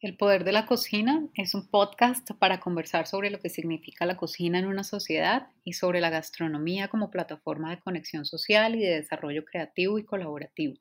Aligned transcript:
El 0.00 0.16
Poder 0.16 0.44
de 0.44 0.52
la 0.52 0.64
Cocina 0.64 1.26
es 1.34 1.56
un 1.56 1.66
podcast 1.66 2.30
para 2.38 2.60
conversar 2.60 3.08
sobre 3.08 3.30
lo 3.30 3.40
que 3.40 3.50
significa 3.50 4.06
la 4.06 4.16
cocina 4.16 4.60
en 4.60 4.66
una 4.66 4.84
sociedad 4.84 5.48
y 5.64 5.72
sobre 5.72 6.00
la 6.00 6.08
gastronomía 6.08 6.86
como 6.86 7.10
plataforma 7.10 7.70
de 7.70 7.80
conexión 7.80 8.24
social 8.24 8.76
y 8.76 8.78
de 8.78 8.94
desarrollo 8.94 9.44
creativo 9.44 9.98
y 9.98 10.04
colaborativo. 10.04 10.76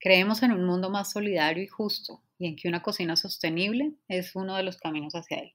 Creemos 0.00 0.42
en 0.42 0.50
un 0.50 0.64
mundo 0.66 0.90
más 0.90 1.12
solidario 1.12 1.62
y 1.62 1.68
justo 1.68 2.24
y 2.40 2.48
en 2.48 2.56
que 2.56 2.66
una 2.66 2.82
cocina 2.82 3.14
sostenible 3.14 3.92
es 4.08 4.34
uno 4.34 4.56
de 4.56 4.64
los 4.64 4.78
caminos 4.78 5.14
hacia 5.14 5.38
él. 5.38 5.52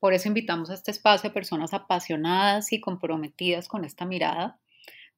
Por 0.00 0.14
eso 0.14 0.26
invitamos 0.26 0.70
a 0.70 0.74
este 0.74 0.90
espacio 0.90 1.30
a 1.30 1.34
personas 1.34 1.72
apasionadas 1.72 2.72
y 2.72 2.80
comprometidas 2.80 3.68
con 3.68 3.84
esta 3.84 4.06
mirada, 4.06 4.58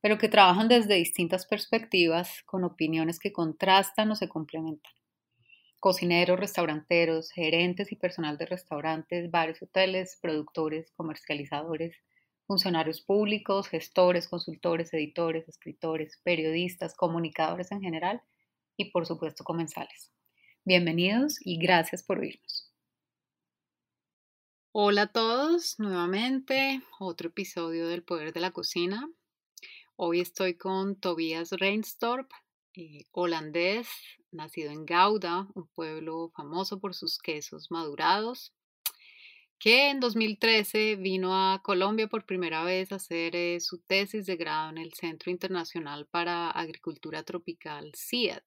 pero 0.03 0.19
que 0.19 0.29
trabajan 0.29 0.69
desde 0.69 0.97
distintas 0.97 1.47
perspectivas, 1.47 2.43
con 2.45 2.65
opiniones 2.65 3.19
que 3.19 3.33
contrastan 3.33 4.11
o 4.11 4.17
se 4.17 4.29
complementan 4.29 4.93
cocineros, 5.81 6.39
restauranteros, 6.39 7.31
gerentes 7.33 7.91
y 7.91 7.97
personal 7.97 8.37
de 8.37 8.45
restaurantes, 8.45 9.31
bares, 9.31 9.63
hoteles, 9.63 10.19
productores, 10.21 10.93
comercializadores, 10.93 11.97
funcionarios 12.47 13.01
públicos, 13.01 13.69
gestores, 13.69 14.29
consultores, 14.29 14.93
editores, 14.93 15.49
escritores, 15.49 16.21
periodistas, 16.23 16.95
comunicadores 16.95 17.73
en 17.73 17.81
general 17.81 18.23
y 18.77 18.91
por 18.91 19.07
supuesto 19.07 19.43
comensales. 19.43 20.13
Bienvenidos 20.65 21.39
y 21.41 21.59
gracias 21.59 22.03
por 22.03 22.19
oírnos. 22.19 22.71
Hola 24.73 25.03
a 25.03 25.13
todos, 25.13 25.79
nuevamente 25.79 26.83
otro 26.99 27.29
episodio 27.29 27.89
del 27.89 28.03
Poder 28.03 28.35
de 28.35 28.41
la 28.41 28.51
Cocina. 28.51 29.09
Hoy 29.97 30.21
estoy 30.21 30.59
con 30.59 31.01
Tobias 31.01 31.53
Reinstorp, 31.53 32.31
eh, 32.75 33.07
holandés, 33.13 33.89
nacido 34.33 34.71
en 34.71 34.87
Gouda, 34.87 35.49
un 35.55 35.69
pueblo 35.69 36.31
famoso 36.37 36.81
por 36.81 36.95
sus 36.95 37.19
quesos 37.19 37.71
madurados, 37.71 38.53
que 39.59 39.91
en 39.91 40.01
2013 40.01 40.97
vino 40.97 41.35
a 41.35 41.63
Colombia 41.63 42.09
por 42.09 42.25
primera 42.25 42.65
vez 42.65 42.93
a 42.93 42.97
hacer 42.97 43.37
eh, 43.37 43.61
su 43.61 43.79
tesis 43.83 44.25
de 44.27 44.37
grado 44.37 44.71
en 44.71 44.79
el 44.79 44.95
Centro 44.95 45.31
Internacional 45.31 46.07
para 46.07 46.51
Agricultura 46.51 47.23
Tropical 47.23 47.93
CIAT 47.95 48.45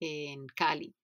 en 0.00 0.46
Cali. 0.48 0.94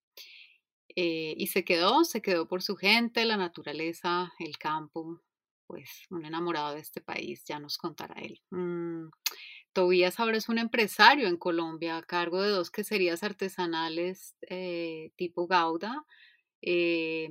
Eh, 0.97 1.34
y 1.36 1.47
se 1.48 1.64
quedó, 1.64 2.05
se 2.05 2.23
quedó 2.23 2.47
por 2.47 2.62
su 2.62 2.77
gente, 2.77 3.25
la 3.25 3.36
naturaleza, 3.36 4.33
el 4.39 4.58
campo, 4.58 5.20
pues 5.67 5.91
un 6.11 6.25
enamorado 6.25 6.75
de 6.75 6.81
este 6.81 7.01
país, 7.01 7.45
ya 7.47 7.58
nos 7.58 7.79
contará 7.79 8.14
él. 8.20 8.41
Mm, 8.51 9.08
Tobías 9.75 10.20
ahora 10.20 10.36
es 10.36 10.48
un 10.48 10.58
empresario 10.58 11.27
en 11.27 11.36
Colombia 11.36 11.97
a 11.98 12.03
cargo 12.03 12.41
de 12.41 12.48
dos 12.50 12.70
queserías 12.70 13.25
artesanales 13.25 14.36
eh, 14.42 15.11
tipo 15.17 15.48
Gouda, 15.48 16.06
eh, 16.62 17.28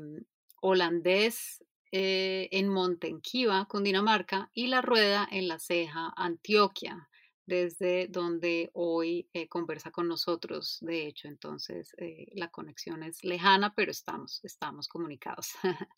holandés 0.61 1.63
eh, 1.93 2.49
en 2.51 2.67
Montenquiva, 2.67 3.65
Cundinamarca, 3.65 4.51
y 4.53 4.67
La 4.67 4.81
Rueda 4.81 5.25
en 5.31 5.47
La 5.47 5.57
Ceja, 5.57 6.11
Antioquia, 6.17 7.09
desde 7.45 8.07
donde 8.09 8.69
hoy 8.73 9.29
conversa 9.49 9.91
con 9.91 10.09
nosotros. 10.09 10.79
De 10.81 11.07
hecho, 11.07 11.29
entonces 11.29 11.95
la 12.33 12.49
conexión 12.49 13.03
es 13.03 13.23
lejana, 13.23 13.73
pero 13.73 13.91
estamos, 13.91 14.41
estamos 14.43 14.87
comunicados. 14.89 15.51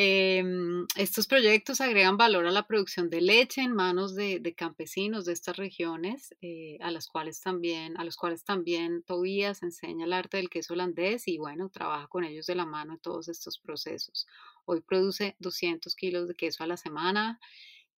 Em, 0.00 0.86
estos 0.94 1.26
proyectos 1.26 1.80
agregan 1.80 2.16
valor 2.16 2.46
a 2.46 2.52
la 2.52 2.68
producción 2.68 3.10
de 3.10 3.20
leche 3.20 3.62
en 3.62 3.72
manos 3.72 4.14
de, 4.14 4.54
campesinos 4.56 5.24
de 5.24 5.32
estas 5.32 5.56
regiones, 5.56 6.36
eh, 6.40 6.78
a, 6.82 6.92
las 6.92 7.08
cuales 7.08 7.40
también, 7.40 7.98
a 7.98 8.04
los 8.04 8.16
cuales 8.16 8.44
también 8.44 9.02
Tobías 9.02 9.64
enseña 9.64 10.04
el 10.04 10.12
arte 10.12 10.36
del 10.36 10.50
queso 10.50 10.74
holandés 10.74 11.26
y 11.26 11.38
bueno, 11.38 11.68
trabaja 11.68 12.06
con 12.06 12.22
ellos 12.22 12.46
de 12.46 12.54
la 12.54 12.64
mano 12.64 12.92
en 12.92 13.00
todos 13.00 13.26
estos 13.26 13.58
procesos. 13.58 14.28
Hoy 14.66 14.82
produce 14.82 15.34
200 15.40 15.92
kilos 15.96 16.28
de 16.28 16.36
queso 16.36 16.62
a 16.62 16.68
la 16.68 16.76
semana. 16.76 17.40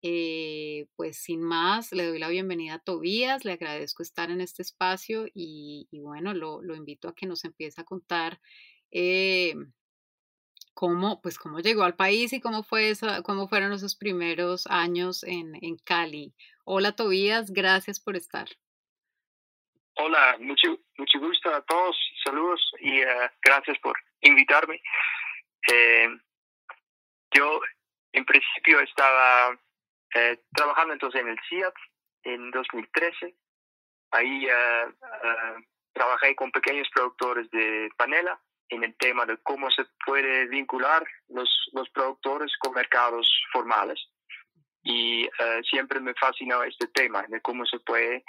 Eh, 0.01 0.87
pues 0.95 1.17
sin 1.17 1.41
más, 1.41 1.91
le 1.91 2.07
doy 2.07 2.17
la 2.17 2.29
bienvenida 2.29 2.75
a 2.75 2.79
Tobías, 2.79 3.43
le 3.43 3.51
agradezco 3.51 4.03
estar 4.03 4.31
en 4.31 4.39
este 4.39 4.61
espacio 4.61 5.25
y, 5.33 5.89
bueno, 5.91 6.33
lo, 6.33 6.73
invito 6.73 7.09
a 7.09 7.13
que 7.13 7.25
nos 7.25 7.43
empiece 7.43 7.81
a 7.81 7.83
contar 7.83 8.39
eh, 8.89 9.53
cómo, 10.79 11.21
pues, 11.21 11.37
cómo 11.37 11.59
llegó 11.59 11.83
al 11.83 11.97
país 11.97 12.31
y 12.31 12.39
cómo, 12.39 12.63
fue 12.63 12.89
esa, 12.89 13.21
cómo 13.21 13.49
fueron 13.49 13.73
esos 13.73 13.97
primeros 13.97 14.65
años 14.67 15.25
en, 15.25 15.53
en 15.61 15.75
Cali. 15.75 16.33
Hola 16.63 16.93
Tobías, 16.93 17.51
gracias 17.51 17.99
por 17.99 18.15
estar. 18.15 18.47
Hola, 19.95 20.37
mucho, 20.39 20.79
mucho 20.97 21.19
gusto 21.19 21.53
a 21.53 21.61
todos, 21.63 21.97
saludos 22.23 22.61
y 22.79 22.97
eh, 23.01 23.29
gracias 23.41 23.77
por 23.79 23.99
invitarme. 24.21 24.81
Eh, 25.69 26.07
yo 27.31 27.59
en 28.13 28.23
principio 28.23 28.79
estaba 28.79 29.59
eh, 30.15 30.39
trabajando 30.55 30.93
entonces 30.93 31.19
en 31.19 31.27
el 31.27 31.39
CIAT 31.49 31.75
en 32.23 32.51
2013. 32.51 33.35
Ahí 34.11 34.47
trabajé 35.91 36.37
con 36.37 36.51
pequeños 36.53 36.87
productores 36.93 37.51
de 37.51 37.89
panela 37.97 38.39
en 38.69 38.83
el 38.83 38.95
tema 38.97 39.25
de 39.25 39.37
cómo 39.43 39.69
se 39.71 39.83
puede 40.05 40.47
vincular 40.47 41.03
los, 41.29 41.49
los 41.73 41.89
productores 41.89 42.55
con 42.59 42.73
mercados 42.73 43.27
formales. 43.51 43.99
Y 44.83 45.25
eh, 45.25 45.61
siempre 45.69 45.99
me 45.99 46.13
fascinó 46.13 46.63
este 46.63 46.87
tema 46.87 47.25
de 47.27 47.41
cómo 47.41 47.65
se 47.65 47.79
puede 47.79 48.23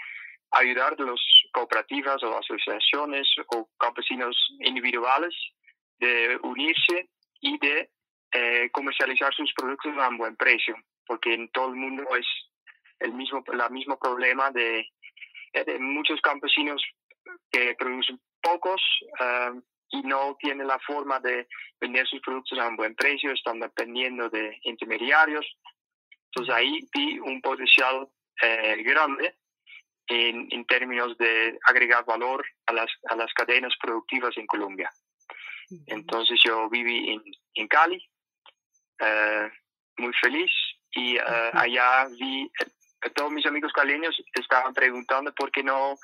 ayudar 0.53 0.97
a 0.99 1.03
las 1.03 1.21
cooperativas 1.53 2.23
o 2.23 2.39
asociaciones 2.39 3.29
o 3.49 3.69
campesinos 3.79 4.37
individuales 4.61 5.35
de 5.99 6.39
unirse 6.43 7.09
y 7.41 7.59
de 7.59 7.91
eh, 8.33 8.71
comercializar 8.73 9.33
sus 9.35 9.53
productos 9.55 9.97
a 9.99 10.09
un 10.09 10.19
buen 10.19 10.37
precio, 10.37 10.75
porque 11.07 11.35
en 11.35 11.49
todo 11.51 11.69
el 11.69 11.77
mundo 11.77 12.05
es 12.17 12.27
el 12.99 13.13
mismo, 13.13 13.45
la 13.53 13.69
mismo 13.69 13.99
problema 13.99 14.51
de, 14.51 14.87
de 15.53 15.79
muchos 15.79 16.21
campesinos 16.21 16.83
que 17.51 17.75
producen 17.79 18.21
pocos 18.43 18.81
uh, 19.21 19.61
y 19.91 20.03
no 20.03 20.37
tiene 20.39 20.65
la 20.65 20.79
forma 20.79 21.19
de 21.21 21.49
vender 21.81 22.07
sus 22.07 22.21
productos 22.21 22.59
a 22.59 22.69
un 22.69 22.77
buen 22.77 22.95
precio, 22.95 23.33
están 23.33 23.61
dependiendo 23.61 24.29
de 24.29 24.59
intermediarios. 24.63 25.47
Entonces 26.27 26.55
ahí 26.55 26.89
vi 26.95 27.19
un 27.19 27.41
potencial 27.41 28.09
eh, 28.43 28.83
grande 28.85 29.35
en, 30.07 30.49
en, 30.51 30.65
términos 30.67 31.17
de 31.19 31.59
agregar 31.65 32.05
valor 32.05 32.45
a 32.67 32.73
las, 32.73 32.91
a 33.09 33.17
las 33.17 33.33
cadenas 33.35 33.75
productivas 33.81 34.37
en 34.37 34.47
Colombia. 34.47 34.91
Entonces 35.87 36.41
yo 36.45 36.69
viví 36.69 37.11
en, 37.11 37.23
en 37.55 37.69
Cali, 37.69 38.05
eh, 39.01 39.51
muy 39.99 40.13
feliz, 40.15 40.51
y 40.93 41.17
eh, 41.17 41.51
allá 41.53 42.07
vi, 42.19 42.51
todos 43.15 43.33
mis 43.33 43.47
amigos 43.47 43.73
caleños 43.73 44.21
estaban 44.35 44.75
preguntando 44.75 45.33
por 45.35 45.51
qué 45.51 45.63
no 45.63 45.97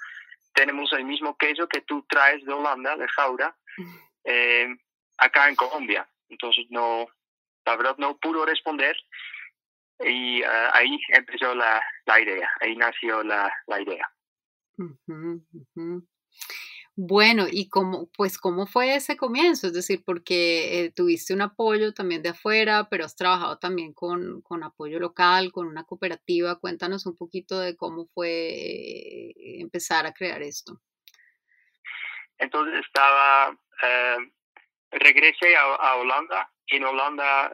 tenemos 0.55 0.93
el 0.93 1.05
mismo 1.05 1.37
queso 1.37 1.69
que 1.69 1.83
tú 1.83 2.05
traes 2.09 2.45
de 2.45 2.53
Holanda, 2.53 2.97
de 2.97 3.09
Jaura, 3.09 3.55
eh, 4.25 4.69
acá 5.19 5.49
en 5.49 5.57
Colombia. 5.57 6.09
Entonces, 6.29 6.67
no, 6.71 7.07
la 7.65 7.77
verdad 7.77 7.97
no 7.99 8.17
pudo 8.19 8.45
responder 8.45 8.97
y 10.01 10.43
eh, 10.43 10.47
ahí 10.73 10.99
empezó 11.09 11.55
la, 11.55 11.83
la, 12.07 12.21
idea, 12.21 12.51
ahí 12.61 12.77
nació 12.77 13.23
la, 13.23 13.53
la 13.67 13.81
idea. 13.81 14.11
Bueno, 16.99 17.45
y 17.51 17.69
cómo, 17.69 18.09
pues, 18.17 18.39
¿cómo 18.39 18.67
fue 18.67 18.95
ese 18.95 19.19
comienzo? 19.19 19.67
Es 19.67 19.75
decir, 19.75 20.03
porque 20.05 20.85
eh, 20.85 20.91
tuviste 20.93 21.35
un 21.35 21.43
apoyo 21.43 21.93
también 21.93 22.23
de 22.23 22.31
afuera, 22.31 22.89
pero 22.91 23.05
has 23.05 23.17
trabajado 23.17 23.59
también 23.59 23.93
con, 23.93 24.41
con, 24.41 24.63
apoyo 24.65 24.99
local, 24.99 25.53
con 25.53 25.67
una 25.67 25.85
cooperativa. 25.85 26.59
Cuéntanos 26.59 27.05
un 27.05 27.15
poquito 27.15 27.59
de 27.61 27.77
cómo 27.77 28.07
fue 28.15 28.31
eh, 28.31 29.61
empezar 29.61 30.07
a 30.07 30.15
crear 30.15 30.43
esto. 30.43 30.81
Entonces 32.39 32.85
estaba, 32.85 33.57
eh, 33.83 34.17
regresé 34.93 35.57
a, 35.57 35.95
Holanda. 35.97 36.51
En 36.69 36.85
Holanda 36.85 37.53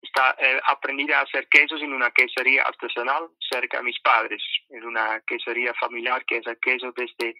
está, 0.00 0.36
aprendí 0.64 1.12
a 1.12 1.20
hacer 1.20 1.46
quesos 1.48 1.82
en 1.82 1.92
una 1.92 2.10
quesería 2.10 2.62
artesanal 2.62 3.28
cerca 3.50 3.78
de 3.78 3.84
mis 3.84 4.00
padres. 4.00 4.42
Es 4.70 4.82
una 4.82 5.20
quesería 5.26 5.74
familiar 5.74 6.24
que 6.24 6.38
es 6.38 6.46
el 6.46 6.58
queso 6.58 6.92
desde 6.92 7.34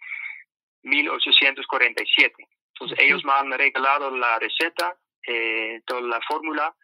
1847. 0.82 2.35
Entonces 2.75 2.99
ellos 3.00 3.25
me 3.25 3.33
han 3.33 3.50
regalado 3.53 4.15
la 4.17 4.38
receta, 4.38 4.97
eh, 5.26 5.81
toda 5.87 6.03
la 6.03 6.21
fórmula 6.29 6.75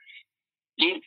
y 0.76 1.02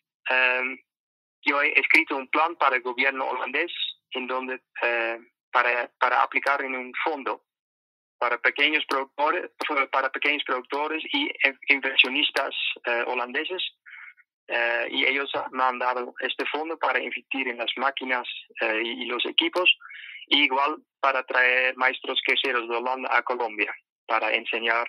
yo 1.42 1.62
he 1.62 1.80
escrito 1.80 2.16
un 2.16 2.28
plan 2.28 2.56
para 2.56 2.76
el 2.76 2.82
gobierno 2.82 3.28
holandés 3.28 3.72
en 4.12 4.28
donde 4.28 4.62
eh, 4.82 5.20
para, 5.52 5.90
para 6.00 6.24
aplicar 6.24 6.62
en 6.64 6.76
un 6.76 6.94
fondo 7.04 7.44
para 8.20 8.38
pequeños 8.38 8.84
productores, 8.88 9.50
para 9.92 10.10
pequeños 10.12 10.44
productores 10.46 11.04
y 11.14 11.32
inversionistas 11.70 12.54
eh, 12.86 13.04
holandeses 13.08 13.64
y 14.90 15.06
ellos 15.06 15.32
me 15.52 15.64
han 15.64 15.78
dado 15.78 16.16
este 16.22 16.44
fondo 16.48 16.76
para 16.80 16.98
invertir 17.00 17.48
en 17.50 17.60
las 17.60 17.72
máquinas 17.78 18.28
y 18.84 19.06
los 19.06 19.24
equipos 19.28 19.78
igual 20.30 20.78
para 21.00 21.24
traer 21.24 21.76
maestros 21.78 22.20
queseros 22.26 22.68
de 22.70 22.76
Holanda 22.76 23.10
a 23.12 23.22
Colombia 23.24 23.74
para 24.06 24.34
enseñar 24.34 24.88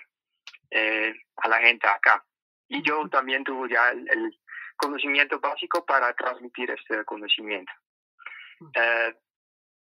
eh, 0.71 1.13
a 1.37 1.47
la 1.47 1.59
gente 1.59 1.87
acá. 1.87 2.23
Y 2.69 2.81
yo 2.81 3.07
también 3.09 3.43
tuve 3.43 3.69
ya 3.69 3.89
el, 3.89 4.37
conocimiento 4.77 5.39
básico 5.39 5.85
para 5.85 6.11
transmitir 6.13 6.71
este 6.71 7.05
conocimiento. 7.05 7.71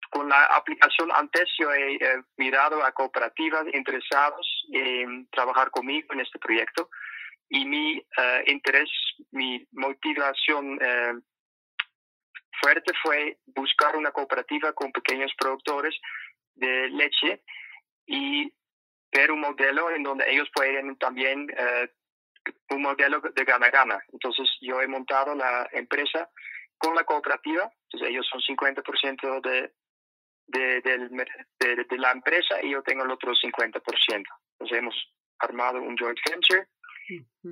Con 0.09 0.29
la 0.29 0.45
aplicación 0.45 1.09
antes 1.13 1.49
yo 1.59 1.73
he 1.73 1.99
mirado 2.37 2.83
a 2.83 2.91
cooperativas 2.91 3.65
interesados 3.73 4.65
en 4.71 5.27
trabajar 5.29 5.71
conmigo 5.71 6.13
en 6.13 6.21
este 6.21 6.39
proyecto 6.39 6.89
y 7.49 7.65
mi 7.65 7.97
eh, 7.97 8.43
interés, 8.47 8.89
mi 9.31 9.65
motivación 9.71 10.79
eh, 10.81 11.13
fuerte 12.61 12.91
fue 13.03 13.37
buscar 13.47 13.95
una 13.95 14.11
cooperativa 14.11 14.73
con 14.73 14.91
pequeños 14.91 15.31
productores 15.37 15.95
de 16.55 16.89
leche 16.89 17.43
y 18.05 18.51
ver 19.11 19.31
un 19.31 19.41
modelo 19.41 19.91
en 19.91 20.03
donde 20.03 20.25
ellos 20.29 20.49
pueden 20.53 20.97
también 20.97 21.47
eh, 21.55 21.89
un 22.69 22.81
modelo 22.81 23.21
de 23.21 23.43
gana-gana. 23.43 24.03
Entonces 24.11 24.47
yo 24.61 24.81
he 24.81 24.87
montado 24.87 25.35
la 25.35 25.67
empresa 25.71 26.29
con 26.77 26.95
la 26.95 27.03
cooperativa, 27.03 27.71
ellos 27.93 28.27
son 28.29 28.41
50% 28.41 29.41
de, 29.41 29.71
de, 30.47 30.81
de, 30.81 30.99
de, 31.59 31.97
la 31.97 32.11
empresa 32.11 32.61
y 32.61 32.71
yo 32.71 32.83
tengo 32.83 33.03
el 33.03 33.11
otro 33.11 33.33
50%. 33.33 33.81
Entonces 34.11 34.77
hemos 34.77 35.13
armado 35.39 35.81
un 35.81 35.97
joint 35.97 36.19
venture 36.29 36.67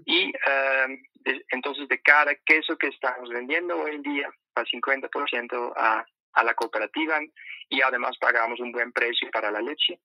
y 0.06 0.32
em, 0.48 1.04
entonces 1.50 1.88
de 1.88 2.02
cada 2.02 2.36
queso 2.46 2.78
que 2.78 2.88
estamos 2.88 3.30
vendiendo 3.30 3.78
hoy 3.78 3.96
en 3.96 4.02
día, 4.02 4.30
va 4.58 4.64
50% 4.64 5.74
a, 5.76 6.06
a 6.34 6.44
la 6.44 6.54
cooperativa 6.54 7.20
y 7.70 7.82
además 7.82 8.18
pagamos 8.20 8.60
un 8.60 8.72
buen 8.72 8.92
precio 8.92 9.30
para 9.32 9.52
la 9.52 9.62
leche. 9.62 10.00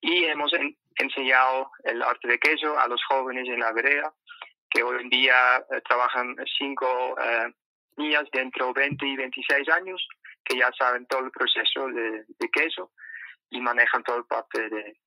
Y 0.00 0.24
hemos 0.24 0.52
enseñado 0.96 1.70
el 1.84 2.02
arte 2.02 2.28
de 2.28 2.38
queso 2.38 2.78
a 2.78 2.86
los 2.88 3.02
jóvenes 3.04 3.48
en 3.48 3.60
la 3.60 3.72
vereda, 3.72 4.12
que 4.70 4.82
hoy 4.82 5.02
en 5.02 5.08
día 5.08 5.64
eh, 5.70 5.80
trabajan 5.86 6.36
cinco 6.58 7.16
eh, 7.20 7.52
niñas 7.96 8.24
dentro 8.32 8.72
de 8.72 8.80
20 8.80 9.06
y 9.06 9.16
26 9.16 9.68
años, 9.70 10.06
que 10.46 10.58
ya 10.58 10.70
saben 10.78 11.06
todo 11.06 11.24
el 11.24 11.30
proceso 11.30 11.88
de, 11.88 12.24
queso 12.52 12.92
y 13.50 13.60
manejan 13.60 14.02
toda 14.02 14.18
el 14.18 14.24
parte 14.24 14.68
de, 14.68 14.98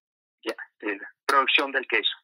de 0.82 1.00
producción 1.26 1.72
del 1.72 1.88
queso. 1.88 2.16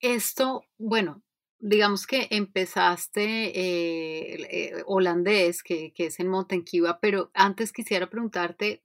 Esto, 0.00 0.64
bueno, 0.78 1.22
digamos 1.58 2.06
que 2.06 2.26
empezaste 2.30 3.22
eh, 3.22 4.46
eh, 4.50 4.82
holandés, 4.86 5.62
que, 5.62 5.92
que, 5.92 6.06
es 6.06 6.18
en 6.20 6.28
Montenquiva, 6.28 6.98
pero 7.00 7.30
antes 7.34 7.72
quisiera 7.72 8.08
preguntarte, 8.08 8.82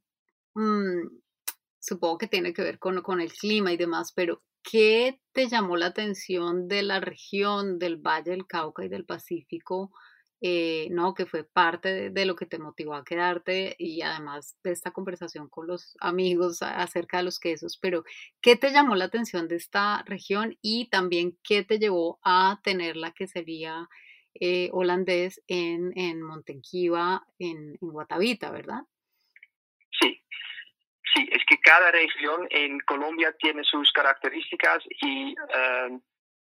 mm, 0.56 1.08
supongo 1.80 2.18
que 2.18 2.28
tiene 2.28 2.54
que 2.54 2.64
ver 2.64 2.80
con, 2.80 3.02
con 3.02 3.22
el 3.22 3.32
clima 3.32 3.72
y 3.72 3.78
demás, 3.78 4.12
pero 4.14 4.44
¿qué 4.62 5.22
te 5.32 5.48
llamó 5.48 5.78
la 5.78 5.88
atención 5.88 6.68
de 6.68 6.84
la 6.84 7.00
región 7.00 7.80
del 7.80 7.98
Valle 7.98 8.32
del 8.32 8.46
Cauca 8.46 8.84
y 8.84 8.90
del 8.90 9.06
Pacífico 9.06 9.92
eh, 10.42 10.88
¿no? 10.92 11.14
Que 11.14 11.26
fue 11.26 11.44
parte 11.44 12.10
de, 12.10 12.26
lo 12.26 12.36
que 12.36 12.46
te 12.46 12.60
motivó 12.60 12.96
a 12.96 13.06
quedarte 13.06 13.76
y 13.80 14.02
además 14.02 14.58
de 14.64 14.72
esta 14.72 14.92
conversación 14.92 15.50
con 15.50 15.68
los 15.68 15.96
amigos 16.00 16.62
acerca 16.62 17.18
de 17.18 17.24
los 17.24 17.40
quesos, 17.40 17.78
pero 17.82 18.04
¿qué 18.42 18.56
te 18.56 18.72
llamó 18.72 18.96
la 18.96 19.06
atención 19.06 19.48
de 19.48 19.56
esta 19.56 20.04
región 20.06 20.58
y 20.62 20.90
también 20.90 21.38
qué 21.44 21.64
te 21.64 21.80
llevó 21.80 22.20
a 22.24 22.60
tener 22.64 22.98
la 22.98 23.12
quesería 23.12 23.88
eh, 24.40 24.70
holandés 24.74 25.42
en, 25.48 25.98
en 25.98 26.22
Montenquiva, 26.22 27.26
en, 27.40 27.78
en 27.82 27.90
Guatavita, 27.90 28.52
verdad? 28.52 28.82
Sí, 30.00 30.22
Sí, 31.16 31.30
es 31.32 31.46
que 31.46 31.58
cada 31.60 31.92
región 31.92 32.46
en 32.50 32.80
Colombia 32.82 33.34
tiene 33.40 33.64
sus 33.64 33.90
características 33.94 34.84
y 35.02 35.34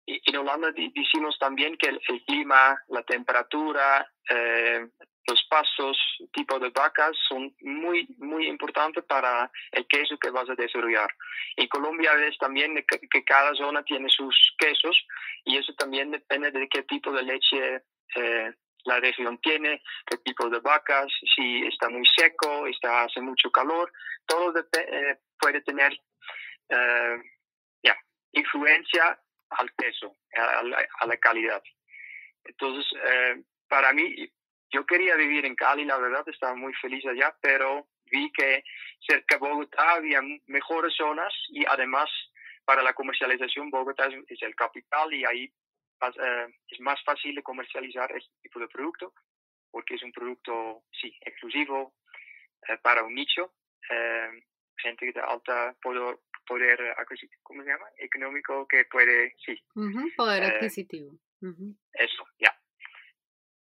eh, 0.06 0.20
en 0.24 0.36
Holanda 0.36 0.72
decimos 0.72 1.38
también 1.38 1.76
que 1.76 1.88
el, 1.88 2.00
clima, 2.26 2.80
la 2.88 3.02
temperatura, 3.02 4.06
eh, 4.30 4.86
los 5.26 5.42
pasos, 5.50 5.98
tipo 6.32 6.58
de 6.58 6.70
vacas 6.70 7.16
son 7.28 7.54
muy, 7.60 8.06
muy 8.18 8.46
importantes 8.46 9.04
para 9.04 9.50
el 9.72 9.86
queso 9.88 10.16
que 10.18 10.30
vas 10.30 10.48
a 10.48 10.54
desarrollar. 10.54 11.08
En 11.56 11.66
Colombia 11.68 12.14
ves 12.14 12.38
también 12.38 12.74
que, 12.86 13.24
cada 13.24 13.52
zona 13.54 13.82
tiene 13.82 14.08
sus 14.08 14.54
quesos 14.56 14.96
y 15.44 15.56
eso 15.56 15.74
también 15.74 16.12
depende 16.12 16.52
de 16.52 16.68
qué 16.68 16.82
tipo 16.84 17.10
de 17.10 17.22
leche 17.24 17.82
eh, 18.14 18.52
la 18.84 19.00
región 19.00 19.38
tiene, 19.38 19.82
qué 20.06 20.18
tipo 20.18 20.48
de 20.48 20.60
vacas, 20.60 21.08
si 21.34 21.66
está 21.66 21.88
muy 21.88 22.06
seco, 22.16 22.68
está 22.68 23.02
hace 23.02 23.20
mucho 23.20 23.50
calor, 23.50 23.92
todo 24.26 24.54
eh, 24.60 25.18
puede 25.40 25.60
tener 25.62 26.00
influencia 28.32 29.18
al 29.50 29.70
peso, 29.72 30.16
a 30.34 31.06
la, 31.06 31.16
calidad. 31.16 31.62
Entonces, 32.44 32.86
eh, 33.04 33.42
para 33.68 33.92
mí, 33.92 34.30
yo 34.70 34.84
quería 34.86 35.16
vivir 35.16 35.44
en 35.46 35.54
Cali, 35.54 35.84
la 35.84 35.98
verdad, 35.98 36.28
estaba 36.28 36.54
muy 36.54 36.72
feliz 36.74 37.04
allá, 37.06 37.36
pero 37.40 37.86
vi 38.10 38.30
que 38.32 38.62
cerca 39.06 39.36
de 39.36 39.40
Bogotá 39.40 39.94
había 39.94 40.20
mejores 40.46 40.94
zonas 40.94 41.32
y 41.48 41.64
además 41.66 42.08
para 42.64 42.82
la 42.82 42.94
comercialización 42.94 43.70
Bogotá 43.70 44.08
es, 44.28 44.42
el 44.42 44.54
capital 44.54 45.12
y 45.12 45.24
ahí 45.24 45.44
eh, 45.44 46.46
es 46.68 46.80
más 46.80 47.02
fácil 47.04 47.34
de 47.34 47.42
comercializar 47.42 48.10
este 48.12 48.32
tipo 48.42 48.60
de 48.60 48.68
producto 48.68 49.12
porque 49.70 49.94
es 49.94 50.02
un 50.02 50.12
producto, 50.12 50.84
sí, 51.00 51.14
exclusivo 51.20 51.94
eh, 52.68 52.78
para 52.78 53.02
un 53.02 53.14
nicho. 53.14 53.52
gente 54.78 55.12
de 55.12 55.20
alta 55.20 55.74
poder, 55.82 56.18
poder 56.46 56.80
adquisitivo, 56.96 57.40
¿cómo 57.42 57.62
se 57.62 57.70
llama? 57.70 57.86
Económico 57.98 58.66
que 58.66 58.84
puede, 58.86 59.34
sí. 59.44 59.60
poder 60.16 60.42
eh, 60.42 60.46
adquisitivo. 60.46 61.12
Eso, 61.92 62.24
ya. 62.38 62.56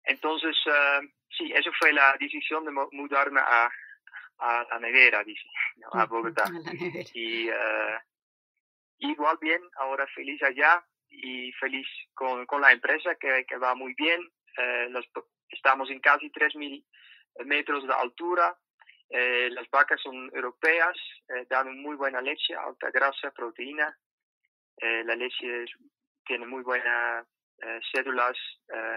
Entonces, 0.03 0.55
uh, 0.65 1.05
sí, 1.29 1.51
eso 1.53 1.71
fue 1.77 1.93
la 1.93 2.15
decisión 2.19 2.65
de 2.65 2.71
mudarme 2.71 3.41
a, 3.41 3.69
a 4.39 4.67
la 4.71 4.79
nevera, 4.79 5.23
dice, 5.23 5.47
a 5.93 6.05
Bogotá. 6.05 6.45
Y 7.13 7.49
uh, 7.49 7.99
igual 8.99 9.37
bien, 9.39 9.61
ahora 9.77 10.07
feliz 10.07 10.41
allá 10.43 10.83
y 11.09 11.51
feliz 11.53 11.87
con, 12.13 12.45
con 12.45 12.61
la 12.61 12.71
empresa 12.71 13.15
que, 13.15 13.45
que 13.47 13.57
va 13.57 13.75
muy 13.75 13.93
bien. 13.93 14.21
Uh, 14.57 14.89
los, 14.89 15.05
estamos 15.49 15.89
en 15.89 15.99
casi 15.99 16.31
3.000 16.31 16.83
metros 17.45 17.87
de 17.87 17.93
altura 17.93 18.57
eh, 19.09 19.49
las 19.51 19.67
vacas 19.71 19.99
son 20.01 20.29
europeas, 20.33 20.95
eh, 21.29 21.45
dan 21.49 21.81
muy 21.81 21.95
buena 21.95 22.21
leche, 22.21 22.55
alta 22.55 22.91
grasa, 22.91 23.31
proteína. 23.31 23.97
Eh, 24.77 25.03
la 25.03 25.15
leche 25.15 25.65
tiene 26.25 26.45
muy 26.45 26.63
buenas 26.63 27.25
células, 27.91 28.37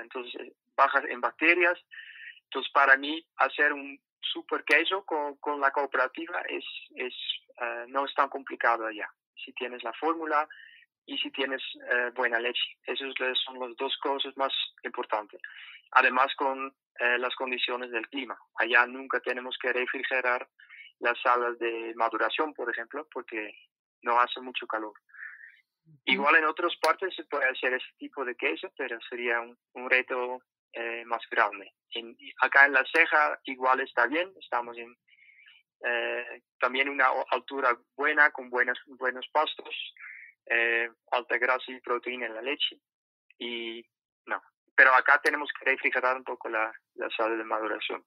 entonces 0.03 0.53
bajas 0.77 1.05
en 1.09 1.21
bacterias. 1.21 1.77
Entonces, 2.45 2.71
para 2.73 2.97
mí, 2.97 3.27
hacer 3.39 3.73
un 3.73 3.99
super 4.21 4.63
queso 4.63 5.05
con, 5.05 5.37
con 5.39 5.61
la 5.61 5.73
cooperativa 5.73 6.43
es, 6.43 6.65
es 6.95 7.13
no 7.89 8.05
es 8.05 8.15
tan 8.15 8.29
complicado 8.29 8.87
allá. 8.87 9.11
Si 9.35 9.53
tienes 9.55 9.83
la 9.83 9.93
fórmula 9.95 10.49
y 11.07 11.19
si 11.19 11.33
tienes 11.33 11.61
buena 12.15 12.39
leche. 12.39 12.77
Esas 12.87 13.13
son 13.45 13.59
las 13.59 13.77
dos 13.77 13.97
cosas 13.97 14.37
más 14.37 14.53
importantes. 14.85 15.41
Además, 15.91 16.33
con 16.37 16.73
eh, 16.99 17.19
las 17.19 17.35
condiciones 17.35 17.91
del 17.91 18.09
clima. 18.09 18.39
Allá 18.57 18.87
nunca 18.87 19.21
tenemos 19.21 19.57
que 19.61 19.73
refrigerar 19.73 20.47
las 21.01 21.21
salas 21.21 21.59
de 21.59 21.95
maduración, 21.97 22.53
por 22.53 22.71
ejemplo, 22.71 23.09
porque 23.13 23.51
no 24.03 24.21
hace 24.21 24.41
mucho 24.41 24.67
calor. 24.67 24.93
Igual 26.05 26.37
en 26.37 26.45
otras 26.45 26.77
partes 26.77 27.15
se 27.15 27.25
puede 27.25 27.49
hacer 27.49 27.75
ese 27.75 27.87
tipo 27.99 28.25
de 28.25 28.37
queso, 28.37 28.71
pero 28.77 28.99
sería 29.09 29.41
un, 29.41 29.91
reto 29.91 30.43
eh, 30.75 31.03
más 31.07 31.23
grande. 31.31 31.73
acá 32.41 32.67
en 32.67 32.75
la 32.75 32.85
ceja 32.85 33.41
igual 33.45 33.81
está 33.81 34.07
bien, 34.07 34.33
estamos 34.39 34.77
en 34.77 34.95
eh, 35.85 36.43
también 36.61 36.89
una 36.89 37.09
altura 37.31 37.77
buena, 37.97 38.31
con 38.31 38.49
buenos, 38.51 38.79
buenos 38.87 39.27
pastos, 39.33 39.75
alta 41.11 41.39
grasa 41.39 41.73
y 41.73 41.81
proteína 41.81 42.27
en 42.27 42.35
la 42.35 42.43
leche. 42.43 42.77
Y 43.39 43.85
no, 44.27 44.41
pero 44.83 44.97
acá 44.97 45.21
tenemos 45.23 45.49
que 45.57 45.65
refrigerar 45.65 46.17
un 46.17 46.25
poco 46.25 46.49
la, 46.49 46.73
la 46.97 47.09
sala 47.11 47.37
de 47.37 47.45
maduración. 47.45 48.03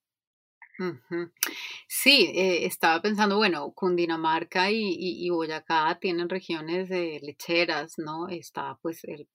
Sí, 1.88 2.32
eh, 2.36 2.66
estaba 2.66 3.02
pensando, 3.02 3.38
bueno, 3.38 3.72
Cundinamarca 3.74 4.70
y, 4.72 4.96
y, 4.98 5.30
Boyacá 5.30 5.98
tienen 6.02 6.28
regiones 6.28 6.90
de 6.90 7.20
lecheras, 7.24 7.98
¿no? 7.98 8.28
Está 8.28 8.78
pues 8.82 9.04
el, 9.06 9.28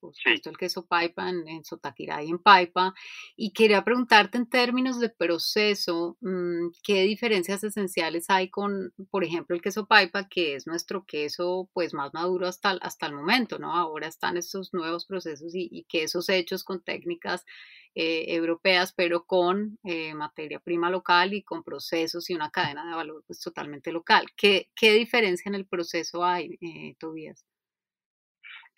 el 0.45 0.59
queso 0.59 0.85
Paipa 0.87 1.31
en, 1.31 1.65
Sotaquirá 1.65 2.23
y 2.23 2.29
en 2.29 2.39
Paipa. 2.39 2.95
Y 3.37 3.53
quería 3.53 3.85
preguntarte 3.85 4.39
en 4.39 4.49
términos 4.49 5.01
de 5.01 5.09
proceso, 5.09 6.19
mm, 6.21 6.69
¿qué 6.83 7.03
diferencias 7.03 7.65
esenciales 7.65 8.27
hay 8.29 8.51
con, 8.51 8.93
por 9.11 9.25
ejemplo, 9.25 9.57
el 9.57 9.63
queso 9.63 9.87
Paipa, 9.87 10.29
que 10.29 10.55
es 10.57 10.67
nuestro 10.67 11.05
queso 11.07 11.71
pues 11.73 11.95
más 11.95 12.13
maduro 12.13 12.47
hasta, 12.49 12.71
hasta 12.83 13.07
el 13.07 13.15
momento, 13.15 13.59
¿no? 13.59 13.75
Ahora 13.75 14.09
están 14.09 14.37
estos 14.37 14.75
nuevos 14.75 15.07
procesos 15.07 15.55
y, 15.55 15.69
y 15.71 15.85
quesos 15.85 16.29
hechos 16.29 16.65
con 16.65 16.83
técnicas 16.83 17.45
eh, 17.93 18.37
europeas, 18.37 18.93
pero 18.97 19.25
con 19.25 19.77
eh, 19.83 20.15
materia 20.15 20.61
prima 20.61 20.89
local 20.89 21.35
y 21.35 21.43
con 21.43 21.65
procesos 21.65 22.31
y 22.31 22.35
una 22.35 22.49
cadena 22.49 22.87
de 22.87 22.95
valor 22.95 23.25
pues, 23.27 23.41
totalmente 23.41 23.91
local. 23.91 24.27
¿Qué, 24.37 24.69
¿Qué 24.77 24.93
diferencia 24.93 25.49
en 25.49 25.57
el 25.57 25.67
proceso 25.67 26.25
hay, 26.25 26.57
eh, 26.61 26.95
Tobías? 27.01 27.45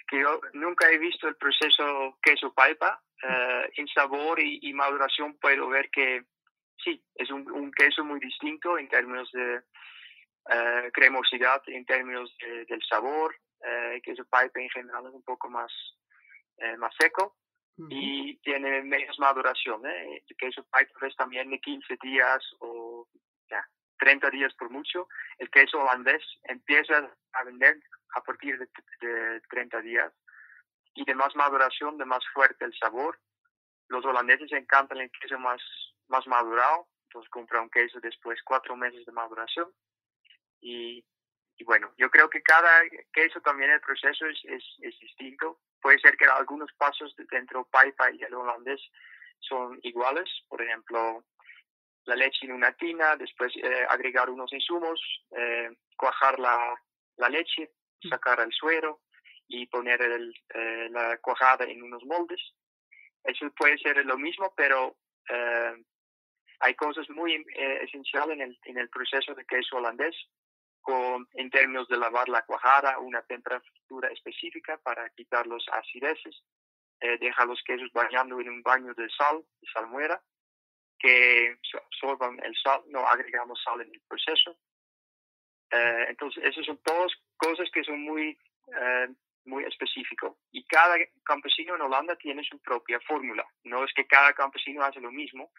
Que 0.09 0.19
yo 0.19 0.41
nunca 0.55 0.91
he 0.91 0.97
visto 0.97 1.29
el 1.29 1.37
proceso 1.37 2.19
queso 2.23 2.55
paipa. 2.55 3.03
en 3.77 3.87
sabor 3.89 4.41
y, 4.41 4.73
maduración 4.73 5.39
puedo 5.39 5.69
ver 5.69 5.91
que 5.91 6.25
sí, 6.83 7.05
es 7.15 7.31
un, 7.31 7.71
queso 7.73 8.05
muy 8.05 8.19
distinto 8.19 8.79
en 8.79 8.89
términos 8.89 9.31
de 9.33 9.61
cremosidad, 10.93 11.63
en 11.67 11.85
términos 11.85 12.35
del 12.67 12.83
sabor. 12.89 13.37
queso 14.03 14.25
paipa 14.25 14.59
en 14.59 14.71
general 14.71 15.07
es 15.07 15.13
un 15.13 15.23
poco 15.23 15.51
más, 15.51 15.71
más 16.79 16.95
seco 16.99 17.37
y 17.77 18.37
tiene 18.39 18.83
menos 18.83 19.19
maduración. 19.19 19.85
¿eh? 19.87 20.23
El 20.29 20.37
queso 20.37 20.65
Python 20.65 21.09
es 21.09 21.17
también 21.17 21.51
de 21.51 21.61
15 21.61 21.97
días 22.03 22.43
o 22.61 23.09
ya, 23.51 23.67
30 23.99 24.31
días 24.31 24.55
por 24.55 24.71
mucho. 24.71 25.09
El 25.39 25.51
queso 25.51 25.81
holandés 25.81 26.23
empieza 26.45 27.11
a 27.33 27.45
vender 27.45 27.81
a 28.15 28.23
partir 28.23 28.59
de, 28.59 28.69
de 29.01 29.41
30 29.49 29.81
días 29.81 30.13
y 30.95 31.05
de 31.05 31.15
más 31.15 31.35
maduración, 31.35 31.97
de 31.99 32.05
más 32.05 32.23
fuerte 32.33 32.65
el 32.65 32.75
sabor. 32.79 33.19
Los 33.89 34.05
holandeses 34.05 34.53
encantan 34.53 34.99
el 34.99 35.11
queso 35.11 35.39
más, 35.39 35.61
más 36.09 36.27
madurado, 36.27 36.89
entonces 37.09 37.31
compran 37.31 37.65
un 37.65 37.71
queso 37.71 38.01
después 38.01 38.43
cuatro 38.45 38.77
meses 38.77 39.05
de 39.07 39.13
maduración. 39.13 39.71
Y, 40.61 41.05
y 41.57 41.65
bueno, 41.65 41.93
yo 41.97 42.11
creo 42.11 42.29
que 42.29 42.43
cada 42.43 42.83
queso 43.13 43.41
también 43.41 43.71
el 43.71 43.81
proceso 43.81 44.27
es, 44.27 44.39
es, 44.45 44.65
es 44.81 44.99
distinto 45.01 45.59
puede 45.83 45.99
ser 45.99 46.17
que 46.17 46.25
algunos 46.25 46.73
pasos 46.79 47.15
dentro 47.31 47.65
Paipa 47.65 48.11
y 48.13 48.23
el 48.23 48.35
holandés 48.35 48.81
son 49.41 49.79
iguales, 49.83 50.31
por 50.49 50.63
ejemplo, 50.63 51.25
la 52.05 52.17
leche 52.17 52.47
en 52.47 52.53
una 52.53 52.73
tina, 52.73 53.17
después 53.17 53.53
eh, 53.57 53.87
agregar 53.89 54.31
unos 54.31 54.53
insumos, 54.53 55.01
eh, 55.37 55.71
cuajar 55.97 56.39
la, 56.39 56.75
la, 57.17 57.29
leche, 57.29 57.71
mm. 58.03 58.09
sacar 58.09 58.41
el 58.41 58.53
suero 58.53 59.01
y 59.49 59.67
poner 59.67 60.01
el, 60.01 60.35
eh, 60.55 60.89
la 60.91 61.19
cuajada 61.19 61.65
en 61.65 61.83
unos 61.83 62.05
moldes. 62.05 62.41
Eso 63.25 63.51
puede 63.51 63.79
ser 63.79 64.05
lo 64.07 64.17
mismo, 64.17 64.53
pero 64.57 64.97
hay 66.59 66.75
cosas 66.75 67.09
muy 67.09 67.45
esenciales 67.55 68.35
en 68.35 68.43
el, 68.43 68.59
en 68.65 68.79
el 68.79 68.89
proceso 68.89 69.35
de 69.35 69.45
queso 69.45 69.77
holandés 69.77 70.15
con, 70.83 71.27
en 71.35 71.51
términos 71.51 71.89
de 71.89 71.97
lavar 71.97 72.29
la 72.29 72.43
cuajada 72.43 72.99
una 72.99 73.23
temperatura 73.23 74.09
específica 74.11 74.79
para 74.79 75.09
quitar 75.11 75.47
los 75.47 75.67
acideces. 75.73 76.43
Eh, 77.01 77.19
deja 77.19 77.45
los 77.47 77.63
quesos 77.63 77.91
bañando 77.93 78.41
en 78.41 78.49
un 78.49 78.63
baño 78.63 78.93
de 78.95 79.09
sal, 79.11 79.45
salmuera, 79.73 80.21
que 80.99 81.57
absorban 81.75 82.39
el 82.45 82.55
sal, 82.63 82.83
no 82.89 83.01
agregamos 83.07 83.61
sal 83.63 83.81
en 83.81 83.93
el 83.93 84.01
proceso. 84.09 84.57
Eh, 85.71 86.07
entonces, 86.09 86.45
esas 86.45 86.65
son 86.67 86.79
todas 86.85 87.13
cosas 87.37 87.69
que 87.73 87.83
son 87.83 88.01
muy, 88.03 88.39
eh, 88.81 89.09
muy 89.45 89.65
específicas. 89.65 90.33
Y 90.53 90.65
cada 90.65 90.97
campesino 91.25 91.75
en 91.75 91.83
Holanda 91.83 92.15
tiene 92.17 92.45
su 92.45 92.61
propia 92.61 93.01
fórmula. 93.01 93.45
No 93.65 93.85
es 93.85 93.93
que 93.95 94.07
cada 94.07 94.33
campesino 94.33 94.85
hace 94.85 95.01
lo 95.01 95.11
mismo, 95.11 95.51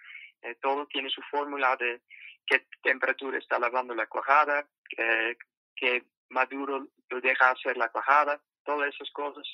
eh, 0.43 0.55
todo 0.61 0.85
tiene 0.87 1.09
su 1.09 1.21
fórmula 1.23 1.75
de 1.77 2.01
qué 2.45 2.67
temperatura 2.81 3.37
está 3.37 3.59
lavando 3.59 3.95
la 3.95 4.07
cuajada, 4.07 4.67
eh, 4.97 5.35
qué 5.75 6.03
maduro 6.29 6.87
lo 7.09 7.21
deja 7.21 7.51
hacer 7.51 7.77
la 7.77 7.89
cuajada, 7.89 8.41
todas 8.63 8.93
esas 8.93 9.09
cosas 9.11 9.47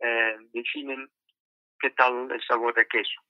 eh, 0.00 0.36
definen 0.52 1.10
qué 1.78 1.90
tal 1.90 2.30
el 2.30 2.42
sabor 2.42 2.74
de 2.74 2.86
queso. 2.86 3.20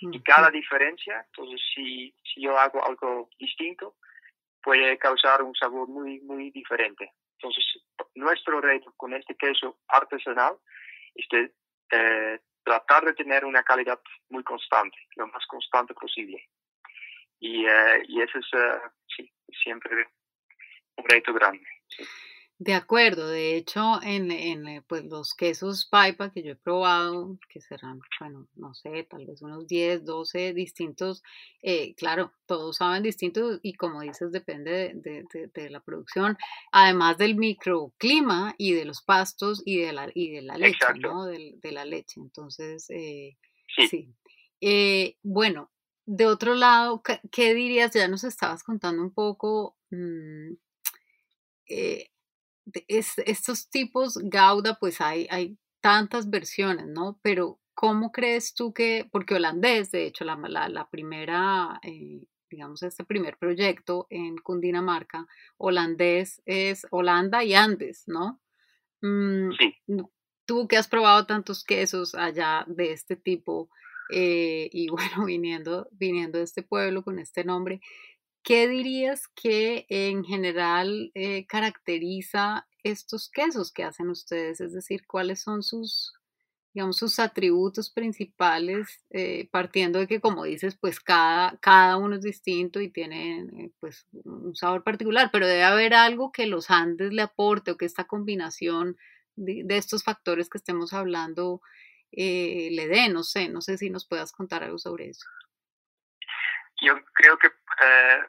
Y 0.00 0.20
cada 0.22 0.50
diferencia, 0.50 1.24
entonces 1.28 1.60
si, 1.74 2.12
si 2.24 2.42
yo 2.42 2.58
hago 2.58 2.84
algo 2.84 3.30
distinto, 3.38 3.96
puede 4.60 4.98
causar 4.98 5.42
un 5.42 5.54
sabor 5.54 5.88
muy, 5.88 6.20
muy 6.20 6.50
diferente. 6.50 7.12
Entonces, 7.38 7.64
nuestro 8.14 8.60
reto 8.60 8.92
con 8.96 9.14
este 9.14 9.34
queso 9.36 9.78
artesanal 9.88 10.56
es 11.14 11.26
de, 11.30 11.52
eh, 11.92 12.40
tratar 12.64 13.04
de 13.04 13.14
tener 13.14 13.44
una 13.44 13.62
calidad 13.62 14.00
muy 14.28 14.44
constante, 14.44 14.96
lo 15.16 15.26
más 15.26 15.44
constante 15.46 15.94
posible. 15.94 16.48
Y, 17.42 17.66
eh, 17.66 18.02
y 18.06 18.22
eso 18.22 18.38
es 18.38 18.46
eh, 18.52 18.80
sí, 19.16 19.32
siempre 19.64 20.06
un 20.96 21.04
reto 21.08 21.34
grande. 21.34 21.66
De 22.56 22.74
acuerdo, 22.74 23.26
de 23.26 23.56
hecho, 23.56 24.00
en, 24.04 24.30
en 24.30 24.68
eh, 24.68 24.82
pues, 24.86 25.04
los 25.06 25.34
quesos 25.34 25.84
paipa 25.84 26.30
que 26.30 26.44
yo 26.44 26.52
he 26.52 26.54
probado, 26.54 27.36
que 27.48 27.60
serán, 27.60 27.98
bueno, 28.20 28.46
no 28.54 28.72
sé, 28.74 29.02
tal 29.10 29.26
vez 29.26 29.42
unos 29.42 29.66
10, 29.66 30.04
12 30.04 30.54
distintos, 30.54 31.24
eh, 31.62 31.96
claro, 31.96 32.32
todos 32.46 32.76
saben 32.76 33.02
distintos 33.02 33.58
y 33.64 33.72
como 33.72 34.02
dices, 34.02 34.30
depende 34.30 34.92
de, 34.94 35.24
de, 35.52 35.70
la 35.70 35.80
producción, 35.80 36.38
además 36.70 37.18
del 37.18 37.34
microclima 37.34 38.54
y 38.56 38.74
de 38.74 38.84
los 38.84 39.02
pastos 39.02 39.64
y 39.66 39.80
de 39.80 39.92
la, 39.92 40.12
y 40.14 40.30
de 40.30 40.42
la 40.42 40.56
leche, 40.56 40.86
¿no? 41.00 41.24
De, 41.24 41.72
la 41.72 41.84
leche. 41.84 42.20
Entonces, 42.20 42.88
eh, 42.90 43.36
sí. 43.88 44.14
bueno, 45.24 45.71
de 46.06 46.26
otro 46.26 46.54
lado, 46.54 47.02
¿qué, 47.30 47.54
dirías? 47.54 47.92
Ya 47.92 48.08
nos 48.08 48.24
estabas 48.24 48.62
contando 48.62 49.02
un 49.02 49.12
poco. 49.12 49.76
Mm, 49.90 50.54
estos 52.88 53.70
tipos 53.70 54.18
Gouda, 54.22 54.78
pues 54.78 55.00
hay, 55.00 55.26
hay 55.30 55.58
tantas 55.80 56.30
versiones, 56.30 56.86
¿no? 56.86 57.18
Pero 57.22 57.60
¿cómo 57.74 58.12
crees 58.12 58.54
tú 58.54 58.72
que, 58.72 59.08
porque 59.10 59.34
holandés, 59.34 59.90
de 59.90 60.06
hecho, 60.06 60.24
la, 60.24 60.36
la, 60.68 60.90
primera, 60.90 61.80
eh, 61.82 62.22
digamos, 62.50 62.82
este 62.82 63.04
primer 63.04 63.38
proyecto 63.38 64.06
en 64.10 64.36
Cundinamarca, 64.36 65.26
holandés 65.56 66.42
es 66.46 66.86
Holanda 66.90 67.44
y 67.44 67.54
Andes, 67.54 68.04
¿no? 68.06 68.40
Mm, 69.00 69.52
sí. 69.58 69.76
Tú 70.44 70.68
que 70.68 70.76
has 70.76 70.88
probado 70.88 71.26
tantos 71.26 71.64
quesos 71.64 72.14
allá 72.14 72.64
de 72.66 72.92
este 72.92 73.16
tipo, 73.16 73.70
eh, 74.10 74.68
y 74.72 74.88
bueno, 74.88 75.24
viniendo, 75.26 75.88
viniendo 75.92 76.38
de 76.38 76.44
este 76.44 76.62
pueblo 76.62 77.02
con 77.02 77.18
este 77.18 77.44
nombre, 77.44 77.80
¿Qué 78.44 78.66
dirías 78.66 79.28
que 79.28 79.86
en 79.88 80.24
general 80.24 81.12
eh, 81.14 81.46
caracteriza 81.46 82.66
estos 82.82 83.30
quesos 83.30 83.70
que 83.72 83.84
hacen 83.84 84.08
ustedes? 84.08 84.60
Es 84.60 84.72
decir, 84.72 85.06
¿cuáles 85.06 85.40
son 85.40 85.62
sus, 85.62 86.12
digamos, 86.74 86.96
sus 86.96 87.20
atributos 87.20 87.90
principales, 87.90 89.04
eh, 89.10 89.48
partiendo 89.52 90.00
de 90.00 90.08
que, 90.08 90.20
como 90.20 90.42
dices, 90.42 90.76
pues 90.76 90.98
cada, 90.98 91.56
cada 91.58 91.96
uno 91.98 92.16
es 92.16 92.22
distinto 92.22 92.80
y 92.80 92.90
tiene 92.90 93.42
eh, 93.42 93.72
pues 93.78 94.08
un 94.24 94.56
sabor 94.56 94.82
particular, 94.82 95.30
pero 95.32 95.46
debe 95.46 95.62
haber 95.62 95.94
algo 95.94 96.32
que 96.32 96.46
los 96.46 96.68
Andes 96.68 97.12
le 97.12 97.22
aporte 97.22 97.70
o 97.70 97.76
que 97.76 97.84
esta 97.86 98.04
combinación 98.04 98.96
de, 99.36 99.64
estos 99.76 100.02
factores 100.02 100.48
que 100.48 100.58
estemos 100.58 100.92
hablando 100.92 101.60
le 102.12 102.88
dé, 102.88 103.08
no 103.08 103.22
sé, 103.22 103.48
no 103.48 103.60
sé 103.60 103.78
si 103.78 103.90
nos 103.90 104.06
puedas 104.06 104.32
contar 104.32 104.62
algo 104.62 104.78
sobre 104.78 105.08
eso. 105.08 105.26
Yo 106.80 106.94
creo 107.14 107.38
que 107.38 107.46
eh, 107.46 108.20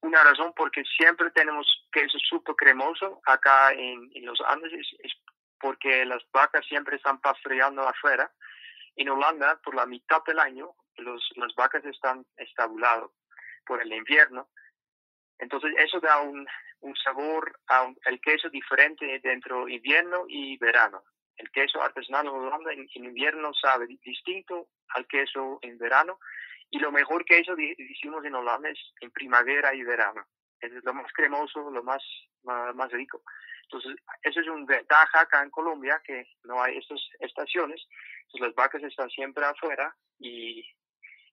una 0.00 0.22
razón 0.22 0.52
porque 0.54 0.82
siempre 0.96 1.30
tenemos 1.30 1.66
queso 1.92 2.18
súper 2.18 2.54
cremoso 2.56 3.20
acá 3.26 3.72
en, 3.72 4.10
los 4.24 4.40
Andes 4.46 4.72
es, 4.72 5.12
porque 5.60 6.04
las 6.04 6.22
vacas 6.32 6.64
siempre 6.66 6.96
están 6.96 7.20
pastoreando 7.20 7.82
afuera. 7.82 8.30
En 8.96 9.08
Holanda, 9.08 9.58
por 9.64 9.74
la 9.74 9.86
mitad 9.86 10.22
del 10.26 10.38
año, 10.38 10.74
los, 10.96 11.32
las 11.36 11.54
vacas 11.54 11.84
están 11.84 12.26
estabuladas 12.36 13.10
por 13.64 13.80
el 13.80 13.92
invierno. 13.92 14.48
Entonces, 15.38 15.72
eso 15.78 15.98
da 16.00 16.20
un, 16.20 16.46
un 16.80 16.96
sabor 16.96 17.58
al 17.68 17.96
el 18.04 18.20
queso 18.20 18.50
diferente 18.50 19.20
dentro 19.22 19.68
invierno 19.68 20.24
y 20.28 20.56
verano. 20.58 21.02
El 21.42 21.50
queso 21.50 21.82
artesanal 21.82 22.26
en 22.26 22.32
Holanda 22.32 22.72
en, 22.72 22.88
en 22.94 23.04
invierno 23.04 23.52
sabe 23.52 23.86
distinto 23.86 24.68
al 24.94 25.06
queso 25.08 25.58
en 25.62 25.76
verano 25.76 26.18
y 26.72 26.78
lo 26.78 26.90
mejor 26.90 27.24
que 27.26 27.38
eso 27.38 27.54
hicimos 27.58 28.24
en 28.24 28.34
Holanda 28.34 28.70
es 28.70 28.78
en 29.02 29.10
primavera 29.10 29.74
y 29.74 29.82
verano. 29.82 30.24
Es 30.58 30.72
lo 30.82 30.94
más 30.94 31.12
cremoso, 31.12 31.70
lo 31.70 31.82
más, 31.82 32.02
más, 32.44 32.90
rico. 32.90 33.22
Entonces, 33.64 33.94
eso 34.22 34.40
es 34.40 34.46
una 34.48 34.64
ventaja 34.64 35.20
acá 35.20 35.42
en 35.42 35.50
Colombia, 35.50 36.00
que 36.02 36.26
no 36.44 36.62
hay 36.62 36.78
estas 36.78 36.98
estaciones. 37.20 37.86
Entonces, 38.22 38.40
las 38.40 38.54
vacas 38.54 38.82
están 38.84 39.10
siempre 39.10 39.44
afuera 39.44 39.94
y 40.18 40.64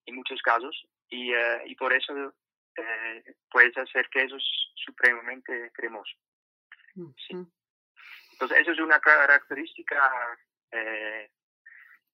en 0.07 0.15
muchos 0.15 0.41
casos. 0.41 0.75
Y, 1.07 1.31
eh, 1.31 1.63
y 1.67 1.75
por 1.75 1.93
eso 1.93 2.33
eh, 2.75 3.35
puedes 3.49 3.77
hacer 3.77 4.09
quesos 4.09 4.43
supremamente 4.75 5.71
cremosos. 5.73 6.19
Sí. 7.27 7.35
Entonces, 8.39 8.59
eso 8.59 8.71
es 8.71 8.79
una 8.79 8.99
característica 8.99 9.99
eh, 10.71 11.29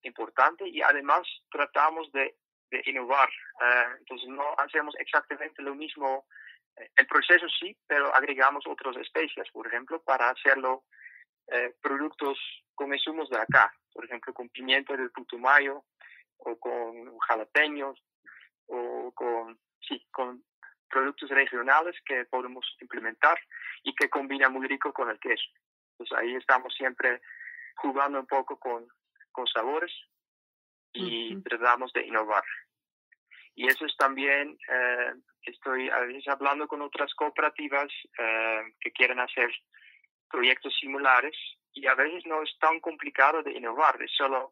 importante 0.01 0.67
y 0.67 0.81
además 0.81 1.21
tratamos 1.51 2.11
de 2.11 2.35
innovar. 2.85 3.29
Eh, 3.29 3.85
entonces 3.99 4.27
no 4.29 4.43
hacemos 4.57 4.95
exactamente 4.97 5.61
lo 5.61 5.75
mismo. 5.75 6.25
Eh, 6.77 6.89
el 6.97 7.05
proceso 7.05 7.45
sí, 7.59 7.77
pero 7.85 8.13
agregamos 8.15 8.65
otras 8.67 8.97
especies, 8.97 9.49
por 9.51 9.67
ejemplo, 9.67 10.01
para 10.01 10.29
hacerlo 10.29 10.85
eh, 11.47 11.75
productos 11.79 12.39
con 12.73 12.91
insumos 12.91 13.29
de 13.29 13.37
acá. 13.37 13.71
Por 13.93 14.05
ejemplo, 14.05 14.33
con 14.33 14.49
pimiento 14.49 14.97
del 14.97 15.11
Putumayo, 15.11 15.85
o 16.37 16.59
con 16.59 17.17
jalapeños 17.19 18.01
o 18.67 19.11
con, 19.13 19.59
sí, 19.87 20.05
con 20.11 20.43
productos 20.89 21.29
regionales 21.29 21.95
que 22.05 22.25
podemos 22.25 22.65
implementar 22.81 23.37
y 23.83 23.93
que 23.95 24.09
combina 24.09 24.49
muy 24.49 24.67
rico 24.67 24.91
con 24.91 25.09
el 25.09 25.19
queso. 25.19 25.45
Pues 25.97 26.11
ahí 26.13 26.35
estamos 26.35 26.73
siempre 26.73 27.21
jugando 27.75 28.19
un 28.19 28.27
poco 28.27 28.57
con, 28.57 28.87
con 29.31 29.47
sabores 29.47 29.91
y 30.93 31.35
tratamos 31.41 31.91
de 31.93 32.05
innovar. 32.05 32.43
Y 33.55 33.67
eso 33.67 33.85
es 33.85 33.95
también, 33.97 34.57
eh, 34.67 35.13
estoy 35.43 35.89
a 35.89 35.99
veces 35.99 36.27
hablando 36.27 36.67
con 36.67 36.81
otras 36.81 37.13
cooperativas 37.13 37.87
eh, 38.17 38.73
que 38.79 38.91
quieren 38.91 39.19
hacer 39.19 39.49
proyectos 40.29 40.75
similares 40.79 41.35
y 41.71 41.87
a 41.87 41.95
veces 41.95 42.25
no 42.25 42.41
es 42.41 42.57
tan 42.59 42.79
complicado 42.79 43.43
de 43.43 43.51
innovar, 43.51 44.01
es 44.01 44.11
solo 44.11 44.51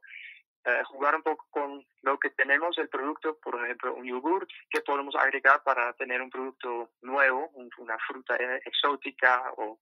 eh, 0.65 0.81
jugar 0.85 1.15
un 1.15 1.23
poco 1.23 1.45
con 1.49 1.85
lo 2.03 2.17
que 2.17 2.29
tenemos, 2.29 2.77
el 2.77 2.87
producto, 2.87 3.37
por 3.39 3.61
ejemplo, 3.63 3.93
un 3.93 4.05
yogur, 4.05 4.47
que 4.69 4.81
podemos 4.81 5.15
agregar 5.15 5.61
para 5.63 5.91
tener 5.93 6.21
un 6.21 6.29
producto 6.29 6.91
nuevo, 7.01 7.49
una 7.77 7.97
fruta 8.07 8.35
exótica 8.65 9.51
o, 9.57 9.79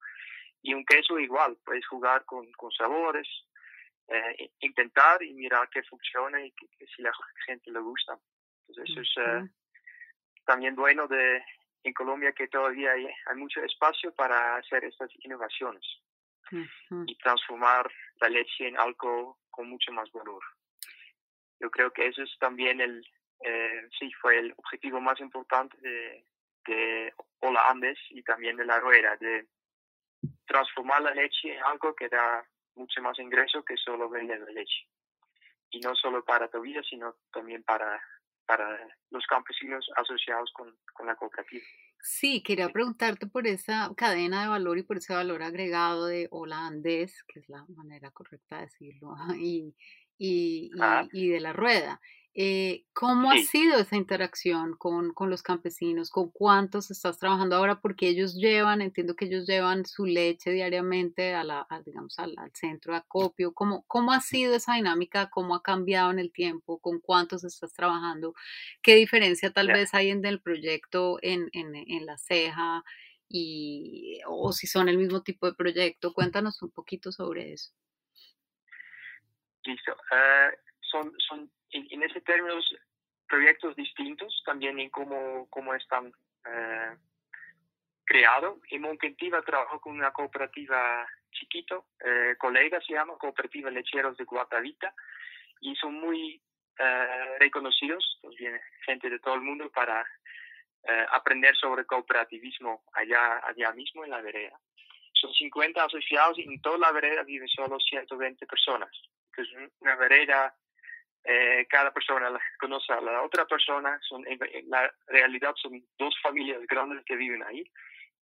y 0.62 0.74
un 0.74 0.86
queso 0.86 1.20
igual, 1.20 1.58
puedes 1.66 1.86
jugar 1.88 2.24
con, 2.26 2.52
con 2.54 2.72
sabores, 2.72 3.28
eh, 4.08 4.52
intentar 4.60 5.22
y 5.24 5.34
mirar 5.34 5.70
que 5.70 5.84
funciona 5.84 6.44
y 6.44 6.52
que, 6.52 6.68
si 6.96 7.02
la 7.02 7.12
gente 7.46 7.72
le 7.72 7.80
gusta. 7.80 8.18
Entonces 8.68 8.98
eso 8.98 9.02
es 9.02 9.28
eh, 9.28 9.50
también 10.46 10.76
bueno 10.76 11.08
de 11.08 11.44
en 11.84 11.94
Colombia 11.94 12.32
que 12.34 12.48
todavía 12.48 12.92
hay, 12.92 13.08
hay 13.08 13.36
mucho 13.38 13.64
espacio 13.64 14.14
para 14.14 14.58
hacer 14.58 14.84
estas 14.86 15.10
innovaciones 15.24 15.84
y 17.08 17.16
transformar 17.16 17.90
la 18.20 18.28
leche 18.28 18.68
en 18.68 18.78
algo 18.78 19.40
con 19.50 19.70
mucho 19.70 19.92
más 19.94 20.12
valor. 20.12 20.44
Yo 21.60 21.72
creo 21.72 21.92
que 21.92 22.08
eso 22.08 22.22
es 22.24 22.38
también 22.40 22.82
el, 22.82 23.06
eh, 23.44 23.88
sí, 23.98 24.12
fue 24.20 24.38
el 24.38 24.54
objetivo 24.58 25.00
más 25.00 25.20
importante 25.22 25.78
de, 25.78 26.26
de 26.68 27.14
Hola 27.40 27.70
Andes 27.70 27.98
y 28.10 28.22
también 28.24 28.58
de 28.58 28.66
la 28.66 28.80
rueda, 28.80 29.16
de 29.18 29.48
transformar 30.52 31.02
la 31.02 31.14
leche 31.14 31.56
en 31.56 31.64
algo 31.64 31.96
que 31.96 32.10
da 32.10 32.46
mucho 32.76 33.02
más 33.02 33.18
ingreso 33.20 33.64
que 33.64 33.76
solo 33.78 34.10
vender 34.10 34.40
la 34.40 34.52
leche. 34.52 34.88
Y 35.70 35.80
no 35.80 35.96
solo 35.96 36.24
para 36.26 36.50
Tobias, 36.50 36.86
sino 36.90 37.16
también 37.32 37.64
para, 37.64 38.02
para 38.46 38.78
los 39.10 39.26
campesinos 39.28 39.90
asociados 39.96 40.52
con, 40.54 40.76
con 40.94 41.08
la 41.08 41.16
cooperativa. 41.16 41.64
Sí, 42.02 42.42
quería 42.44 42.70
preguntarte 42.70 43.28
por 43.28 43.48
esa 43.48 43.92
cadena 43.96 44.42
de 44.42 44.50
valor 44.50 44.78
y 44.78 44.84
por 44.84 44.98
ese 44.98 45.14
valor 45.14 45.44
agregado 45.44 46.08
de 46.08 46.28
Hola 46.32 46.68
Andes, 46.68 47.24
que 47.28 47.40
es 47.40 47.48
la 47.48 47.64
manera 47.70 48.12
correcta 48.12 48.58
de 48.58 48.64
decirlo, 48.64 49.16
y, 49.40 49.76
y, 50.18 50.72
ah. 50.82 51.08
y, 51.12 51.30
de 51.30 51.40
la 51.40 51.54
rueda. 51.54 52.02
Eh, 52.34 52.86
¿Cómo 52.94 53.30
ha 53.30 53.38
sido 53.40 53.78
esa 53.78 53.98
interacción 53.98 54.78
con, 54.78 55.14
con, 55.14 55.30
los 55.30 55.44
campesinos? 55.44 56.10
¿Con 56.10 56.32
cuántos 56.32 56.90
estás 56.90 57.20
trabajando 57.20 57.58
ahora? 57.58 57.82
Porque 57.82 58.08
ellos 58.08 58.36
llevan, 58.36 58.82
entiendo 58.82 59.16
que 59.16 59.26
ellos 59.26 59.46
llevan 59.46 59.86
su 59.86 60.06
leche 60.06 60.52
diariamente 60.52 61.34
a 61.34 61.44
la, 61.44 61.68
digamos, 61.86 62.18
al, 62.20 62.36
centro 62.54 62.94
de 62.94 63.00
acopio. 63.00 63.54
¿Cómo, 63.54 63.84
¿Cómo 63.88 64.14
ha 64.14 64.22
sido 64.22 64.56
esa 64.56 64.76
dinámica? 64.76 65.30
¿Cómo 65.30 65.56
ha 65.56 65.62
cambiado 65.62 66.10
en 66.12 66.20
el 66.20 66.32
tiempo? 66.32 66.80
¿Con 66.80 67.02
cuántos 67.02 67.44
estás 67.44 67.74
trabajando? 67.74 68.34
¿Qué 68.82 68.96
diferencia 68.96 69.52
tal 69.52 69.68
vez 69.68 69.94
hay 69.94 70.10
en 70.10 70.24
el 70.26 70.42
proyecto 70.42 71.20
en, 71.22 71.50
en, 71.52 71.76
en 71.76 72.06
la 72.06 72.18
ceja? 72.18 72.86
Y, 73.28 74.20
o 74.26 74.54
si 74.54 74.68
son 74.68 74.88
el 74.88 74.98
mismo 74.98 75.22
tipo 75.22 75.48
de 75.48 75.54
proyecto. 75.54 76.14
Cuéntanos 76.14 76.62
un 76.62 76.72
poquito 76.72 77.12
sobre 77.12 77.54
eso. 77.54 77.72
Listo. 79.66 79.92
Uh, 79.92 80.56
son, 80.82 81.14
son 81.30 81.52
en, 81.72 81.88
en, 81.90 82.04
ese 82.04 82.22
términos 82.22 82.66
proyectos 83.28 83.76
distintos 83.76 84.42
también 84.46 84.80
en 84.80 84.90
cómo, 84.90 85.48
cómo 85.50 85.74
están 85.74 86.08
uh, 86.08 86.98
creados. 88.04 88.60
En 88.70 88.82
Monquentiva 88.82 89.42
trabajo 89.42 89.80
con 89.80 89.94
una 89.94 90.12
cooperativa 90.12 91.08
chiquito, 91.32 91.86
uh, 92.04 92.38
colega 92.38 92.82
se 92.82 92.94
llama, 92.94 93.18
Cooperativa 93.18 93.70
Lecheros 93.70 94.18
de 94.18 94.26
Guatavita, 94.26 94.94
y 95.62 95.76
son 95.76 95.94
muy 95.96 96.42
reconocidos, 97.38 98.18
pues 98.24 98.36
viene 98.38 98.60
gente 98.88 99.08
de 99.08 99.20
todo 99.20 99.36
el 99.36 99.42
mundo 99.42 99.70
para 99.70 100.04
aprender 101.12 101.56
sobre 101.56 101.86
cooperativismo 101.86 102.82
allá, 102.94 103.40
allá 103.46 103.72
mismo 103.74 104.04
en 104.04 104.10
la 104.10 104.22
vereda. 104.22 104.60
Son 105.14 105.32
50 105.32 105.84
asociados 105.84 106.40
y 106.40 106.44
en 106.44 106.60
toda 106.60 106.80
la 106.80 106.92
vereda 106.92 107.22
viven 107.22 107.48
solo 107.50 107.78
120 107.80 108.48
personas 108.48 108.90
que 109.34 109.42
es 109.42 109.50
una 109.80 109.96
vereda, 109.96 110.54
eh, 111.24 111.68
cada 111.70 111.92
persona 111.92 112.32
conoce 112.60 112.94
a 112.94 113.02
la 113.02 113.22
otra 113.22 113.46
persona, 113.46 114.00
son, 114.02 114.26
en, 114.28 114.40
la 114.70 114.92
realidad 115.08 115.54
son 115.56 115.84
dos 115.98 116.16
familias 116.22 116.62
grandes 116.68 117.04
que 117.06 117.16
viven 117.16 117.44
ahí. 117.44 117.64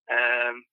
Em, 0.08 0.66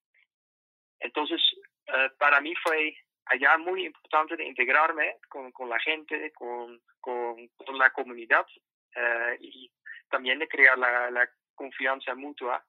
entonces, 1.00 1.40
eh, 1.86 2.10
para 2.18 2.40
mí 2.40 2.54
fue 2.62 2.96
allá 3.26 3.58
muy 3.58 3.86
importante 3.86 4.36
de 4.36 4.44
integrarme 4.44 5.16
con, 5.28 5.52
con 5.52 5.68
la 5.68 5.78
gente, 5.80 6.32
con, 6.32 6.80
con, 7.00 7.48
la 7.78 7.90
comunidad 7.90 8.46
eh, 8.94 9.36
y 9.40 9.70
también 10.08 10.38
de 10.38 10.48
crear 10.48 10.78
la, 10.78 11.10
la 11.10 11.28
confianza 11.54 12.14
mutua 12.14 12.64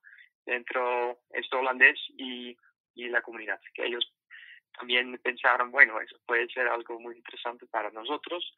dentro 0.46 1.20
de 1.30 1.40
este 1.40 1.56
holandés 1.56 2.00
y, 2.18 2.58
y 2.96 3.10
la 3.10 3.22
comunidad, 3.22 3.60
que 3.74 3.86
ellos 3.86 4.12
también 4.78 5.18
pensaron, 5.24 5.72
bueno, 5.72 6.00
eso 6.02 6.18
puede 6.26 6.48
ser 6.50 6.68
algo 6.68 7.00
muy 7.00 7.16
interesante 7.16 7.66
para 7.68 7.90
nosotros. 7.92 8.54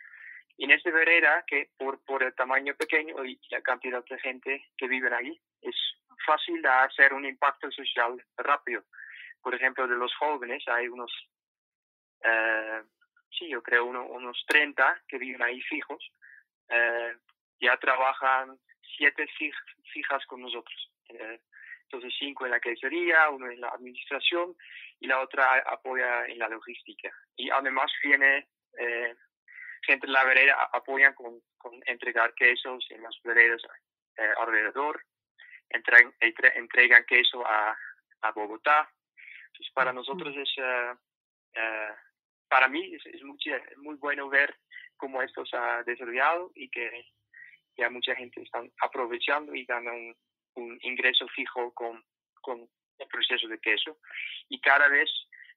Y 0.58 0.66
en 0.66 0.72
esta 0.72 0.90
vereda, 0.92 1.44
que 1.46 1.70
por, 1.78 2.04
por 2.04 2.24
el 2.24 2.34
tamaño 2.34 2.76
pequeño 2.76 3.24
y 3.24 3.40
la 3.52 3.62
cantidad 3.62 4.04
de 4.04 4.20
gente 4.20 4.66
que 4.78 4.88
vive 4.88 5.14
ahí, 5.14 5.40
es 5.62 5.76
fácil 6.26 6.62
de 6.62 6.70
hacer 6.70 7.14
un 7.14 7.26
impacto 7.26 7.72
social 7.72 8.22
rápido. 8.38 8.84
Por 9.42 9.54
ejemplo, 9.54 9.88
de 9.88 9.96
los 9.96 10.14
jóvenes 10.16 10.64
hay 10.68 10.88
unos, 10.88 11.12
eh, 12.24 12.82
sí, 13.38 13.50
yo 13.50 13.62
creo 13.62 13.86
unos 13.86 14.44
30 14.48 15.04
que 15.08 15.18
viven 15.18 15.44
ahí 15.44 15.62
fijos. 15.62 16.12
Eh, 16.70 17.16
ya 17.60 17.78
trabajan 17.78 18.60
siete 18.98 19.28
fijas 19.94 20.26
con 20.26 20.42
nosotros. 20.42 20.92
Eh, 21.10 21.40
entonces 21.84 22.14
cinco 22.20 22.46
en 22.46 22.52
la 22.52 22.60
quesería, 22.60 23.30
uno 23.30 23.50
en 23.50 23.62
la 23.62 23.70
administración 23.70 24.56
y 25.00 25.08
la 25.08 25.22
otra 25.22 25.60
apoya 25.60 26.26
en 26.26 26.40
la 26.40 26.50
logística. 26.50 27.10
Y 27.38 27.50
además 27.50 27.92
viene 28.04 28.48
eh, 28.78 29.16
gente 29.86 30.08
en 30.08 30.14
la 30.14 30.24
vereda, 30.24 30.70
apoyan 30.74 31.14
con, 31.14 31.42
con 31.58 31.74
entregar 31.86 32.34
quesos 32.34 32.86
en 32.90 33.04
las 33.04 33.16
veredas 33.24 33.62
eh, 34.18 34.34
alrededor, 34.40 35.04
entregan, 35.70 36.14
entregan 36.20 37.06
queso 37.06 37.46
a, 37.46 37.78
a, 38.22 38.32
Bogotá. 38.32 38.90
Entonces 39.48 39.74
para 39.74 39.94
nosotros 39.94 40.36
es, 40.36 40.50
eh, 40.58 40.94
eh, 41.54 41.90
para 42.48 42.68
mí 42.68 42.96
es, 42.96 43.06
es 43.06 43.24
muy, 43.24 43.38
muy 43.78 43.96
bueno 43.96 44.30
ver 44.30 44.56
cómo 44.98 45.22
esto 45.22 45.46
se 45.46 45.56
ha 45.56 45.84
desarrollado 45.84 46.52
y 46.56 46.70
que 46.70 47.06
ya 47.78 47.90
mucha 47.90 48.16
gente 48.16 48.42
está 48.42 48.64
aprovechando 48.82 49.54
y 49.54 49.66
ganan 49.66 50.16
un 50.56 50.80
ingreso 50.82 51.28
fijo 51.30 51.74
con, 51.74 52.04
con 52.42 52.68
el 52.98 53.08
proceso 53.08 53.48
de 53.48 53.60
queso. 53.60 54.00
Y 54.50 54.60
cada 54.60 54.88
vez 54.88 55.10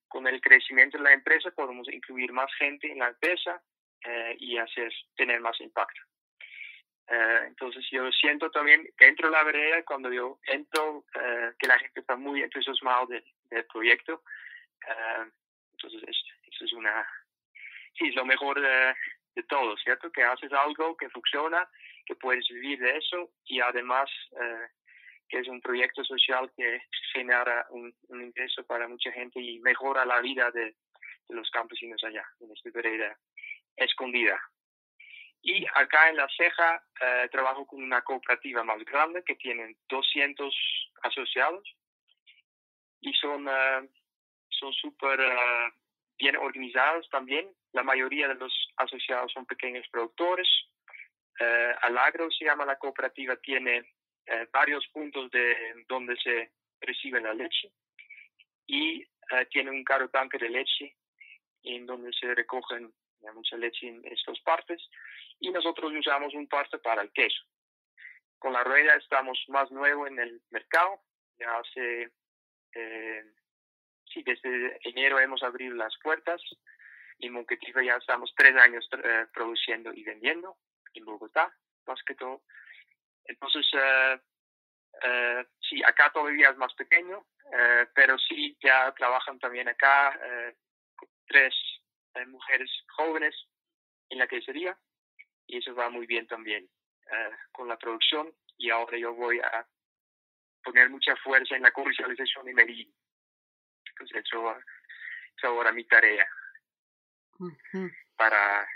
con 0.08 0.26
el 0.26 0.40
crecimiento 0.40 0.98
de 0.98 1.04
la 1.04 1.12
empresa 1.12 1.50
podemos 1.52 1.88
incluir 1.88 2.32
más 2.32 2.52
gente 2.54 2.90
en 2.90 2.98
la 2.98 3.08
empresa 3.08 3.62
eh, 4.04 4.36
y 4.38 4.56
hacer 4.56 4.92
tener 5.16 5.40
más 5.40 5.60
impacto. 5.60 6.00
Eh, 7.08 7.40
entonces 7.46 7.84
yo 7.90 8.10
siento 8.12 8.50
también 8.50 8.88
dentro 8.98 9.28
de 9.28 9.36
la 9.36 9.42
vereda, 9.42 9.82
cuando 9.84 10.12
yo 10.12 10.38
entro, 10.44 11.04
eh, 11.14 11.52
que 11.58 11.66
la 11.66 11.78
gente 11.78 12.00
está 12.00 12.16
muy 12.16 12.42
entusiasmada 12.42 13.06
del, 13.06 13.24
del 13.50 13.66
proyecto. 13.66 14.22
entonces 15.72 16.02
eso 16.50 16.64
es 16.64 16.72
una, 16.72 17.06
sí, 17.98 18.08
es 18.08 18.14
lo 18.14 18.24
mejor 18.24 18.60
de, 18.60 18.94
de 19.34 19.42
todo, 19.44 19.76
¿cierto? 19.76 20.10
Que 20.10 20.22
haces 20.22 20.52
algo 20.52 20.96
que 20.96 21.10
funciona, 21.10 21.68
que 22.06 22.14
puedes 22.16 22.48
vivir 22.48 22.78
de 22.78 22.96
eso 22.96 23.30
y 23.44 23.60
además 23.60 24.10
que 25.28 25.38
es 25.38 25.48
un 25.48 25.60
proyecto 25.60 26.04
social 26.04 26.50
que 26.56 26.82
genera 27.12 27.66
un, 27.70 27.94
ingreso 28.08 28.64
para 28.66 28.88
mucha 28.88 29.12
gente 29.12 29.40
y 29.40 29.60
mejora 29.60 30.04
la 30.04 30.20
vida 30.20 30.50
de, 30.50 30.74
los 31.28 31.48
campesinos 31.50 32.02
allá, 32.02 32.26
en 32.40 32.50
esta 32.50 32.70
vereda 32.70 33.16
escondida. 33.84 34.40
Y 35.42 35.64
acá 35.74 36.10
en 36.10 36.16
La 36.16 36.28
Ceja 36.36 36.82
eh, 37.00 37.28
trabajo 37.30 37.66
con 37.66 37.82
una 37.82 38.02
cooperativa 38.02 38.62
más 38.62 38.84
grande 38.84 39.22
que 39.24 39.36
tiene 39.36 39.76
200 39.88 40.54
asociados 41.02 41.76
y 43.00 43.12
son 43.14 43.48
uh, 43.48 43.88
son 44.50 44.72
súper 44.74 45.18
eh, 45.20 45.72
bien 46.18 46.36
organizados 46.36 47.08
también. 47.08 47.48
La 47.72 47.82
mayoría 47.82 48.28
de 48.28 48.34
los 48.34 48.52
asociados 48.76 49.32
son 49.32 49.46
pequeños 49.46 49.86
productores. 49.90 50.48
Alagro 51.80 52.30
se 52.30 52.44
llama 52.44 52.66
la 52.66 52.76
cooperativa, 52.76 53.34
tiene 53.36 53.94
varios 54.52 54.86
puntos 54.88 55.30
de 55.30 55.56
donde 55.88 56.14
se 56.16 56.52
recibe 56.82 57.18
la 57.18 57.32
leche 57.32 57.72
y 58.66 59.02
tiene 59.48 59.70
un 59.70 59.82
carro 59.82 60.10
tanque 60.10 60.36
de 60.36 60.50
leche 60.50 60.94
en 61.62 61.86
donde 61.86 62.12
se 62.12 62.34
recogen 62.34 62.92
mucha 63.32 63.56
leche 63.56 63.88
en 63.88 64.00
estas 64.04 64.38
partes, 64.40 64.80
y 65.38 65.50
nosotros 65.50 65.92
usamos 65.92 66.34
un 66.34 66.46
parte 66.48 66.78
para 66.78 67.02
el 67.02 67.12
queso. 67.12 67.42
Con 68.38 68.52
la 68.52 68.64
rueda 68.64 68.94
estamos 68.94 69.38
más 69.48 69.70
nuevo 69.70 70.06
en 70.06 70.18
el 70.18 70.40
mercado, 70.50 71.02
ya 71.38 71.58
hace, 71.58 72.10
eh, 72.74 73.24
sí, 74.06 74.22
desde 74.22 74.78
enero 74.88 75.18
hemos 75.18 75.42
abierto 75.42 75.76
las 75.76 75.94
puertas, 76.02 76.42
en 77.18 77.32
Monquetiva 77.32 77.82
ya 77.82 77.96
estamos 77.96 78.32
tres 78.34 78.56
años 78.56 78.88
eh, 78.92 79.26
produciendo 79.32 79.92
y 79.92 80.02
vendiendo, 80.04 80.56
en 80.94 81.04
Bogotá, 81.04 81.54
más 81.86 82.02
que 82.02 82.14
todo. 82.14 82.42
Entonces, 83.24 83.66
eh, 83.74 84.20
eh, 85.02 85.46
sí, 85.60 85.82
acá 85.84 86.10
todavía 86.12 86.50
es 86.50 86.56
más 86.56 86.72
pequeño, 86.74 87.26
eh, 87.52 87.86
pero 87.94 88.18
sí, 88.18 88.56
ya 88.62 88.92
trabajan 88.94 89.38
también 89.38 89.68
acá 89.68 90.18
eh, 90.24 90.56
tres 91.26 91.54
eh, 92.14 92.26
mujeres 92.26 92.70
jóvenes 92.96 93.34
en 94.08 94.18
la 94.18 94.26
quesería 94.26 94.76
y 95.46 95.58
eso 95.58 95.74
va 95.74 95.90
muy 95.90 96.06
bien 96.06 96.26
también 96.26 96.68
con 97.50 97.66
la 97.66 97.76
producción 97.76 98.32
y 98.56 98.70
ahora 98.70 98.96
yo 98.96 99.12
voy 99.12 99.40
a 99.40 99.66
poner 100.62 100.88
mucha 100.90 101.16
fuerza 101.16 101.56
en 101.56 101.62
la 101.62 101.72
comercialización 101.72 102.48
en 102.48 102.54
Medellín. 102.54 102.94
Entonces 103.88 104.22
eso, 104.24 104.56
es 104.56 105.44
ahora 105.44 105.72
mi 105.72 105.84
tarea 105.84 106.28
para 108.16 108.68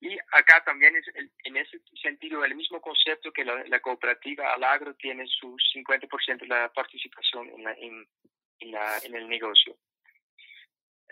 y 0.00 0.18
acá 0.32 0.64
también 0.64 0.96
es 0.96 1.06
en 1.44 1.56
ese 1.56 1.80
sentido 2.02 2.44
el 2.44 2.56
mismo 2.56 2.80
concepto 2.80 3.32
que 3.32 3.44
la, 3.44 3.78
cooperativa 3.78 4.52
Alagro 4.52 4.94
tiene 4.94 5.24
su 5.28 5.56
50% 5.76 6.40
de 6.40 6.46
la 6.48 6.72
participación 6.72 7.48
en, 7.50 7.62
la, 7.62 7.72
en, 7.74 8.72
la, 8.72 8.98
en 9.04 9.14
el 9.14 9.28
negocio. 9.28 9.76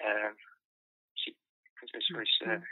Uh, 0.00 0.34
sí, 0.34 0.40
pues 0.40 0.49
eso 1.82 2.20
es 2.20 2.40
uh, 2.42 2.62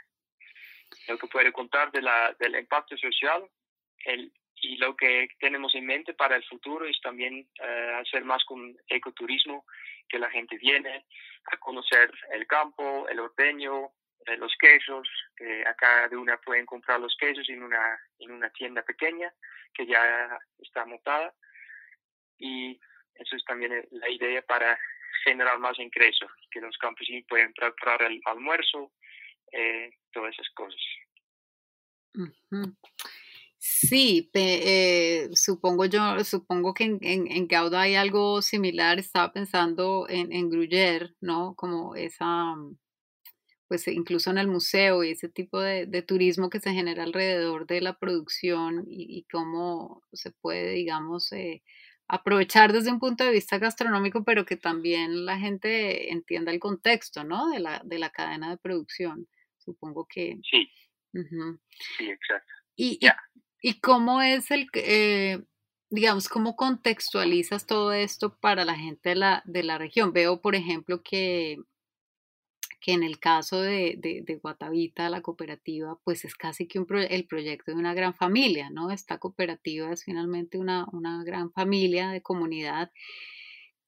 lo 1.07 1.17
que 1.17 1.27
puedo 1.27 1.51
contar 1.51 1.91
de 1.91 2.01
la, 2.01 2.35
del 2.39 2.55
impacto 2.55 2.97
social. 2.97 3.47
El, 4.05 4.31
y 4.61 4.77
lo 4.77 4.95
que 4.95 5.29
tenemos 5.39 5.73
en 5.75 5.85
mente 5.85 6.13
para 6.13 6.35
el 6.35 6.43
futuro 6.43 6.85
es 6.85 6.99
también 7.01 7.47
uh, 7.59 8.01
hacer 8.01 8.23
más 8.23 8.43
con 8.45 8.75
ecoturismo, 8.87 9.65
que 10.07 10.19
la 10.19 10.29
gente 10.29 10.57
viene 10.57 11.05
a 11.45 11.57
conocer 11.57 12.11
el 12.31 12.47
campo, 12.47 13.07
el 13.07 13.19
ordeño, 13.19 13.91
los 14.37 14.53
quesos, 14.59 15.07
que 15.35 15.65
acá 15.65 16.07
de 16.07 16.17
una 16.17 16.37
pueden 16.37 16.65
comprar 16.65 16.99
los 16.99 17.15
quesos 17.17 17.47
en 17.49 17.63
una, 17.63 17.99
en 18.19 18.31
una 18.31 18.49
tienda 18.51 18.83
pequeña 18.83 19.33
que 19.73 19.85
ya 19.85 20.37
está 20.59 20.85
montada 20.85 21.33
y 22.37 22.79
eso 23.15 23.35
es 23.35 23.43
también 23.45 23.85
la 23.91 24.09
idea 24.09 24.41
para 24.43 24.77
generar 25.23 25.59
más 25.59 25.77
ingresos, 25.79 26.31
que 26.51 26.61
los 26.61 26.77
campesinos 26.77 27.25
pueden 27.27 27.53
preparar 27.53 28.03
el 28.03 28.21
almuerzo, 28.25 28.91
eh, 29.51 29.91
todas 30.11 30.33
esas 30.33 30.47
cosas. 30.53 30.81
Sí, 33.57 34.29
eh, 34.33 35.29
supongo 35.33 35.85
yo, 35.85 36.23
supongo 36.23 36.73
que 36.73 36.85
en, 36.85 36.99
en, 37.01 37.31
en, 37.31 37.47
Gauda 37.47 37.81
hay 37.81 37.95
algo 37.95 38.41
similar. 38.41 38.99
Estaba 38.99 39.33
pensando 39.33 40.07
en, 40.09 40.31
en 40.31 40.49
Gruyère, 40.49 41.15
¿no? 41.21 41.55
Como 41.55 41.95
esa, 41.95 42.55
pues 43.69 43.87
incluso 43.87 44.31
en 44.31 44.39
el 44.39 44.47
museo 44.47 45.03
y 45.03 45.11
ese 45.11 45.29
tipo 45.29 45.59
de, 45.61 45.85
turismo 46.01 46.49
que 46.49 46.59
se 46.59 46.73
genera 46.73 47.03
alrededor 47.03 47.67
de 47.67 47.81
la 47.81 47.99
producción 47.99 48.85
y, 48.87 49.25
cómo 49.31 50.03
se 50.13 50.31
puede, 50.31 50.71
digamos, 50.71 51.31
eh, 51.33 51.61
aprovechar 52.07 52.73
desde 52.73 52.91
un 52.91 52.99
punto 52.99 53.23
de 53.23 53.31
vista 53.31 53.59
gastronómico, 53.59 54.23
pero 54.23 54.45
que 54.45 54.57
también 54.57 55.25
la 55.25 55.37
gente 55.37 56.11
entienda 56.11 56.51
el 56.51 56.59
contexto, 56.59 57.23
¿no? 57.23 57.49
De 57.51 57.59
la, 57.59 57.81
de 57.85 57.99
la 57.99 58.09
cadena 58.09 58.49
de 58.49 58.57
producción. 58.57 59.27
Supongo 59.69 60.07
que... 60.07 60.39
Sí. 60.49 60.69
Sí, 61.97 62.09
exacto. 62.09 62.53
Y, 62.75 62.99
y, 63.61 63.79
cómo 63.79 64.21
es 64.21 64.51
el... 64.51 64.67
Eh, 64.73 65.41
digamos, 65.91 66.29
cómo 66.29 66.55
contextualizas 66.55 67.65
todo 67.65 67.93
esto 67.93 68.37
para 68.39 68.63
la 68.63 68.75
gente 68.75 69.09
de 69.09 69.15
la, 69.15 69.43
de 69.45 69.63
la 69.63 69.77
región. 69.77 70.13
Veo, 70.13 70.39
por 70.41 70.55
ejemplo, 70.55 71.01
que 71.03 71.57
que 72.81 72.93
en 72.93 73.03
el 73.03 73.19
caso 73.19 73.61
de, 73.61 73.95
de, 73.97 74.35
Guatavita, 74.37 75.09
la 75.09 75.21
cooperativa, 75.21 75.99
pues 76.03 76.23
es 76.23 76.35
casi 76.35 76.67
que 76.67 76.79
un 76.79 76.87
el 76.97 77.27
proyecto 77.27 77.71
de 77.71 77.77
una 77.77 77.93
gran 77.93 78.13
familia, 78.13 78.69
¿no? 78.69 78.91
Esta 78.91 79.17
cooperativa 79.17 79.91
es 79.91 80.05
finalmente 80.05 80.57
una, 80.57 80.87
una 80.93 81.23
gran 81.23 81.51
familia 81.51 82.09
de 82.09 82.21
comunidad. 82.21 82.91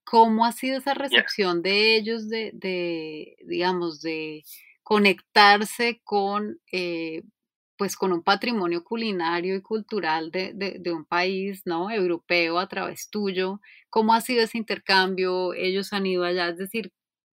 ¿Cómo 0.03 0.45
ha 0.45 0.51
sido 0.51 0.77
esa 0.77 0.93
recepción 0.93 1.61
de 1.61 1.95
ellos 1.95 2.27
de, 2.27 2.51
de, 2.53 3.37
digamos, 3.45 4.01
de 4.01 4.43
conectarse 4.83 6.01
con, 6.03 6.59
eh, 6.71 7.23
pues 7.77 7.95
con 7.95 8.13
un 8.13 8.23
patrimonio 8.23 8.83
culinario 8.83 9.55
y 9.55 9.61
cultural 9.61 10.31
de, 10.31 10.53
de, 10.53 10.77
de, 10.79 10.91
un 10.93 11.05
país, 11.05 11.63
¿no? 11.65 11.91
Europeo 11.91 12.59
a 12.59 12.67
través 12.67 13.09
tuyo. 13.09 13.59
¿Cómo 13.89 14.13
ha 14.13 14.21
sido 14.21 14.43
ese 14.43 14.57
intercambio? 14.57 15.53
Ellos 15.53 15.93
han 15.93 16.05
ido 16.05 16.23
allá, 16.23 16.49
es 16.49 16.57
decir, 16.57 16.91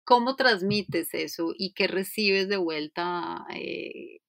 ¿Cómo 0.09 0.37
transmites 0.37 1.13
eso 1.13 1.53
y 1.55 1.75
qué 1.75 1.87
recibes 1.87 2.49
de 2.49 2.57
vuelta? 2.57 3.45
Eh, 3.55 4.21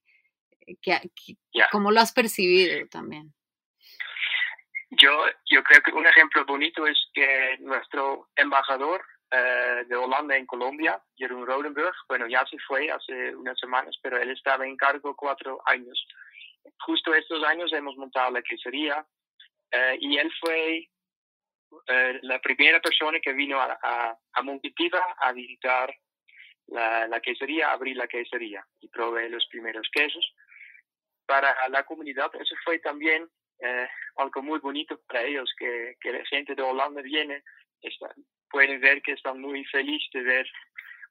¿Cómo 1.72 1.92
lo 1.92 2.02
has 2.02 2.12
percibido 2.12 2.86
también? 2.90 3.34
Yo, 4.90 5.24
yo 5.50 5.64
creo 5.64 5.82
que 5.82 5.92
un 5.94 6.06
ejemplo 6.06 6.46
bonito 6.46 6.86
es 6.86 6.98
que 7.14 7.60
nuestro 7.62 8.28
embajador 8.36 9.06
eh, 9.32 9.84
de 9.88 9.96
Holanda 9.96 10.36
en 10.36 10.46
Colombia, 10.46 11.02
Jeroen 11.16 11.46
Rodenburg, 11.46 11.94
bueno, 12.08 12.28
ya 12.28 12.46
se 12.48 12.58
fue 12.60 12.90
hace 12.90 13.36
unas 13.36 13.60
semanas, 13.60 13.96
pero 14.02 14.18
él 14.18 14.32
estaba 14.32 14.66
en 14.66 14.76
cargo 14.76 15.16
cuatro 15.16 15.62
años. 15.66 16.08
Justo 16.80 17.14
estos 17.14 17.44
años 17.44 17.72
hemos 17.74 17.96
montado 17.96 18.32
la 18.32 18.42
quesería 18.42 19.06
eh, 19.72 19.98
y 20.00 20.18
él 20.18 20.32
fue 20.40 20.90
eh, 21.88 22.20
la 22.24 22.40
primera 22.40 22.80
persona 22.82 23.20
que 23.20 23.34
vino 23.34 23.60
a, 23.60 23.78
a, 23.82 24.18
a 24.34 24.44
a 25.22 25.32
visitar 25.34 25.94
la, 26.68 27.08
la, 27.08 27.20
quesería, 27.20 27.72
abrir 27.72 27.98
la 27.98 28.08
quesería 28.08 28.66
y 28.80 28.88
probé 28.88 29.30
los 29.30 29.46
primeros 29.48 29.88
quesos. 29.92 30.26
Para 31.26 31.56
la 31.70 31.84
comunidad 31.84 32.32
eso 32.36 32.56
fue 32.64 32.80
también 32.80 33.30
eh, 33.60 33.88
algo 34.16 34.42
muy 34.42 34.60
bonito 34.60 35.00
para 35.08 35.24
ellos, 35.24 35.54
que, 35.58 35.98
que 36.02 36.12
la 36.12 36.26
gente 36.26 36.56
de 36.56 36.62
Holanda 36.62 37.02
viene, 37.02 37.44
está, 37.82 38.14
pueden 38.50 38.80
ver 38.82 39.02
que 39.02 39.14
están 39.14 39.40
muy 39.40 39.64
felices 39.66 40.10
de 40.12 40.22
ver 40.22 40.48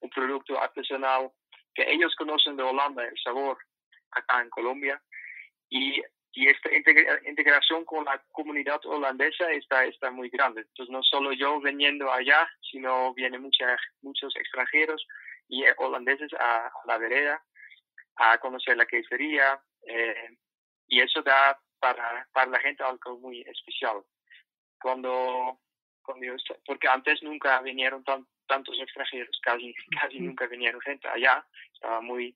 un 0.00 0.10
producto 0.10 0.60
artesanal 0.60 1.30
que 1.74 1.90
ellos 1.90 2.14
conocen 2.16 2.56
de 2.56 2.62
Holanda, 2.62 3.04
el 3.04 3.18
sabor 3.22 3.58
acá 4.10 4.42
en 4.42 4.50
Colombia. 4.50 5.00
Y 5.70 6.02
y 6.38 6.46
esta 6.46 6.70
integración 7.26 7.84
con 7.84 8.04
la 8.04 8.22
comunidad 8.30 8.80
holandesa 8.84 9.50
está, 9.50 9.84
está 9.84 10.10
muy 10.12 10.28
grande. 10.28 10.60
Entonces, 10.60 10.92
no 10.92 11.02
solo 11.02 11.32
yo 11.32 11.60
viniendo 11.60 12.12
allá, 12.12 12.48
sino 12.70 13.12
vienen 13.14 13.42
mucha, 13.42 13.76
muchos 14.02 14.34
extranjeros 14.36 15.04
y 15.48 15.64
holandeses 15.78 16.32
a, 16.38 16.70
la 16.86 16.98
vereda 16.98 17.42
a 18.14 18.38
conocer 18.38 18.76
la 18.76 18.86
quesería. 18.86 19.60
Eh, 19.86 20.36
y 20.86 21.00
eso 21.00 21.22
da 21.22 21.58
para, 21.80 22.28
para 22.32 22.50
la 22.52 22.60
gente 22.60 22.84
algo 22.84 23.18
muy 23.18 23.40
especial. 23.40 24.02
Cuando, 24.80 25.58
cuando 26.08 26.34
porque 26.64 26.88
antes 26.88 27.22
nunca 27.22 27.60
vinieron 27.60 28.02
tantos 28.46 28.80
extranjeros, 28.80 29.38
casi, 29.42 29.74
casi 30.00 30.20
nunca 30.20 30.46
vinieron 30.46 30.80
gente 30.80 31.06
allá. 31.06 31.44
Estaba 31.74 32.00
muy 32.00 32.34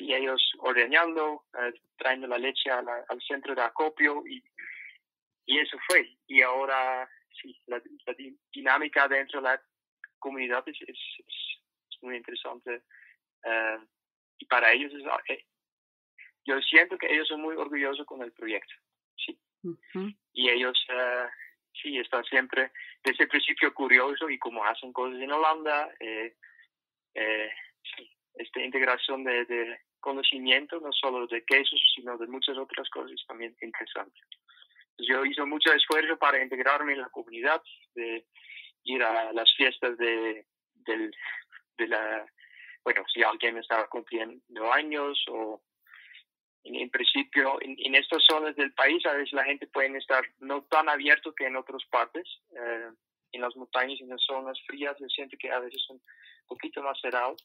y 0.00 0.14
ellos 0.14 0.40
ordeñando, 0.58 1.44
eh, 1.58 1.72
trayendo 1.96 2.28
la 2.28 2.38
leche 2.38 2.70
al 2.70 3.20
centro 3.26 3.52
de 3.56 3.62
acopio 3.62 4.22
y, 4.28 4.40
y 5.46 5.58
eso 5.58 5.76
fue. 5.88 6.16
Y 6.28 6.40
ahora 6.42 7.10
sí, 7.42 7.60
la, 7.66 7.82
dinámica 8.52 9.08
dentro 9.08 9.40
de 9.40 9.48
la 9.48 9.62
comunidad 10.20 10.62
es, 10.68 10.76
es, 10.86 12.02
muy 12.02 12.16
interesante. 12.16 12.82
Eh, 13.42 13.78
y 14.38 14.44
para 14.46 14.72
ellos, 14.72 14.92
es, 14.92 15.36
eh, 15.36 15.44
yo 16.44 16.60
siento 16.60 16.96
que 16.96 17.12
ellos 17.12 17.26
son 17.26 17.40
muy 17.40 17.56
orgullosos 17.56 18.06
con 18.06 18.22
el 18.22 18.30
proyecto. 18.30 18.72
Sí. 19.16 19.36
Y 20.32 20.48
ellos 20.48 20.78
sí 21.82 21.98
están 21.98 22.24
siempre 22.24 22.70
desde 23.04 23.24
el 23.24 23.28
principio 23.28 23.74
curiosos 23.74 24.30
y 24.30 24.38
como 24.38 24.64
hacen 24.64 24.92
cosas 24.92 25.20
en 25.20 25.32
Holanda. 25.32 25.92
sí, 25.98 28.10
esta 28.34 28.60
integración 28.60 29.24
de, 29.24 29.44
de, 29.46 29.80
conocimiento, 30.00 30.80
no 30.80 30.92
solo 30.92 31.26
de 31.26 31.44
quesos, 31.44 31.80
sino 31.94 32.16
de 32.16 32.26
muchas 32.26 32.56
otras 32.56 32.88
cosas 32.90 33.20
también 33.26 33.56
interesantes. 33.60 34.22
Yo 34.98 35.24
hice 35.24 35.44
mucho 35.44 35.72
esfuerzo 35.72 36.16
para 36.16 36.42
integrarme 36.42 36.92
en 36.92 37.00
la 37.00 37.08
comunidad, 37.08 37.62
de 37.94 38.26
ir 38.84 39.02
a 39.02 39.32
las 39.32 39.52
fiestas 39.56 39.96
de, 39.98 40.46
del, 40.74 41.14
de 41.76 41.88
la, 41.88 42.26
bueno, 42.84 43.04
si 43.12 43.22
alguien 43.22 43.58
estaba 43.58 43.88
cumpliendo 43.88 44.72
años 44.72 45.22
o 45.28 45.62
en, 46.76 46.90
principio 46.90 47.60
en, 47.60 47.76
en, 47.78 47.94
estas 47.94 48.22
zonas 48.24 48.54
del 48.56 48.72
país 48.72 49.04
a 49.06 49.12
veces 49.12 49.32
la 49.32 49.44
gente 49.44 49.66
puede 49.66 49.96
estar 49.98 50.24
no 50.40 50.62
tan 50.64 50.88
abierto 50.88 51.34
que 51.34 51.46
en 51.46 51.56
otras 51.56 51.84
partes. 51.90 52.26
Eh, 52.56 52.90
en 53.32 53.42
las 53.42 53.54
montañas, 53.56 54.00
en 54.00 54.08
las 54.08 54.22
zonas 54.24 54.58
frías, 54.66 54.96
se 54.96 55.06
siente 55.08 55.36
que 55.36 55.50
a 55.50 55.58
veces 55.58 55.82
son 55.86 55.96
un 55.96 56.48
poquito 56.48 56.82
más 56.82 56.98
cerrados 56.98 57.44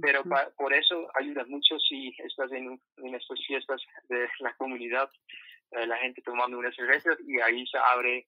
pero 0.00 0.22
por 0.56 0.72
eso 0.72 1.08
ayuda 1.18 1.44
mucho 1.46 1.78
si 1.78 2.14
estás 2.18 2.50
en, 2.52 2.80
en 2.98 3.14
estas 3.14 3.38
fiestas 3.46 3.80
de 4.08 4.28
la 4.40 4.54
comunidad, 4.56 5.10
eh, 5.72 5.86
la 5.86 5.96
gente 5.98 6.22
tomando 6.22 6.58
unas 6.58 6.74
cervezas 6.74 7.16
y 7.26 7.40
ahí 7.40 7.66
se 7.66 7.78
abre 7.78 8.26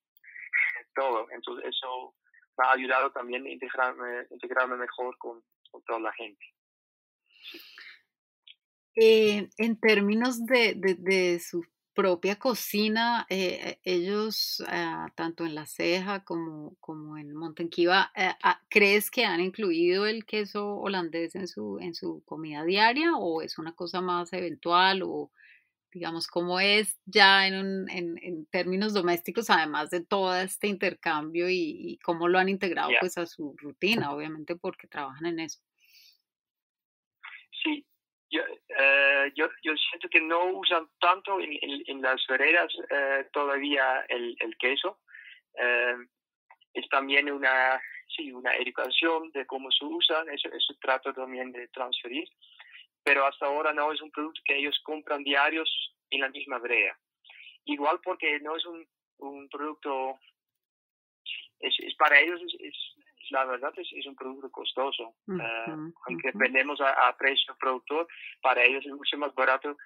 todo. 0.94 1.28
Entonces 1.30 1.66
eso 1.68 2.14
me 2.58 2.66
ha 2.66 2.72
ayudado 2.72 3.12
también 3.12 3.44
a 3.44 3.50
integrarme, 3.50 4.26
integrarme 4.30 4.76
mejor 4.76 5.16
con, 5.18 5.42
con 5.70 5.82
toda 5.84 6.00
la 6.00 6.12
gente. 6.14 6.44
Eh, 9.02 9.48
en 9.56 9.80
términos 9.80 10.44
de, 10.44 10.74
de, 10.74 10.94
de, 10.94 11.40
su 11.40 11.64
propia 11.94 12.38
cocina, 12.38 13.26
eh, 13.30 13.78
ellos, 13.82 14.62
ah, 14.68 15.10
tanto 15.14 15.46
en 15.46 15.54
La 15.54 15.64
Ceja 15.64 16.22
como, 16.22 16.76
como 16.80 17.16
en 17.16 17.34
Montenquiva, 17.34 18.12
eh, 18.14 18.32
ah, 18.42 18.60
¿crees 18.68 19.10
que 19.10 19.24
han 19.24 19.40
incluido 19.40 20.04
el 20.04 20.26
queso 20.26 20.76
holandés 20.76 21.34
en 21.34 21.48
su, 21.48 21.78
en 21.80 21.94
su 21.94 22.22
comida 22.26 22.62
diaria 22.62 23.14
o 23.16 23.40
es 23.40 23.56
una 23.56 23.72
cosa 23.72 24.02
más 24.02 24.34
eventual 24.34 25.02
o 25.02 25.30
digamos 25.90 26.26
cómo 26.26 26.60
es 26.60 26.98
ya 27.06 27.46
en, 27.46 27.88
en, 27.88 28.18
en 28.22 28.44
términos 28.46 28.92
domésticos, 28.92 29.48
además 29.48 29.88
de 29.88 30.04
todo 30.04 30.34
este 30.36 30.68
intercambio 30.68 31.48
y, 31.48 31.98
cómo 32.04 32.28
lo 32.28 32.38
han 32.38 32.50
integrado 32.50 32.90
pues 33.00 33.16
a 33.16 33.24
su 33.24 33.54
rutina, 33.56 34.12
obviamente 34.12 34.56
porque 34.56 34.88
trabajan 34.88 35.24
en 35.24 35.40
eso? 35.40 35.60
Sí, 37.62 37.86
yo, 38.30 38.42
eh, 38.68 39.32
yo, 39.34 39.48
yo, 39.62 39.74
siento 39.76 40.08
que 40.08 40.20
no 40.20 40.44
usan 40.44 40.88
tanto 41.00 41.40
en, 41.40 41.58
en, 41.86 42.00
las 42.00 42.24
veredas 42.28 42.72
eh, 42.88 43.26
todavía 43.32 44.04
el, 44.08 44.36
el 44.40 44.56
queso. 44.56 45.00
Eh, 45.54 45.96
es 46.74 46.88
también 46.88 47.30
una, 47.30 47.80
sí, 48.16 48.30
una 48.32 48.54
educación 48.54 49.32
de 49.32 49.44
cómo 49.46 49.70
se 49.72 49.84
usan, 49.84 50.28
eso, 50.28 50.48
eso 50.48 50.74
trato 50.80 51.12
también 51.12 51.50
de 51.50 51.66
transferir. 51.68 52.28
Pero 53.02 53.26
hasta 53.26 53.46
ahora 53.46 53.72
no 53.72 53.92
es 53.92 54.00
un 54.00 54.10
producto 54.10 54.40
que 54.44 54.56
ellos 54.56 54.78
compran 54.84 55.24
diarios 55.24 55.68
en 56.10 56.20
la 56.20 56.28
misma 56.28 56.58
vereda. 56.58 56.96
Igual 57.64 58.00
porque 58.04 58.38
no 58.40 58.56
es 58.56 58.64
un, 58.64 58.86
un 59.18 59.48
producto, 59.48 60.18
es, 61.58 61.74
es 61.80 61.94
para 61.96 62.20
ellos 62.20 62.40
es, 62.60 62.76
la 63.30 63.44
verdad 63.44 63.72
es, 63.76 63.88
es 63.92 64.06
un 64.06 64.16
producto 64.16 64.50
costoso. 64.50 65.14
Eh, 65.28 65.92
aunque 66.06 66.30
vendemos 66.34 66.80
a, 66.80 67.16
precio 67.16 67.56
productor, 67.58 68.06
para 68.42 68.62
ellos 68.62 68.84
es 68.84 68.92
mucho 68.92 69.16
más 69.18 69.34
barato 69.34 69.76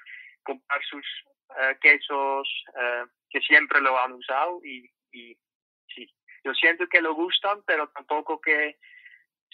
comprar 0.43 0.83
sus 0.85 1.05
uh, 1.51 1.79
quesos 1.81 2.49
uh, 2.69 3.09
que 3.31 3.41
siempre 3.41 3.81
lo 3.81 3.99
han 3.99 4.13
usado 4.13 4.61
y, 4.65 4.91
y 5.13 5.37
sí, 5.95 6.07
yo 6.45 6.53
siento 6.55 6.87
que 6.87 7.01
lo 7.01 7.15
gustan, 7.15 7.63
pero 7.67 7.89
tampoco 7.89 8.41
que 8.41 8.79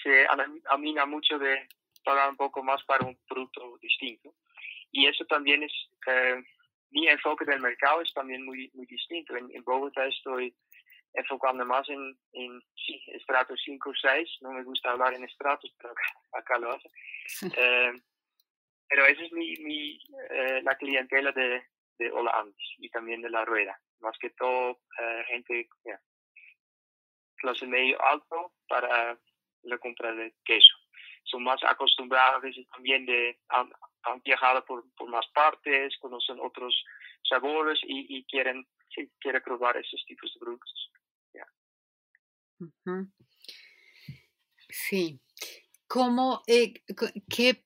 se 0.03 0.27
amina 0.69 1.07
mucho 1.07 1.39
de 1.39 1.69
pagar 2.05 2.31
un 2.31 2.37
poco 2.37 2.63
más 2.63 2.83
para 2.85 3.07
un 3.07 3.19
producto 3.29 3.79
distinto. 3.81 4.35
Y 4.93 5.07
eso 5.07 5.25
también 5.27 5.63
es, 5.63 5.73
mi 6.91 7.07
enfoque 7.07 7.45
del 7.45 7.61
mercado 7.61 8.01
es 8.01 8.13
también 8.13 8.45
muy, 8.45 8.71
muy 8.75 8.87
distinto. 8.87 9.37
En, 9.37 9.49
en 9.55 9.63
Bogotá 9.63 10.07
estoy 10.07 10.55
enfocando 11.15 11.65
más 11.65 11.89
en, 11.89 12.17
en 12.33 12.61
sí, 12.75 13.03
estratos 13.09 13.61
5 13.65 13.91
o 13.91 13.93
6. 13.95 14.39
No 14.43 14.53
me 14.53 14.63
gusta 14.63 14.91
hablar 14.91 15.15
en 15.15 15.25
estratos, 15.25 15.73
pero 15.79 15.95
acá, 16.33 16.59
lo 16.59 16.73
hace. 16.73 16.89
Eh, 17.57 17.93
pero 18.89 19.07
esa 19.07 19.23
es 19.23 19.33
mi, 19.33 19.55
mi, 19.59 20.01
eh, 20.31 20.63
la 20.63 20.77
clientela 20.77 21.31
de, 21.33 21.63
de 21.99 22.13
y 22.79 22.89
también 22.91 23.23
de 23.23 23.31
la 23.31 23.45
rueda. 23.45 23.79
Más 24.01 24.17
que 24.19 24.31
todo, 24.31 24.81
eh, 24.99 25.25
gente 25.29 25.69
yeah, 25.85 26.01
clase 27.37 27.67
medio 27.67 28.03
alto 28.05 28.53
para 28.69 29.19
la 29.63 29.79
compra 29.79 30.13
de 30.13 30.35
queso. 30.45 30.77
Son 31.25 31.43
más 31.43 31.63
acostumbrados 31.65 32.37
a 32.37 32.41
veces 32.41 32.67
también 32.69 33.07
de, 33.07 33.39
han, 33.49 33.71
han 34.05 34.21
viajado 34.23 34.65
por, 34.65 34.85
por 34.95 35.09
más 35.09 35.27
partes, 35.35 35.97
conocen 35.99 36.39
otros 36.41 36.75
sabores 37.29 37.79
y, 37.83 38.19
y 38.19 38.25
quieren, 38.25 38.67
sí, 38.95 39.11
quieren 39.21 39.43
probar 39.43 39.77
esos 39.77 40.05
tipos 40.07 40.33
de 40.33 40.41
productos. 40.41 40.91
Sí. 44.69 45.21
¿Cómo, 45.87 46.43
eh, 46.47 46.75
qué, 47.29 47.65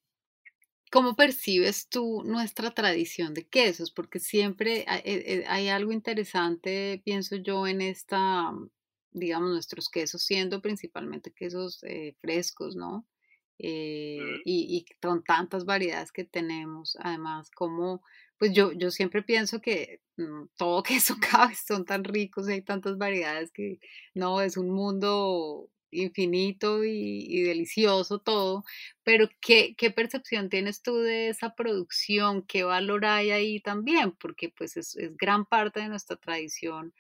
¿Cómo 0.91 1.17
percibes 1.17 1.89
tú 1.89 2.23
nuestra 2.25 2.71
tradición 2.73 3.35
de 3.35 3.47
quesos? 3.47 3.91
Porque 3.91 4.19
siempre 4.21 4.81
eh, 4.81 5.03
eh, 5.05 5.45
hay, 5.49 5.69
algo 5.69 5.93
interesante, 5.93 7.03
pienso 7.05 7.37
yo, 7.37 7.67
en 7.67 7.83
esta, 7.83 8.53
digamos, 9.13 9.51
nuestros 9.51 9.89
quesos 9.91 10.23
siendo 10.23 10.63
principalmente 10.63 11.33
quesos 11.33 11.81
frescos, 12.21 12.77
¿no? 12.77 13.07
Y, 13.59 14.43
y, 14.45 14.85
con 15.01 15.23
tantas 15.23 15.65
variedades 15.65 16.13
que 16.13 16.25
tenemos, 16.25 16.97
además, 17.01 17.51
como 17.51 18.03
pues 18.39 18.53
yo, 18.53 18.73
yo 18.73 18.91
siempre 18.91 19.23
pienso 19.23 19.61
que 19.61 20.01
mm, 20.17 20.47
todo 20.57 20.83
queso 20.85 21.17
cabe, 21.21 21.55
son 21.55 21.85
tan 21.85 22.05
ricos 22.05 22.49
hay 22.49 22.63
tantas 22.63 22.99
variedades 22.99 23.53
que 23.53 23.79
no, 24.15 24.41
es 24.41 24.57
un 24.57 24.71
mundo 24.71 25.71
infinito 25.91 26.85
y, 26.85 27.43
delicioso 27.43 28.19
todo, 28.19 28.65
pero 29.05 29.29
¿qué, 29.41 29.75
¿qué, 29.77 29.91
percepción 29.91 30.49
tienes 30.49 30.83
tú 30.83 30.97
de 30.97 31.29
esa 31.29 31.55
producción? 31.55 32.43
¿Qué 32.43 32.65
valor 32.65 33.05
hay 33.07 33.31
ahí 33.31 33.61
también? 33.61 34.13
Porque 34.13 34.49
pues 34.49 34.77
es, 34.77 34.97
es 34.97 35.17
gran 35.17 35.47
parte 35.47 35.81
de 35.81 35.89
nuestra 35.89 36.17
tradición, 36.17 36.93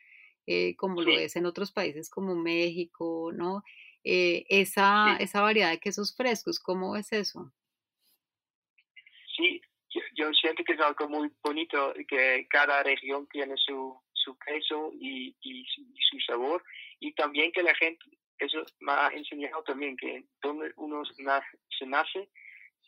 eh, 0.46 0.76
como 0.76 1.02
lo 1.02 1.18
es 1.18 1.36
en 1.36 1.46
otros 1.46 1.72
países 1.72 2.08
como 2.08 2.36
México, 2.36 3.32
¿no? 3.34 3.64
Eh, 4.04 4.44
esa, 4.50 5.16
esa 5.18 5.40
variedad 5.40 5.70
de 5.70 5.80
quesos 5.80 6.14
frescos, 6.14 6.60
¿cómo 6.60 6.94
es 6.94 7.10
eso? 7.12 7.50
Sí, 9.34 9.60
yo, 10.14 10.32
siento 10.34 10.62
que 10.62 10.74
es 10.74 10.80
algo 10.80 11.08
muy 11.08 11.30
bonito 11.42 11.94
que 12.06 12.46
cada 12.50 12.82
región 12.82 13.26
tiene 13.28 13.54
su, 13.56 13.98
su 14.12 14.38
queso 14.38 14.92
y, 14.92 15.34
y, 15.40 15.64
su, 15.64 16.20
sabor 16.26 16.62
y 17.00 17.12
también 17.14 17.50
que 17.52 17.62
la 17.62 17.74
gente, 17.74 18.04
eso 18.38 18.64
me 18.80 18.92
ha 18.92 19.08
enseñado 19.08 19.62
también 19.62 19.96
que 19.96 20.24
donde 20.42 20.72
uno 20.76 21.02
se 21.04 21.86
nace 21.86 22.28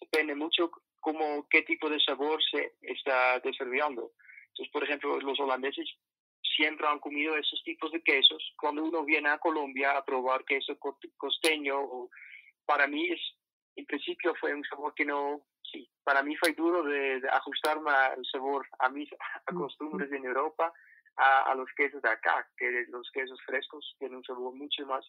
depende 0.00 0.34
mucho 0.34 0.70
como 1.00 1.48
qué 1.48 1.62
tipo 1.62 1.88
de 1.88 2.00
sabor 2.00 2.42
se 2.50 2.74
está 2.82 3.38
desarrollando. 3.40 4.12
Entonces, 4.48 4.72
por 4.72 4.84
ejemplo, 4.84 5.20
los 5.20 5.38
holandeses 5.38 5.88
siempre 6.56 6.86
han 6.86 6.98
comido 6.98 7.36
esos 7.36 7.62
tipos 7.64 7.92
de 7.92 8.02
quesos. 8.02 8.42
Cuando 8.58 8.82
uno 8.82 9.04
viene 9.04 9.28
a 9.28 9.38
Colombia 9.38 9.96
a 9.96 10.04
probar 10.04 10.44
queso 10.44 10.78
costeño, 11.16 11.78
o, 11.78 12.10
para 12.64 12.86
mí 12.86 13.10
es, 13.12 13.20
en 13.76 13.86
principio 13.86 14.34
fue 14.40 14.54
un 14.54 14.64
sabor 14.64 14.94
que 14.94 15.04
no, 15.04 15.42
sí, 15.70 15.88
para 16.02 16.22
mí 16.22 16.34
fue 16.36 16.52
duro 16.52 16.82
de, 16.82 17.22
ajustarme 17.30 17.90
al 17.90 18.24
sabor, 18.30 18.66
a 18.78 18.88
mis 18.88 19.08
costumbres 19.54 20.10
en 20.12 20.24
Europa, 20.24 20.72
a, 21.16 21.50
a, 21.50 21.54
los 21.54 21.68
quesos 21.76 22.02
de 22.02 22.10
acá, 22.10 22.48
que 22.56 22.86
los 22.88 23.10
quesos 23.12 23.40
frescos 23.46 23.94
tienen 23.98 24.18
un 24.18 24.24
sabor 24.24 24.54
mucho 24.54 24.86
más 24.86 25.06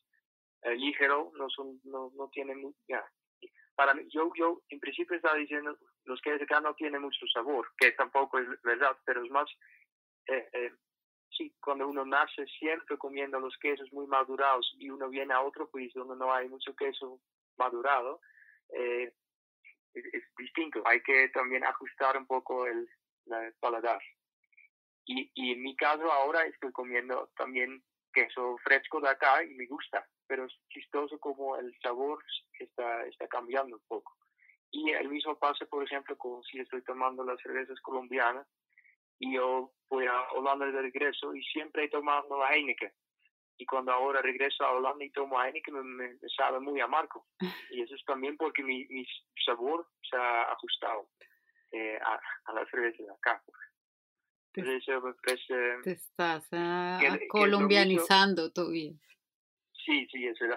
eh, 0.64 0.76
ligero, 0.76 1.32
no 1.38 1.50
son, 1.50 1.80
no, 1.84 2.12
no 2.16 2.30
tienen, 2.30 2.74
ya. 2.88 3.04
Para 3.76 3.94
mí, 3.94 4.08
yo, 4.10 4.32
yo 4.36 4.62
en 4.70 4.80
principio 4.80 5.16
estaba 5.16 5.36
diciendo, 5.36 5.78
los 6.06 6.20
de 6.22 6.44
acá 6.44 6.60
no 6.62 6.74
tienen 6.74 7.02
mucho 7.02 7.28
sabor, 7.32 7.68
que 7.78 7.92
tampoco 7.92 8.40
es 8.40 8.48
verdad, 8.64 8.98
pero 9.06 9.24
es 9.24 9.30
más, 9.30 9.48
eh, 10.28 10.50
eh, 10.54 10.72
sí, 11.30 11.54
cuando 11.62 11.88
uno 11.88 12.06
nace 12.06 12.46
siempre 12.60 12.98
comiendo 12.98 13.40
los 13.40 13.58
quesos 13.58 13.92
muy 13.94 14.08
madurados 14.08 14.76
y 14.80 14.90
uno 14.90 15.10
viene 15.10 15.34
a 15.34 15.42
otro 15.42 15.70
país 15.70 15.94
donde 15.94 16.16
no 16.16 16.34
hay 16.34 16.48
mucho 16.48 16.76
queso 16.76 17.20
madurado, 17.58 18.22
eh, 18.70 19.13
es, 19.94 20.24
distinto. 20.38 20.82
Hay 20.86 21.02
que 21.02 21.30
también 21.30 21.63
ajustar 21.63 22.18
un 22.18 22.26
poco 22.26 22.66
el, 22.66 22.88
paladar. 23.60 24.02
Y, 25.06 25.30
y 25.36 25.52
en 25.54 25.62
mi 25.62 25.76
caso 25.76 26.12
ahora 26.12 26.46
estoy 26.46 26.72
comiendo 26.72 27.30
también 27.36 27.84
queso 28.13 28.58
fresco 28.63 29.02
de 29.02 29.10
acá 29.10 29.44
y 29.44 29.54
me 29.54 29.66
gusta, 29.68 30.08
pero 30.28 30.46
es 30.46 30.54
chistoso 30.70 31.20
como 31.20 31.58
el 31.58 31.78
sabor 31.82 32.24
está, 32.60 33.06
está 33.06 33.28
cambiando 33.28 33.76
un 33.76 33.84
poco. 33.88 34.16
Y 34.72 34.92
el 34.92 35.10
mismo 35.10 35.38
pasa, 35.38 35.66
por 35.66 35.84
ejemplo, 35.84 36.18
con 36.18 36.44
si 36.44 36.60
estoy 36.60 36.82
tomando 36.84 37.24
las 37.24 37.40
cervezas 37.42 37.80
colombianas 37.82 38.48
y 39.19 39.36
yo 39.36 39.71
voy 39.89 40.06
a 40.06 40.21
Holanda 40.34 40.65
de 40.65 40.82
regreso 40.82 41.34
y 41.36 41.43
siempre 41.43 41.86
he 41.86 41.89
tomado 41.89 42.39
la 42.39 42.53
Heineken 42.53 42.91
y 43.58 43.65
cuando 43.65 43.91
ahora 43.91 44.21
regreso 44.21 44.63
a 44.63 44.71
Holanda 44.71 45.03
y 45.03 45.10
tomo 45.12 45.41
Heineken 45.41 45.84
me, 45.84 46.10
me 46.10 46.30
sabe 46.36 46.60
muy 46.60 46.80
amargo. 46.80 47.25
Y 47.71 47.82
eso 47.82 47.95
es 47.95 48.06
también 48.06 48.38
porque 48.38 48.63
mi, 48.63 48.86
mi 48.88 49.06
sabor 49.45 49.88
se 50.10 50.15
ha 50.15 50.43
ajustado 50.51 51.10
eh, 51.71 51.99
a, 52.01 52.19
a, 52.45 52.53
la 52.53 52.65
cerveza 52.69 53.03
de 53.03 53.12
acá. 53.12 53.43
Te, 54.53 54.63
te 54.63 55.91
estás 55.91 56.47
uh, 56.51 57.27
colombianizando 57.30 58.51
todavía. 58.51 58.93
Sí, 59.86 60.08
sí, 60.12 60.25
eso 60.25 60.45
es 60.45 60.51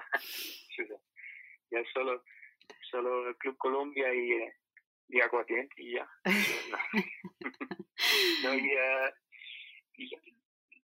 Ya 1.71 1.83
solo, 1.93 2.25
solo 2.91 3.29
el 3.29 3.37
Club 3.37 3.57
Colombia 3.59 4.13
y, 4.15 4.33
eh, 4.33 4.55
y 5.09 5.21
Aguardiente 5.21 5.75
y 5.83 5.95
ya. 5.95 6.09
no, 8.45 8.55
y, 8.55 8.67
uh, 8.67 9.11
y, 9.97 10.11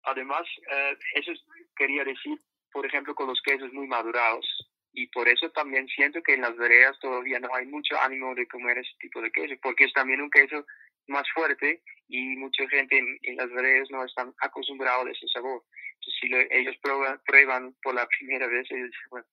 además, 0.03 0.47
uh, 0.67 0.95
eso 1.15 1.31
es 1.31 1.41
quería 1.75 2.03
decir, 2.03 2.39
por 2.71 2.85
ejemplo, 2.85 3.15
con 3.15 3.27
los 3.27 3.41
quesos 3.41 3.71
muy 3.73 3.87
madurados, 3.87 4.45
y 4.93 5.07
por 5.07 5.27
eso 5.27 5.49
también 5.51 5.87
siento 5.87 6.21
que 6.21 6.33
en 6.33 6.41
las 6.41 6.55
veredas 6.57 6.99
todavía 6.99 7.39
no 7.39 7.53
hay 7.55 7.65
mucho 7.65 7.99
ánimo 8.01 8.35
de 8.35 8.47
comer 8.47 8.77
ese 8.77 8.91
tipo 8.99 9.21
de 9.21 9.31
queso, 9.31 9.55
porque 9.61 9.85
es 9.85 9.93
también 9.93 10.21
un 10.21 10.29
queso 10.29 10.65
más 11.07 11.27
fuerte 11.33 11.81
y 12.07 12.35
mucha 12.35 12.67
gente 12.67 12.97
en, 12.97 13.35
las 13.37 13.49
veredas 13.51 13.89
no 13.89 14.03
están 14.03 14.33
acostumbrados 14.39 15.07
a 15.07 15.11
ese 15.11 15.27
sabor. 15.29 15.63
Entonces, 15.93 16.49
si 16.49 16.57
ellos 16.57 16.75
prueban, 16.81 17.21
prueban 17.25 17.75
por 17.81 17.95
la 17.95 18.07
primera 18.19 18.47
vez, 18.47 18.69
ellos 18.69 18.89
dicen, 18.89 19.09
bueno, 19.09 19.27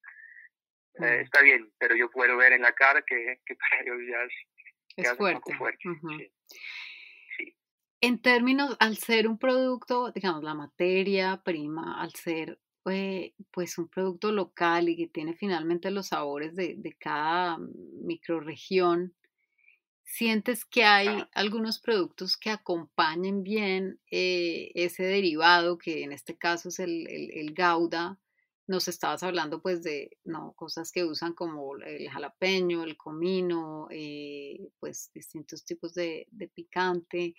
eh, 1.01 1.19
mm. 1.19 1.25
está 1.25 1.43
bien, 1.43 1.73
pero 1.79 1.97
yo 1.97 2.11
puedo 2.11 2.37
ver 2.37 2.53
en 2.53 2.63
la 2.63 2.73
cara 2.73 3.03
que, 3.03 3.41
que 3.45 3.57
para 3.57 3.83
ellos 3.83 3.99
ya 4.09 4.23
es, 5.03 5.17
fuerte. 5.17 5.37
Un 5.37 5.41
poco 5.43 5.57
fuerte. 5.59 6.33
En 8.01 8.21
términos, 8.21 8.77
al 8.79 8.97
ser 8.97 9.27
un 9.27 9.39
producto, 9.39 10.13
digamos, 10.13 10.45
la 10.45 10.55
materia 10.55 11.43
prima, 11.43 12.01
al 12.01 12.15
ser 12.15 12.61
eh, 12.91 13.35
pues 13.51 13.77
un 13.77 13.89
producto 13.89 14.31
local 14.31 14.89
y 14.89 14.97
que 14.97 15.09
tiene 15.09 15.35
finalmente 15.35 15.91
los 15.91 16.09
sabores 16.09 16.55
de, 16.55 16.77
de 16.77 16.97
cada 16.97 17.59
microregión, 17.59 19.15
¿sientes 20.05 20.65
que 20.65 20.85
hay 20.85 21.25
algunos 21.35 21.81
productos 21.81 22.37
que 22.37 22.51
acompañen 22.51 23.43
bien 23.43 24.01
eh, 24.11 24.71
ese 24.75 25.03
derivado, 25.03 25.77
que 25.77 26.03
en 26.05 26.13
este 26.13 26.39
caso 26.39 26.69
es 26.71 26.79
el, 26.79 27.07
el, 27.09 27.53
gouda? 27.53 28.19
Nos 28.67 28.87
estabas 28.87 29.23
hablando 29.23 29.61
pues 29.61 29.83
de 29.83 30.17
no, 30.25 30.53
cosas 30.55 30.93
que 30.93 31.05
usan 31.05 31.35
como 31.35 31.77
el 31.77 32.09
jalapeño, 32.09 32.85
el 32.85 32.97
comino, 32.97 33.89
eh, 33.91 34.71
pues 34.79 35.11
distintos 35.13 35.65
tipos 35.65 35.95
de, 35.95 36.29
de 36.31 36.49
picante. 36.49 37.35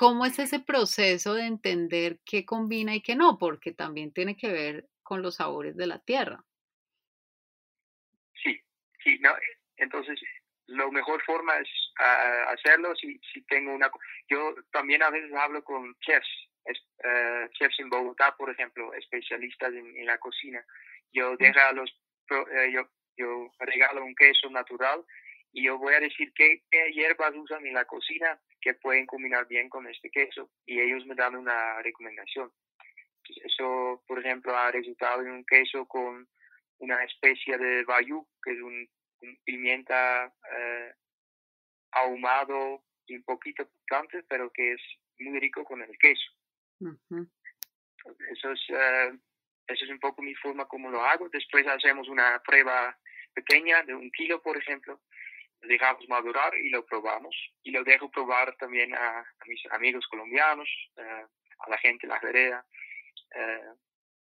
¿Cómo 0.00 0.24
es 0.24 0.38
ese 0.38 0.60
proceso 0.60 1.34
de 1.34 1.44
entender 1.44 2.20
qué 2.24 2.46
combina 2.46 2.94
y 2.94 3.02
qué 3.02 3.14
no? 3.14 3.36
Porque 3.36 3.72
también 3.74 4.14
tiene 4.14 4.34
que 4.34 4.50
ver 4.50 4.86
con 5.02 5.20
los 5.20 5.36
sabores 5.36 5.76
de 5.76 5.86
la 5.86 5.98
tierra. 5.98 6.42
Sí, 8.42 8.58
sí, 9.04 9.18
no, 9.18 9.30
entonces 9.76 10.18
la 10.68 10.88
mejor 10.90 11.22
forma 11.24 11.54
es 11.58 11.68
ah, 11.98 12.44
hacerlo 12.48 12.96
si, 12.96 13.20
si 13.30 13.42
tengo 13.42 13.74
una... 13.74 13.90
Yo 14.26 14.54
también 14.72 15.02
a 15.02 15.10
veces 15.10 15.34
hablo 15.34 15.62
con 15.62 15.94
chefs, 15.98 16.48
eh, 16.64 17.48
chefs 17.58 17.80
en 17.80 17.90
Bogotá, 17.90 18.34
por 18.38 18.48
ejemplo, 18.48 18.94
especialistas 18.94 19.74
en, 19.74 20.06
la 20.06 20.16
cocina. 20.16 20.64
Yo, 21.12 21.36
dejo 21.36 21.58
los, 21.74 21.90
eh, 22.30 22.72
yo, 22.72 22.88
yo 23.18 23.52
regalo 23.58 24.02
un 24.02 24.14
queso 24.14 24.48
natural 24.48 25.04
y 25.52 25.64
yo 25.64 25.76
voy 25.76 25.92
a 25.92 26.00
decir 26.00 26.32
qué, 26.34 26.62
hierbas 26.94 27.34
usan 27.34 27.66
en 27.66 27.74
la 27.74 27.84
cocina 27.84 28.40
que 28.60 28.74
pueden 28.74 29.06
combinar 29.06 29.46
bien 29.46 29.68
con 29.68 29.86
este 29.86 30.10
queso 30.10 30.50
y 30.66 30.80
ellos 30.80 31.06
me 31.06 31.14
dan 31.14 31.36
una 31.36 31.80
recomendación. 31.82 32.52
eso, 33.44 34.02
por 34.06 34.18
ejemplo, 34.18 34.56
ha 34.56 34.70
resultado 34.70 35.22
en 35.22 35.30
un 35.30 35.44
queso 35.44 35.86
con 35.86 36.28
una 36.78 37.04
especie 37.04 37.56
de 37.58 37.84
bayou, 37.84 38.26
que 38.42 38.52
es 38.52 38.60
un, 38.60 38.88
pimienta 39.44 40.32
eh, 40.56 40.94
ahumado 41.92 42.82
y 43.06 43.16
un 43.16 43.22
poquito 43.22 43.68
picante, 43.68 44.22
pero 44.28 44.50
que 44.50 44.72
es 44.72 44.80
muy 45.18 45.38
rico 45.38 45.62
con 45.64 45.82
el 45.82 45.96
queso. 45.98 46.32
Eso 48.30 48.52
es, 48.52 48.70
uh, 48.70 49.18
eso 49.66 49.84
es 49.84 49.90
un 49.90 50.00
poco 50.00 50.22
mi 50.22 50.34
forma 50.34 50.66
como 50.66 50.90
lo 50.90 51.04
hago. 51.04 51.28
Después 51.28 51.66
hacemos 51.66 52.08
una 52.08 52.42
prueba 52.42 52.96
pequeña 53.34 53.82
de 53.82 53.94
un 53.94 54.10
kilo, 54.10 54.42
por 54.42 54.56
ejemplo, 54.56 55.00
dejamos 55.62 56.08
madurar 56.08 56.54
y 56.56 56.70
lo 56.70 56.84
probamos. 56.84 57.34
Y 57.62 57.70
lo 57.70 57.84
dejo 57.84 58.10
probar 58.10 58.56
también 58.56 58.94
a, 58.94 59.24
mis 59.46 59.60
amigos 59.72 60.06
colombianos, 60.08 60.68
eh, 60.96 61.26
a 61.58 61.70
la 61.70 61.78
gente 61.78 62.06
en 62.06 62.10
la 62.10 62.20
vereda, 62.20 62.64
eh, 63.34 63.72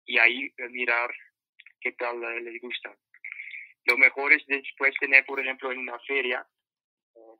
y 0.07 0.19
ahí 0.19 0.53
mirar 0.71 1.11
qué 1.81 1.93
tal 1.93 2.21
les 2.21 2.61
gusta. 2.61 2.95
Lo 3.85 3.97
mejor 3.97 4.33
es 4.33 4.45
después 4.47 4.95
tener, 4.99 5.25
por 5.25 5.41
ejemplo, 5.41 5.71
en 5.71 5.79
una 5.79 5.99
feria, 6.01 6.47
eh, 7.15 7.37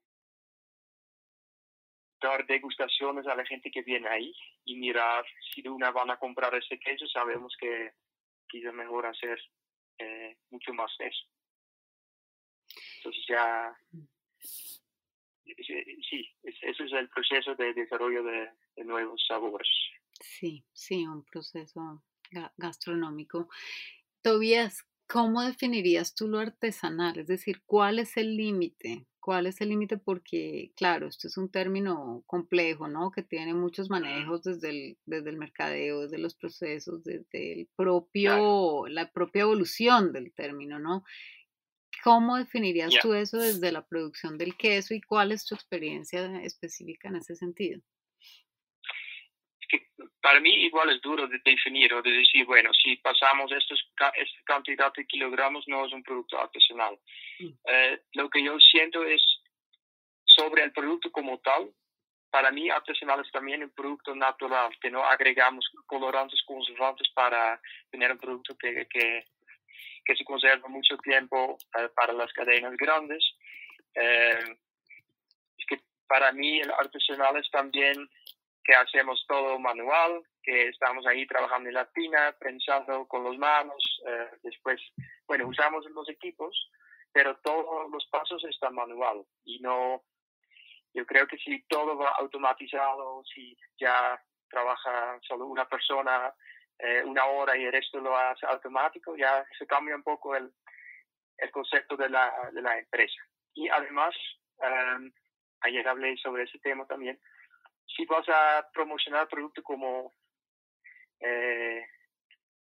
dar 2.21 2.47
degustaciones 2.47 3.27
a 3.27 3.35
la 3.35 3.45
gente 3.45 3.71
que 3.71 3.83
viene 3.83 4.09
ahí 4.09 4.33
y 4.65 4.77
mirar 4.77 5.25
si 5.53 5.63
de 5.63 5.71
una 5.71 5.91
van 5.91 6.11
a 6.11 6.19
comprar 6.19 6.55
ese 6.55 6.79
queso, 6.79 7.07
sabemos 7.09 7.57
que 7.59 7.93
quizá 8.49 8.73
mejor 8.73 9.07
hacer 9.07 9.39
mucho 10.51 10.73
más 10.75 10.93
eso. 11.01 11.27
Entonces 12.99 13.25
ya, 13.29 13.77
sí, 15.45 16.29
ese 16.43 16.85
es 16.85 16.93
el 16.93 17.09
proceso 17.09 17.55
de 17.55 17.75
desarrollo 17.75 18.23
de, 18.23 18.49
nuevos 18.85 19.25
sabores. 19.27 19.69
Sí, 20.21 20.65
sí, 20.73 21.07
un 21.07 21.25
proceso 21.25 22.03
gastronómico. 22.57 23.49
Tobías, 24.23 24.87
¿cómo 25.09 25.43
definirías 25.43 26.15
tú 26.15 26.29
lo 26.29 26.39
artesanal? 26.39 27.19
Es 27.19 27.27
decir, 27.27 27.63
¿cuál 27.67 27.99
es 27.99 28.17
el 28.17 28.37
límite? 28.37 29.07
¿Cuál 29.21 29.47
es 29.47 29.61
el 29.61 29.71
límite? 29.71 29.99
Porque, 29.99 30.73
claro, 30.77 31.07
esto 31.09 31.29
es 31.29 31.37
un 31.37 31.51
término 31.51 32.23
complejo, 32.27 32.89
¿no? 32.89 33.11
Que 33.11 33.23
tiene 33.23 33.53
muchos 33.53 33.91
manejos 33.91 34.43
desde 34.43 34.71
el, 34.71 34.99
desde 35.05 35.31
el 35.31 35.37
mercadeo, 35.37 36.03
desde 36.03 36.19
los 36.19 36.35
procesos, 36.35 37.05
desde 37.05 37.53
el 37.53 37.69
propio, 37.77 38.87
la 38.87 39.11
propia 39.11 39.43
evolución 39.43 40.13
del 40.13 40.33
término, 40.33 40.79
¿no? 40.79 41.05
¿Cómo 42.09 42.37
definirías 42.37 42.95
tú 43.03 43.15
eso 43.15 43.39
desde 43.39 43.73
la 43.73 43.87
producción 43.87 44.39
del 44.39 44.57
queso 44.57 44.95
y 44.95 45.01
cuál 45.01 45.33
es 45.33 45.45
tu 45.45 45.55
experiencia 45.55 46.41
específica 46.43 47.09
en 47.09 47.17
ese 47.17 47.35
sentido? 47.37 47.81
para 50.23 50.41
mí 50.41 50.51
igual 50.65 50.91
es 50.91 51.01
duro 51.01 51.27
de 51.27 51.39
definir 51.45 51.93
o 51.95 52.03
de 52.03 52.11
decir, 52.11 52.45
bueno, 52.45 52.71
si 52.75 52.97
pasamos 52.97 53.51
estos, 53.53 53.81
esta 54.15 54.43
cantidad 54.45 54.93
de 54.93 55.07
kilogramos 55.07 55.65
no 55.69 55.87
es 55.87 55.93
un 55.93 56.03
producto 56.03 56.39
artesanal. 56.39 56.99
Mm. 57.39 57.49
Eh, 57.65 58.03
lo 58.15 58.29
que 58.29 58.43
yo 58.43 58.59
siento 58.59 59.05
es 59.05 59.23
sobre 60.25 60.65
el 60.65 60.73
producto 60.73 61.11
como 61.13 61.39
tal, 61.39 61.73
para 62.31 62.51
mí 62.51 62.69
artesanal 62.69 63.21
es 63.25 63.33
también 63.33 63.63
un 63.63 63.71
producto 63.71 64.15
natural, 64.15 64.71
que 64.81 64.91
no 64.91 65.03
agregamos 65.05 65.67
colorantes, 65.87 66.43
conservantes 66.45 67.09
para 67.15 67.61
tener 67.91 68.13
un 68.13 68.19
producto 68.19 68.57
que, 68.59 68.87
que 68.87 69.25
que 70.09 70.17
se 70.17 70.25
conserva 70.25 70.67
mucho 70.69 70.97
tiempo 70.99 71.59
eh, 71.79 71.89
para 71.95 72.15
las 72.15 72.33
cadenas 72.33 72.75
grandes. 72.79 73.23
Eh, 73.95 74.57
es 75.59 75.67
que 75.69 75.77
para 76.09 76.33
mí 76.33 76.61
el 76.61 76.71
artesanal 76.71 77.37
es 77.37 77.51
también 77.51 78.09
que 78.65 78.75
hacemos 78.75 79.23
todo 79.29 79.59
manual, 79.59 80.23
que 80.43 80.69
estamos 80.69 81.07
ahí 81.07 81.27
trabajando 81.27 81.69
en 81.69 81.75
la 81.75 81.91
tina, 81.93 82.35
prensando 82.41 83.07
con 83.07 83.23
las 83.23 83.37
manos, 83.37 84.01
eh, 84.07 84.31
después, 84.43 84.81
bueno, 85.27 85.47
usamos 85.47 85.85
los 85.91 86.09
equipos, 86.09 86.71
pero 87.13 87.37
todos 87.45 87.91
los 87.91 88.07
pasos 88.07 88.43
están 88.45 88.75
manual 88.75 89.27
y 89.45 89.61
no, 89.61 90.03
yo 90.95 91.05
creo 91.05 91.27
que 91.27 91.37
si 91.37 91.63
todo 91.65 91.99
va 91.99 92.13
automatizado, 92.19 93.23
si 93.25 93.55
ya 93.79 94.19
trabaja 94.49 95.19
solo 95.29 95.45
una 95.45 95.69
persona 95.69 96.33
eh, 96.79 97.03
una 97.05 97.25
hora 97.27 97.57
y 97.57 97.65
el 97.65 97.73
resto 97.73 98.01
lo 98.01 98.17
hace 98.17 98.47
automático, 98.47 99.17
ya 99.17 99.45
se 99.59 99.67
cambia 99.67 99.97
un 99.97 100.03
poco 100.03 100.37
el, 100.37 100.53
el 101.39 101.51
concepto 101.51 101.97
de 101.97 102.09
la, 102.09 102.51
de 102.53 102.63
la 102.63 102.79
empresa. 102.79 103.21
Y 103.55 103.69
además, 103.69 104.15
um, 104.59 105.11
ayer 105.61 105.87
hablé 105.89 106.17
sobre 106.19 106.45
ese 106.45 106.59
tema 106.61 106.87
también, 106.87 107.19
si 107.97 108.05
vas 108.07 108.29
a 108.29 108.69
promocionar 108.73 109.29
producto 109.29 109.63
como 109.63 110.15
eh, 111.21 111.85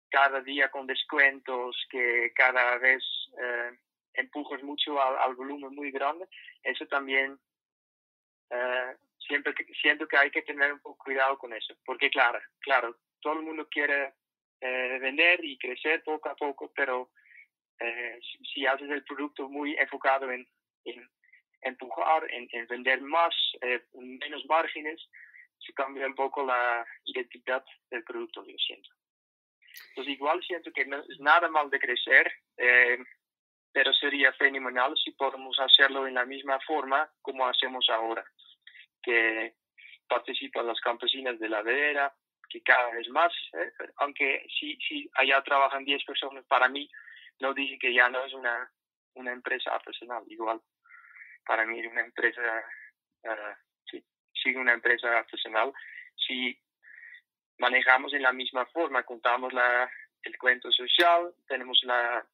cada 0.08 0.40
día 0.40 0.70
con 0.70 0.86
descuentos, 0.86 1.76
que 1.90 2.32
cada 2.34 2.78
vez 2.78 3.02
eh, 3.38 3.78
empujas 4.14 4.62
mucho 4.62 5.00
al, 5.00 5.18
al, 5.18 5.34
volumen 5.34 5.74
muy 5.74 5.90
grande, 5.90 6.26
eso 6.62 6.86
también 6.86 7.38
eh, 8.50 8.96
siempre 9.18 9.54
siento 9.82 10.06
que 10.06 10.16
hay 10.16 10.30
que 10.30 10.42
tener 10.42 10.72
un 10.72 10.80
poco 10.80 11.04
cuidado 11.04 11.36
con 11.38 11.52
eso, 11.52 11.74
porque 11.84 12.08
claro, 12.08 12.40
claro, 12.60 12.96
todo 13.26 13.40
el 13.40 13.46
mundo 13.46 13.66
quiere 13.68 14.14
eh, 14.60 14.98
vender 15.00 15.44
y 15.44 15.58
crecer 15.58 16.00
poco 16.04 16.28
a 16.28 16.36
poco, 16.36 16.72
pero 16.76 17.10
eh, 17.80 18.20
si, 18.54 18.64
haces 18.64 18.88
el 18.88 19.02
producto 19.02 19.48
muy 19.48 19.74
enfocado 19.74 20.30
en, 20.30 20.46
en 20.84 21.10
empujar, 21.62 22.22
en, 22.30 22.46
vender 22.68 23.00
más, 23.00 23.34
eh, 23.62 23.82
menos 23.94 24.46
márgenes, 24.46 25.04
se 25.58 25.72
cambia 25.72 26.06
un 26.06 26.14
poco 26.14 26.46
la 26.46 26.86
identidad 27.04 27.64
del 27.90 28.04
producto, 28.04 28.46
yo 28.46 28.56
siento. 28.58 28.90
Entonces 29.88 30.14
igual 30.14 30.40
siento 30.44 30.70
que 30.70 30.86
no 30.86 30.98
es 31.00 31.18
nada 31.18 31.48
mal 31.48 31.68
de 31.68 31.80
crecer, 31.80 32.32
pero 33.72 33.92
sería 33.94 34.32
fenomenal 34.34 34.94
si 35.04 35.10
podemos 35.10 35.58
hacerlo 35.58 36.06
en 36.06 36.14
la 36.14 36.24
misma 36.24 36.60
forma 36.60 37.10
como 37.22 37.44
hacemos 37.44 37.88
ahora, 37.90 38.24
que 39.02 39.56
participan 40.06 40.68
las 40.68 40.80
campesinas 40.80 41.40
de 41.40 41.48
la 41.48 41.62
vera, 41.62 42.14
que 42.48 42.62
cada 42.62 42.90
vez 42.90 43.08
más, 43.10 43.32
¿eh? 43.54 43.72
aunque 43.96 44.46
si, 44.58 44.76
si 44.76 45.10
allá 45.14 45.42
trabajan 45.42 45.84
10 45.84 46.04
personas, 46.04 46.44
para 46.46 46.68
mí 46.68 46.90
no 47.40 47.54
dice 47.54 47.78
que 47.78 47.92
ya 47.92 48.08
no 48.08 48.24
es 48.24 48.32
una, 48.32 48.70
una 49.14 49.32
empresa 49.32 49.70
artesanal, 49.74 50.24
igual 50.28 50.60
para 51.44 51.64
mí 51.64 51.84
una 51.86 52.00
empresa, 52.00 52.42
uh, 53.22 53.54
sí, 53.90 54.04
sigue 54.32 54.58
una 54.58 54.72
empresa 54.72 55.18
artesanal, 55.18 55.72
si 56.26 56.58
manejamos 57.58 58.12
en 58.14 58.22
la 58.22 58.32
misma 58.32 58.66
forma, 58.66 59.04
contamos 59.04 59.52
la, 59.52 59.88
el 60.22 60.36
cuento 60.38 60.70
social, 60.72 61.32
tenemos 61.46 61.80
la, 61.84 62.26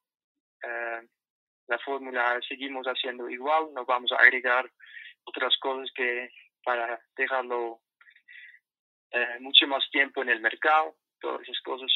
la 1.66 1.78
fórmula 1.78 2.40
seguimos 2.48 2.86
haciendo 2.86 3.28
igual, 3.28 3.72
no 3.74 3.84
vamos 3.84 4.12
a 4.12 4.16
agregar 4.16 4.70
otras 5.24 5.56
cosas 5.58 5.90
que 5.94 6.30
para 6.64 7.00
dejarlo 7.16 7.80
mucho 9.40 9.66
más 9.66 9.84
tiempo 9.90 10.22
en 10.22 10.30
el 10.30 10.40
mercado, 10.40 10.96
todas 11.20 11.42
esas 11.42 11.60
cosas 11.60 11.90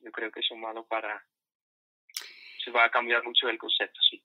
yo 0.00 0.12
creo 0.12 0.30
que 0.30 0.42
son 0.42 0.60
malos 0.60 0.86
para 0.86 1.24
se 2.66 2.70
va 2.72 2.84
a 2.84 2.90
cambiar 2.90 3.24
mucho 3.24 3.48
el 3.48 3.58
concepto, 3.58 4.00
sí. 4.10 4.22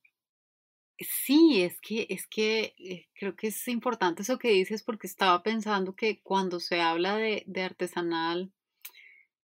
Sí, 1.00 1.64
es 1.64 1.80
que, 1.82 2.06
es 2.10 2.28
que 2.28 2.76
eh, 2.78 3.08
creo 3.14 3.36
que 3.36 3.48
es 3.48 3.68
importante 3.68 4.22
eso 4.22 4.38
que 4.38 4.50
dices 4.50 4.84
porque 4.84 5.08
estaba 5.08 5.42
pensando 5.42 5.96
que 5.96 6.22
cuando 6.22 6.60
se 6.60 6.82
habla 6.82 7.16
de, 7.18 7.44
de 7.48 7.64
artesanal, 7.64 8.52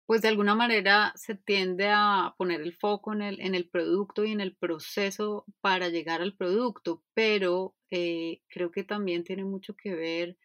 pues 0.06 0.22
de 0.22 0.28
alguna 0.28 0.54
manera 0.54 1.12
se 1.16 1.34
tiende 1.34 1.88
a 1.88 2.34
poner 2.38 2.60
el 2.60 2.74
foco 2.74 3.12
en 3.12 3.22
el, 3.22 3.40
en 3.40 3.54
el 3.54 3.68
producto 3.68 4.24
y 4.24 4.32
en 4.32 4.40
el 4.40 4.54
proceso 4.54 5.44
para 5.60 5.88
llegar 5.88 6.22
al 6.22 6.34
producto, 6.34 7.02
pero 7.14 7.74
eh, 7.90 8.40
creo 8.48 8.70
que 8.70 8.84
también 8.84 9.24
tiene 9.24 9.44
mucho 9.44 9.74
que 9.76 9.94
ver 9.94 10.36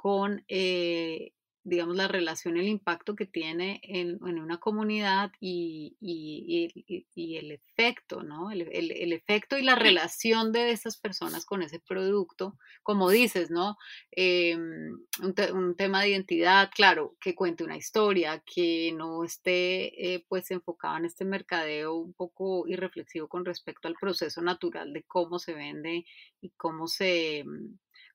con 0.00 0.42
eh, 0.48 1.34
digamos, 1.62 1.94
la 1.94 2.08
relación, 2.08 2.56
el 2.56 2.68
impacto 2.68 3.14
que 3.14 3.26
tiene 3.26 3.80
en, 3.82 4.18
en 4.26 4.38
una 4.38 4.58
comunidad 4.58 5.30
y, 5.40 5.96
y, 6.00 6.72
y, 7.14 7.36
el 7.36 7.50
efecto, 7.50 8.22
¿no? 8.22 8.50
El, 8.50 8.62
el, 8.72 8.90
el, 8.92 9.12
efecto 9.12 9.58
y 9.58 9.62
la 9.62 9.74
relación 9.74 10.52
de 10.52 10.70
esas 10.70 10.96
personas 10.96 11.44
con 11.44 11.62
ese 11.62 11.78
producto, 11.78 12.56
como 12.82 13.10
dices, 13.10 13.50
¿no? 13.50 13.76
Eh, 14.10 14.56
un, 14.56 15.06
un, 15.52 15.76
tema 15.76 16.00
de 16.00 16.08
identidad, 16.08 16.70
claro, 16.74 17.16
que 17.20 17.34
cuente 17.34 17.62
una 17.62 17.76
historia, 17.76 18.42
que 18.46 18.92
no 18.96 19.22
esté 19.22 20.14
eh, 20.14 20.24
pues 20.28 20.50
enfocado 20.50 20.96
en 20.96 21.04
este 21.04 21.26
mercadeo 21.26 21.94
un 21.94 22.14
poco 22.14 22.66
irreflexivo 22.68 23.28
con 23.28 23.44
respecto 23.44 23.86
al 23.86 23.96
proceso 24.00 24.40
natural 24.40 24.94
de 24.94 25.02
cómo 25.02 25.38
se 25.38 25.52
vende 25.52 26.06
y 26.40 26.50
cómo 26.56 26.86
se, 26.88 27.44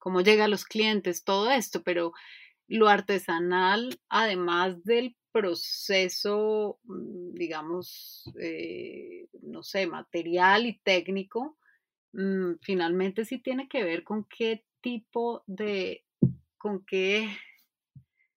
cómo 0.05 0.21
llega 0.21 0.45
a 0.45 0.47
los 0.47 0.65
clientes, 0.65 1.23
todo 1.23 1.49
esto, 1.49 1.81
pero 1.81 2.13
lo 2.67 2.89
artesanal, 2.89 3.99
además 4.07 4.83
del 4.83 5.15
proceso, 5.31 6.77
mm, 6.83 7.33
digamos, 7.33 8.31
eh, 8.39 9.25
no 9.41 9.63
sé, 9.63 9.87
material 9.87 10.67
y 10.67 10.77
técnico, 10.77 11.57
mm, 12.13 12.57
finalmente 12.61 13.25
sí 13.25 13.39
tiene 13.39 13.67
que 13.67 13.83
ver 13.83 14.03
con 14.03 14.25
qué 14.25 14.63
tipo 14.79 15.43
de, 15.47 16.05
con 16.59 16.85
qué, 16.85 17.27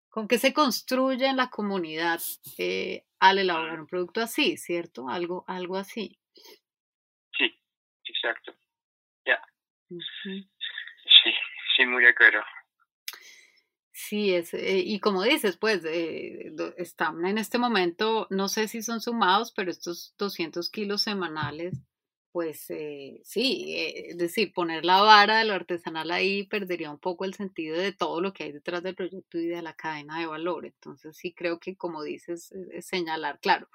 con 0.08 0.28
qué 0.28 0.38
se 0.38 0.52
construye 0.54 1.26
en 1.26 1.36
la 1.36 1.50
comunidad 1.50 2.20
eh, 2.58 3.06
al 3.18 3.38
elaborar 3.38 3.80
un 3.80 3.88
producto 3.88 4.20
así, 4.20 4.56
¿cierto? 4.56 5.08
Algo, 5.08 5.44
algo 5.48 5.76
así. 5.76 6.20
Sí, 7.36 7.58
exacto. 8.04 8.54
Ya. 9.26 9.42
Sí, 11.86 11.88
muy 11.88 12.02
de 12.02 12.10
acuerdo. 12.10 12.40
Sí, 13.92 14.34
es, 14.34 14.52
eh, 14.54 14.82
y 14.84 15.00
como 15.00 15.22
dices, 15.22 15.56
pues 15.56 15.82
eh, 15.86 16.52
están 16.76 17.24
en 17.24 17.38
este 17.38 17.56
momento, 17.58 18.26
no 18.30 18.48
sé 18.48 18.68
si 18.68 18.82
son 18.82 19.00
sumados, 19.00 19.52
pero 19.52 19.70
estos 19.70 20.14
200 20.18 20.68
kilos 20.70 21.00
semanales, 21.02 21.74
pues 22.30 22.66
eh, 22.68 23.22
sí, 23.24 23.74
es 23.78 24.18
decir, 24.18 24.52
poner 24.52 24.84
la 24.84 25.00
vara 25.00 25.38
de 25.38 25.44
lo 25.46 25.54
artesanal 25.54 26.10
ahí 26.10 26.44
perdería 26.46 26.90
un 26.90 26.98
poco 26.98 27.24
el 27.24 27.32
sentido 27.34 27.78
de 27.78 27.92
todo 27.92 28.20
lo 28.20 28.34
que 28.34 28.44
hay 28.44 28.52
detrás 28.52 28.82
del 28.82 28.94
proyecto 28.94 29.38
y 29.38 29.46
de 29.46 29.62
la 29.62 29.72
cadena 29.72 30.20
de 30.20 30.26
valor. 30.26 30.66
Entonces 30.66 31.16
sí 31.16 31.32
creo 31.34 31.58
que, 31.58 31.76
como 31.76 32.02
dices, 32.02 32.52
es 32.72 32.86
señalar, 32.86 33.40
claro, 33.40 33.68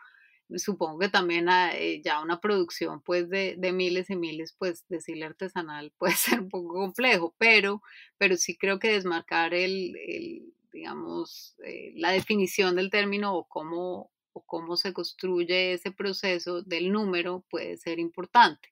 supongo 0.57 0.99
que 0.99 1.09
también 1.09 1.47
eh, 1.49 2.01
ya 2.03 2.21
una 2.21 2.39
producción 2.39 3.01
pues 3.01 3.29
de, 3.29 3.55
de, 3.57 3.71
miles 3.71 4.09
y 4.09 4.15
miles, 4.15 4.55
pues 4.57 4.85
decirle 4.89 5.25
artesanal 5.25 5.91
puede 5.97 6.13
ser 6.13 6.41
un 6.41 6.49
poco 6.49 6.73
complejo, 6.73 7.35
pero, 7.37 7.81
pero 8.17 8.37
sí 8.37 8.57
creo 8.57 8.79
que 8.79 8.93
desmarcar 8.93 9.53
el, 9.53 9.95
el 10.07 10.53
digamos, 10.71 11.55
eh, 11.65 11.93
la 11.95 12.11
definición 12.11 12.75
del 12.75 12.89
término 12.89 13.35
o 13.35 13.47
cómo, 13.47 14.11
o 14.33 14.41
cómo 14.45 14.77
se 14.77 14.93
construye 14.93 15.73
ese 15.73 15.91
proceso 15.91 16.61
del 16.61 16.91
número 16.91 17.43
puede 17.49 17.77
ser 17.77 17.99
importante. 17.99 18.69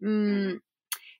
Mm, 0.00 0.56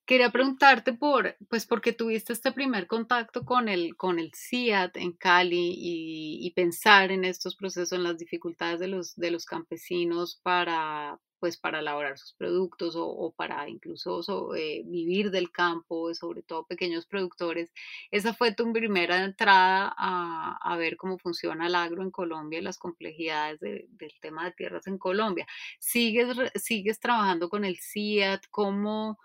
Quería 0.04 0.30
preguntarte 0.30 0.92
por, 0.94 1.36
pues 1.48 1.64
porque 1.64 1.92
tuviste 1.92 2.32
este 2.32 2.50
primer 2.50 2.88
contacto 2.88 3.44
con 3.44 3.68
el, 3.68 3.96
con 3.96 4.18
el 4.18 4.32
CIAT 4.34 4.96
en 4.96 5.12
Cali 5.12 5.74
y, 5.76 6.50
pensar 6.56 7.12
en 7.12 7.24
estos 7.24 7.54
procesos, 7.54 7.92
en 7.92 8.02
las 8.02 8.18
dificultades 8.18 8.80
de 8.80 8.88
los, 8.88 9.14
de 9.14 9.30
los 9.30 9.46
campesinos 9.46 10.40
para, 10.42 11.20
pues 11.38 11.56
para 11.56 11.78
elaborar 11.78 12.18
sus 12.18 12.34
productos 12.34 12.94
o, 12.96 13.32
para 13.36 13.68
incluso 13.68 14.54
eh, 14.56 14.82
vivir 14.86 15.30
del 15.30 15.52
campo, 15.52 16.12
sobre 16.14 16.42
todo 16.42 16.66
pequeños 16.66 17.06
productores. 17.06 17.72
Esa 18.10 18.34
fue 18.34 18.54
tu 18.54 18.72
primera 18.72 19.24
entrada 19.24 19.94
a, 19.96 20.58
a 20.60 20.76
ver 20.76 20.96
cómo 20.96 21.16
funciona 21.18 21.68
el 21.68 21.76
agro 21.76 22.02
en 22.02 22.10
Colombia 22.10 22.58
y 22.58 22.62
las 22.62 22.78
complejidades 22.78 23.60
del 23.60 24.12
tema 24.20 24.44
de 24.46 24.52
tierras 24.52 24.86
en 24.88 24.98
Colombia. 24.98 25.46
¿Sigues, 25.78 26.36
sigues 26.56 26.98
trabajando 26.98 27.48
con 27.48 27.64
el 27.64 27.78
CIAT? 27.80 28.44
¿Cómo, 28.50 29.18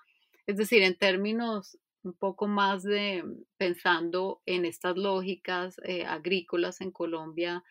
es 0.47 0.55
decir, 0.55 0.81
en 0.81 0.97
términos 0.97 1.77
un 2.03 2.17
poco 2.17 2.47
más 2.47 2.83
de 2.83 3.23
pensando 3.57 4.41
en 4.45 4.65
estas 4.65 4.95
lógicas 4.95 5.79
eh, 5.83 6.05
agrícolas 6.05 6.79
en 6.79 6.91
Colombia, 6.91 7.63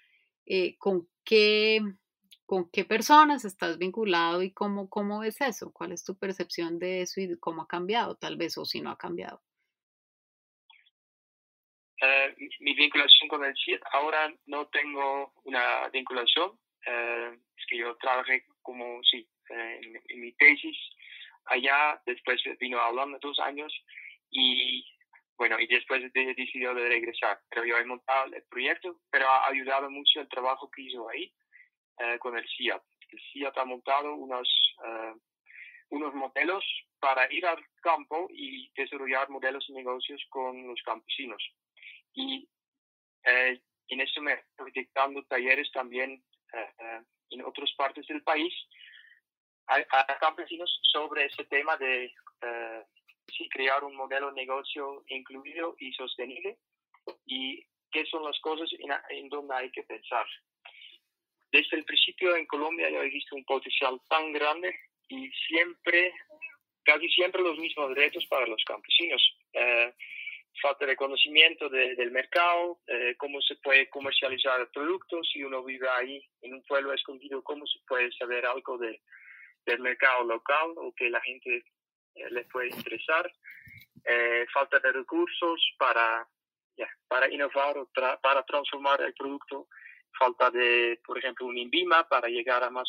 eh, 0.44 0.76
¿con, 0.76 1.08
qué, 1.24 1.80
¿con 2.44 2.70
qué 2.70 2.84
personas 2.84 3.46
estás 3.46 3.78
vinculado 3.78 4.42
y 4.42 4.52
cómo, 4.52 4.90
cómo 4.90 5.20
ves 5.20 5.40
eso? 5.40 5.72
¿Cuál 5.72 5.92
es 5.92 6.04
tu 6.04 6.18
percepción 6.18 6.78
de 6.78 7.00
eso 7.00 7.20
y 7.20 7.38
cómo 7.38 7.62
ha 7.62 7.66
cambiado, 7.66 8.14
tal 8.16 8.36
vez, 8.36 8.58
o 8.58 8.66
si 8.66 8.82
no 8.82 8.90
ha 8.90 8.98
cambiado? 8.98 9.40
Eh, 12.02 12.36
mi 12.60 12.74
vinculación 12.74 13.28
con 13.28 13.42
el 13.42 13.54
CIET, 13.56 13.80
ahora 13.92 14.30
no 14.44 14.66
tengo 14.68 15.32
una 15.44 15.88
vinculación, 15.88 16.52
es 16.86 17.66
que 17.68 17.78
yo 17.78 17.96
trabajé 17.96 18.44
como, 18.60 19.02
sí, 19.02 19.26
en 19.48 20.20
mi 20.20 20.32
tesis 20.34 20.76
allá, 21.46 22.00
después 22.06 22.42
vino 22.58 22.78
a 22.78 22.88
Holanda 22.88 23.18
dos 23.20 23.38
años 23.40 23.72
y 24.30 24.84
bueno, 25.38 25.60
y 25.60 25.66
después 25.66 26.02
decidió 26.12 26.74
de 26.74 26.88
regresar. 26.88 27.40
Pero 27.50 27.64
yo 27.64 27.76
he 27.76 27.84
montado 27.84 28.32
el 28.32 28.42
proyecto, 28.44 29.00
pero 29.10 29.28
ha 29.28 29.48
ayudado 29.48 29.90
mucho 29.90 30.20
el 30.20 30.28
trabajo 30.28 30.70
que 30.70 30.82
hizo 30.82 31.08
ahí 31.08 31.32
eh, 31.98 32.18
con 32.18 32.36
el 32.36 32.46
CIAT. 32.48 32.82
El 33.10 33.20
CIAT 33.32 33.58
ha 33.58 33.64
montado 33.64 34.14
unos, 34.14 34.48
eh, 34.84 35.14
unos 35.90 36.14
modelos 36.14 36.64
para 36.98 37.30
ir 37.32 37.44
al 37.44 37.62
campo 37.82 38.28
y 38.30 38.70
desarrollar 38.74 39.28
modelos 39.28 39.66
de 39.68 39.74
negocios 39.74 40.24
con 40.30 40.66
los 40.66 40.80
campesinos. 40.82 41.42
Y 42.14 42.48
eh, 43.24 43.60
en 43.88 44.00
eso 44.00 44.22
me 44.22 44.32
estoy 44.32 44.72
dictando 44.72 45.22
talleres 45.24 45.70
también 45.72 46.22
en 47.28 47.44
otras 47.44 47.70
partes 47.76 48.06
del 48.06 48.22
país 48.22 48.54
a, 49.68 50.18
campesinos 50.18 50.80
sobre 50.82 51.26
ese 51.26 51.44
tema 51.44 51.76
de 51.76 52.04
eh, 52.42 52.82
crear 53.50 53.84
un 53.84 53.94
modelo 53.96 54.28
de 54.28 54.40
negocio 54.40 55.04
incluido 55.08 55.76
y 55.78 55.92
sostenible 55.92 56.58
y 57.26 57.64
qué 57.90 58.04
son 58.06 58.24
las 58.24 58.38
cosas 58.40 58.68
en, 58.78 58.92
en 59.16 59.28
donde 59.28 59.54
hay 59.54 59.70
que 59.70 59.82
pensar. 59.82 60.26
Desde 61.52 61.76
el 61.76 61.84
principio 61.84 62.36
en 62.36 62.46
Colombia 62.46 62.90
yo 62.90 63.02
he 63.02 63.08
visto 63.08 63.34
un 63.34 63.44
potencial 63.44 64.00
tan 64.08 64.32
grande 64.32 64.74
y 65.08 65.30
siempre, 65.48 66.12
casi 66.84 67.08
siempre 67.10 67.42
los 67.42 67.58
mismos 67.58 67.94
retos 67.94 68.26
para 68.26 68.46
los 68.46 68.62
campesinos. 68.64 69.22
Eh, 69.52 69.94
falta 70.60 70.86
de 70.86 70.96
conocimiento 70.96 71.68
del 71.68 72.10
mercado, 72.10 72.78
eh, 72.86 73.14
cómo 73.18 73.42
se 73.42 73.56
puede 73.56 73.90
comercializar 73.90 74.58
el 74.60 74.68
producto, 74.68 75.22
si 75.22 75.42
uno 75.42 75.62
vive 75.62 75.86
ahí 75.86 76.26
en 76.40 76.54
un 76.54 76.62
pueblo 76.62 76.94
escondido, 76.94 77.42
cómo 77.42 77.66
se 77.66 77.78
puede 77.86 78.10
saber 78.12 78.46
algo 78.46 78.78
de, 78.78 79.00
del 79.66 79.80
mercado 79.80 80.24
local 80.24 80.72
o 80.76 80.94
que 80.94 81.10
la 81.10 81.20
gente 81.20 81.64
eh, 82.14 82.30
le 82.30 82.44
puede 82.44 82.68
interesar. 82.68 83.30
Eh, 84.04 84.46
falta 84.52 84.78
de 84.78 84.92
recursos 84.92 85.74
para, 85.78 86.26
para 87.08 87.28
innovar 87.28 87.76
o 87.76 87.90
para 88.22 88.42
transformar 88.44 89.02
el 89.02 89.12
producto. 89.14 89.68
Falta 90.18 90.50
de, 90.50 91.00
por 91.04 91.18
ejemplo, 91.18 91.46
un 91.46 91.58
INVIMA 91.58 92.08
para 92.08 92.28
llegar 92.28 92.62
a 92.62 92.70
más, 92.70 92.88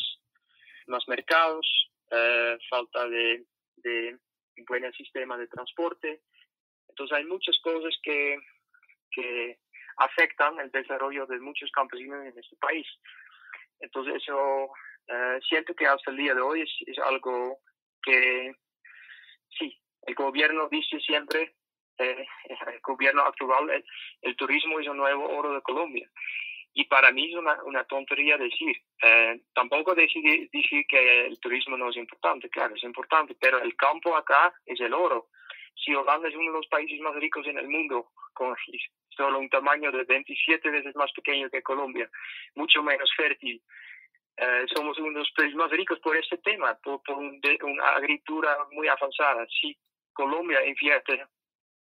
más 0.86 1.06
mercados. 1.08 1.66
Eh, 2.10 2.56
falta 2.70 3.06
de, 3.08 3.44
de 3.76 4.18
un 4.56 4.64
buen 4.66 4.90
sistema 4.92 5.36
de 5.36 5.48
transporte. 5.48 6.22
Entonces 6.88 7.18
hay 7.18 7.24
muchas 7.24 7.58
cosas 7.60 7.94
que, 8.02 8.38
que 9.10 9.58
afectan 9.98 10.58
el 10.60 10.70
desarrollo 10.70 11.26
de 11.26 11.38
muchos 11.40 11.70
campesinos 11.72 12.24
en 12.24 12.38
este 12.38 12.56
país. 12.56 12.86
Entonces 13.80 14.22
eso 14.22 14.70
eh, 15.08 15.38
siento 15.48 15.74
que 15.74 15.86
hasta 15.86 16.10
el 16.10 16.18
día 16.18 16.34
de 16.34 16.40
hoy 16.40 16.62
es, 16.62 16.98
algo 16.98 17.58
que 18.02 18.54
sí, 19.58 19.76
el 20.02 20.14
gobierno 20.14 20.68
dice 20.70 21.00
siempre, 21.00 21.54
eh, 21.98 22.26
el 22.74 22.80
gobierno 22.80 23.22
actual, 23.22 23.84
el, 24.22 24.36
turismo 24.36 24.78
es 24.80 24.88
un 24.88 24.98
nuevo 24.98 25.26
oro 25.28 25.54
de 25.54 25.62
Colombia. 25.62 26.08
y 26.74 26.84
para 26.84 27.10
mí 27.10 27.30
es 27.30 27.36
una, 27.36 27.62
una 27.64 27.84
tontería 27.84 28.36
decir. 28.36 28.76
Eh, 29.02 29.40
tampoco 29.54 29.94
decir, 29.94 30.48
decir 30.52 30.84
que 30.86 31.26
el 31.26 31.40
turismo 31.40 31.76
no 31.76 31.88
es 31.90 31.96
importante, 31.96 32.48
claro, 32.50 32.74
es 32.74 32.84
importante, 32.84 33.34
pero 33.40 33.58
el 33.60 33.74
campo 33.76 34.16
acá 34.16 34.52
es 34.66 34.80
el 34.80 34.92
oro. 34.92 35.28
Si 35.74 35.94
Holanda 35.94 36.28
es 36.28 36.34
uno 36.34 36.52
de 36.52 36.58
los 36.58 36.66
países 36.66 37.00
más 37.00 37.14
ricos 37.14 37.46
en 37.46 37.58
el 37.58 37.68
mundo, 37.68 38.10
con 38.34 38.54
solo 39.10 39.38
un 39.38 39.48
tamaño 39.48 39.90
de 39.90 40.04
27 40.04 40.70
veces 40.70 40.94
más 40.96 41.10
pequeño 41.12 41.48
que 41.50 41.62
Colombia, 41.62 42.08
mucho 42.54 42.82
menos 42.82 43.10
fértil, 43.16 43.62
eh, 44.40 44.66
somos 44.74 44.98
uno 44.98 45.12
de 45.12 45.18
los 45.20 45.32
países 45.32 45.56
más 45.56 45.70
ricos 45.70 45.98
por 46.00 46.16
este 46.16 46.38
tema, 46.38 46.74
por, 46.82 47.02
por 47.02 47.16
una 47.16 47.88
agricultura 47.96 48.56
muy 48.72 48.88
avanzada. 48.88 49.46
Si 49.60 49.76
Colombia 50.12 50.64
invierte 50.66 51.24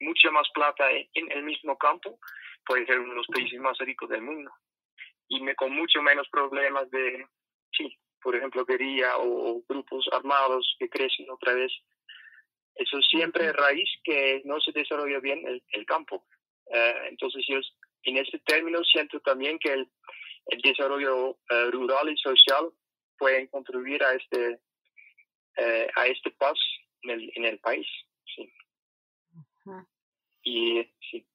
mucha 0.01 0.31
más 0.31 0.49
plata 0.55 0.91
en 0.91 1.33
el 1.33 1.45
mismo 1.45 1.77
campo, 1.77 2.19
puede 2.65 2.87
ser 2.87 3.01
uno 3.01 3.11
de 3.11 3.17
los 3.17 3.27
países 3.29 3.59
más 3.61 3.79
ricos 3.79 4.09
del 4.09 4.23
mundo 4.23 4.51
y 5.29 5.41
me, 5.41 5.55
con 5.55 5.73
mucho 5.73 6.03
menos 6.03 6.29
problemas 6.31 6.91
de, 6.91 7.27
sí, 7.77 7.97
por 8.23 8.37
ejemplo, 8.37 8.65
guerrilla 8.65 9.17
o, 9.19 9.63
grupos 9.69 10.07
armados 10.13 10.77
que 10.79 10.89
crecen 10.89 11.31
otra 11.31 11.55
vez. 11.55 11.73
Eso 12.75 13.01
siempre 13.03 13.47
es 13.47 13.53
raíz 13.53 13.89
que 14.03 14.43
no 14.45 14.61
se 14.61 14.73
desarrolla 14.73 15.21
bien 15.21 15.47
el, 15.47 15.63
el 15.69 15.87
campo. 15.87 16.25
Eh, 16.73 16.95
entonces 17.09 17.45
yo 17.49 17.59
en 18.05 18.17
ese 18.19 18.39
término 18.41 18.83
siento 18.85 19.21
también 19.21 19.59
que 19.59 19.73
el, 19.73 19.89
el 20.47 20.61
desarrollo 20.61 21.39
eh, 21.51 21.71
rural 21.71 22.11
y 22.11 22.17
social 22.17 22.71
pueden 23.19 23.47
contribuir 23.49 24.03
a 24.03 24.15
este 24.15 24.61
eh, 25.57 25.89
a 25.95 26.07
este 26.07 26.31
paso 26.33 26.61
en 27.03 27.11
el, 27.11 27.33
en 27.37 27.45
el 27.45 27.59
país. 27.61 27.87
Sí. 28.35 28.53
Y 30.43 30.83
sí. 31.11 31.27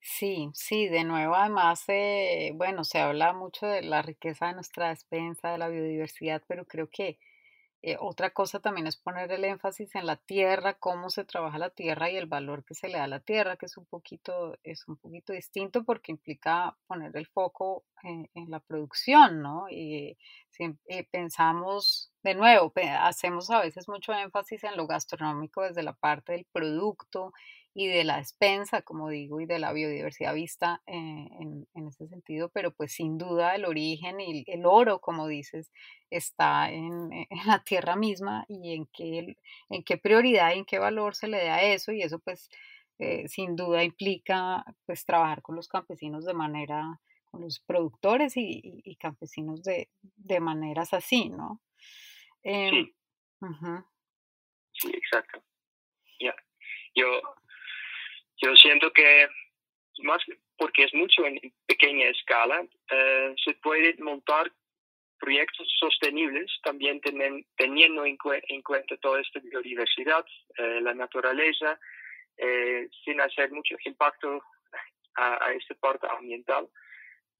Sí, 0.00 0.48
sí, 0.54 0.88
de 0.88 1.04
nuevo, 1.04 1.34
además, 1.34 1.84
eh, 1.88 2.52
bueno, 2.54 2.82
se 2.84 2.98
habla 2.98 3.34
mucho 3.34 3.66
de 3.66 3.82
la 3.82 4.00
riqueza 4.00 4.46
de 4.46 4.54
nuestra 4.54 4.88
despensa, 4.88 5.52
de 5.52 5.58
la 5.58 5.68
biodiversidad, 5.68 6.42
pero 6.48 6.64
creo 6.64 6.88
que 6.88 7.18
eh, 7.80 7.96
otra 8.00 8.30
cosa 8.30 8.58
también 8.58 8.88
es 8.88 8.96
poner 8.96 9.30
el 9.30 9.44
énfasis 9.44 9.94
en 9.94 10.06
la 10.06 10.16
tierra, 10.16 10.74
cómo 10.74 11.10
se 11.10 11.24
trabaja 11.24 11.58
la 11.58 11.70
tierra 11.70 12.10
y 12.10 12.16
el 12.16 12.26
valor 12.26 12.64
que 12.64 12.74
se 12.74 12.88
le 12.88 12.98
da 12.98 13.04
a 13.04 13.08
la 13.08 13.20
tierra, 13.20 13.56
que 13.56 13.66
es 13.66 13.76
un 13.76 13.86
poquito, 13.86 14.58
es 14.64 14.88
un 14.88 14.96
poquito 14.96 15.32
distinto 15.32 15.84
porque 15.84 16.10
implica 16.10 16.76
poner 16.88 17.16
el 17.16 17.26
foco 17.28 17.84
en, 18.02 18.28
la 18.50 18.60
producción, 18.60 19.42
¿no? 19.42 19.68
Y 19.70 20.16
eh, 20.58 21.08
pensamos, 21.10 22.12
de 22.22 22.34
nuevo, 22.34 22.72
hacemos 23.00 23.48
a 23.50 23.60
veces 23.60 23.88
mucho 23.88 24.12
énfasis 24.12 24.64
en 24.64 24.76
lo 24.76 24.86
gastronómico 24.88 25.62
desde 25.62 25.84
la 25.84 25.92
parte 25.92 26.32
del 26.32 26.46
producto 26.52 27.32
y 27.74 27.86
de 27.86 28.04
la 28.04 28.18
despensa, 28.18 28.82
como 28.82 29.08
digo, 29.08 29.40
y 29.40 29.46
de 29.46 29.58
la 29.58 29.72
biodiversidad 29.72 30.34
vista 30.34 30.82
eh, 30.86 30.94
en, 30.94 31.68
en, 31.74 31.88
ese 31.88 32.08
sentido, 32.08 32.48
pero 32.48 32.72
pues 32.72 32.92
sin 32.92 33.18
duda 33.18 33.54
el 33.54 33.64
origen 33.64 34.20
y 34.20 34.44
el 34.48 34.66
oro, 34.66 35.00
como 35.00 35.28
dices, 35.28 35.70
está 36.10 36.70
en, 36.70 37.12
en 37.30 37.46
la 37.46 37.62
tierra 37.62 37.96
misma 37.96 38.44
y 38.48 38.74
en 38.74 38.86
qué, 38.86 39.36
en 39.68 39.84
qué 39.84 39.96
prioridad 39.96 40.54
y 40.54 40.58
en 40.58 40.64
qué 40.64 40.78
valor 40.78 41.14
se 41.14 41.28
le 41.28 41.44
da 41.44 41.56
a 41.56 41.62
eso 41.62 41.92
y 41.92 42.02
eso 42.02 42.18
pues 42.18 42.50
eh, 42.98 43.28
sin 43.28 43.54
duda 43.54 43.84
implica 43.84 44.64
pues 44.84 45.04
trabajar 45.04 45.40
con 45.42 45.54
los 45.54 45.68
campesinos 45.68 46.24
de 46.24 46.34
manera, 46.34 47.00
con 47.30 47.42
los 47.42 47.60
productores 47.60 48.36
y, 48.36 48.60
y 48.84 48.96
campesinos 48.96 49.62
de, 49.62 49.88
de, 50.16 50.40
maneras 50.40 50.92
así, 50.92 51.28
¿no? 51.28 51.60
Eh, 52.42 52.70
sí. 52.70 52.94
Uh 53.40 53.46
-huh. 53.46 53.84
sí, 54.72 54.88
exacto. 54.92 55.44
Ya, 56.18 56.34
yo 56.96 57.06
yo 58.38 58.54
siento 58.56 58.92
que 58.92 59.28
más 60.02 60.22
porque 60.56 60.84
es 60.84 60.94
mucho 60.94 61.24
en 61.26 61.40
pequeña 61.66 62.08
escala, 62.08 62.64
eh, 62.90 63.34
se 63.44 63.54
puede 63.54 63.94
montar 63.98 64.50
proyectos 65.18 65.68
sostenibles 65.78 66.50
también 66.62 67.00
tenen, 67.00 67.44
teniendo 67.56 68.04
en, 68.04 68.16
en, 68.48 68.62
cuenta 68.62 68.96
toda 68.98 69.20
esta 69.20 69.40
biodiversidad, 69.40 70.24
eh, 70.56 70.80
la 70.80 70.94
naturaleza, 70.94 71.78
eh, 72.36 72.88
sin 73.04 73.20
hacer 73.20 73.50
mucho 73.50 73.76
impacto 73.84 74.42
a, 75.16 75.44
a, 75.44 75.52
esta 75.54 75.74
parte 75.74 76.06
ambiental. 76.08 76.68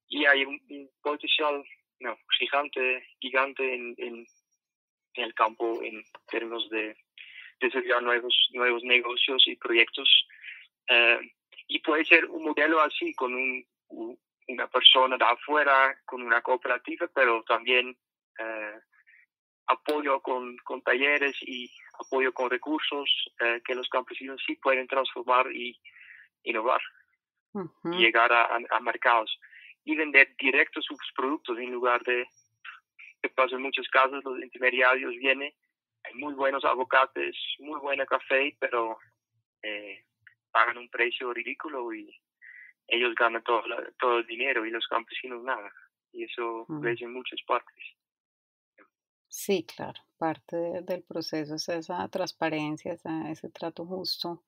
Y 0.07 0.25
hay 0.25 0.43
un, 0.43 0.61
un 0.69 0.89
potencial 1.01 1.63
no, 1.99 2.17
gigante, 2.37 3.07
gigante 3.19 3.73
en, 3.73 3.95
en, 3.97 4.25
en, 5.13 5.23
el 5.23 5.33
campo 5.33 5.81
en 5.81 6.03
términos 6.29 6.69
de 6.69 6.97
desarrollar 7.61 8.03
nuevos, 8.03 8.49
nuevos 8.53 8.83
negocios 8.83 9.43
y 9.47 9.55
proyectos 9.55 10.09
eh, 10.89 11.19
y 11.67 11.79
puede 11.79 12.03
ser 12.05 12.25
un 12.25 12.43
modelo 12.43 12.81
así, 12.81 13.13
con 13.13 13.33
un, 13.33 13.65
una 14.47 14.67
persona 14.67 15.17
de 15.17 15.25
afuera, 15.25 15.95
con 16.05 16.21
una 16.23 16.41
cooperativa, 16.41 17.07
pero 17.13 17.43
también 17.43 17.95
eh, 18.39 18.79
apoyo 19.67 20.19
con, 20.21 20.57
con, 20.57 20.81
talleres 20.81 21.37
y 21.41 21.71
apoyo 21.99 22.33
con 22.33 22.49
recursos 22.49 23.09
eh, 23.39 23.61
que 23.63 23.75
los 23.75 23.87
campesinos 23.87 24.41
sí 24.45 24.55
pueden 24.55 24.87
transformar 24.87 25.51
y 25.51 25.79
innovar 26.43 26.81
uh 27.53 27.59
-huh. 27.61 27.95
y 27.95 27.97
llegar 27.99 28.33
a, 28.33 28.55
a, 28.55 28.79
mercados 28.79 29.39
y 29.85 29.95
vender 29.95 30.35
directo 30.39 30.81
sus 30.81 30.97
productos 31.15 31.57
en 31.59 31.71
lugar 31.71 32.01
de 32.03 32.27
que 33.21 33.29
pasa 33.29 33.55
en 33.55 33.61
muchos 33.61 33.87
casos 33.89 34.23
los 34.23 34.41
intermediarios 34.41 35.13
vienen 35.17 35.53
hay 36.03 36.13
muy 36.15 36.33
buenos 36.33 36.63
aguacates 36.65 37.35
muy 37.59 37.79
buena 37.79 38.05
café 38.05 38.55
pero 38.59 38.97
eh, 39.61 40.03
pagan 40.51 40.77
un 40.77 40.89
precio 40.89 41.33
ridículo 41.33 41.93
y 41.93 42.09
ellos 42.87 43.13
ganan 43.15 43.43
todo, 43.43 43.63
todo 43.99 44.19
el 44.19 44.27
dinero 44.27 44.65
y 44.65 44.71
los 44.71 44.87
campesinos 44.87 45.43
nada. 45.43 45.71
Y 46.11 46.23
eso 46.23 46.65
mm. 46.67 46.81
ves 46.81 47.01
en 47.01 47.13
muchas 47.13 47.39
partes. 47.45 47.83
Sí, 49.27 49.63
claro. 49.63 50.01
Parte 50.17 50.57
de, 50.57 50.81
del 50.81 51.03
proceso 51.03 51.55
es 51.55 51.69
esa 51.69 52.07
transparencia, 52.09 52.93
esa, 52.93 53.29
ese 53.29 53.49
trato 53.49 53.85
justo, 53.85 54.43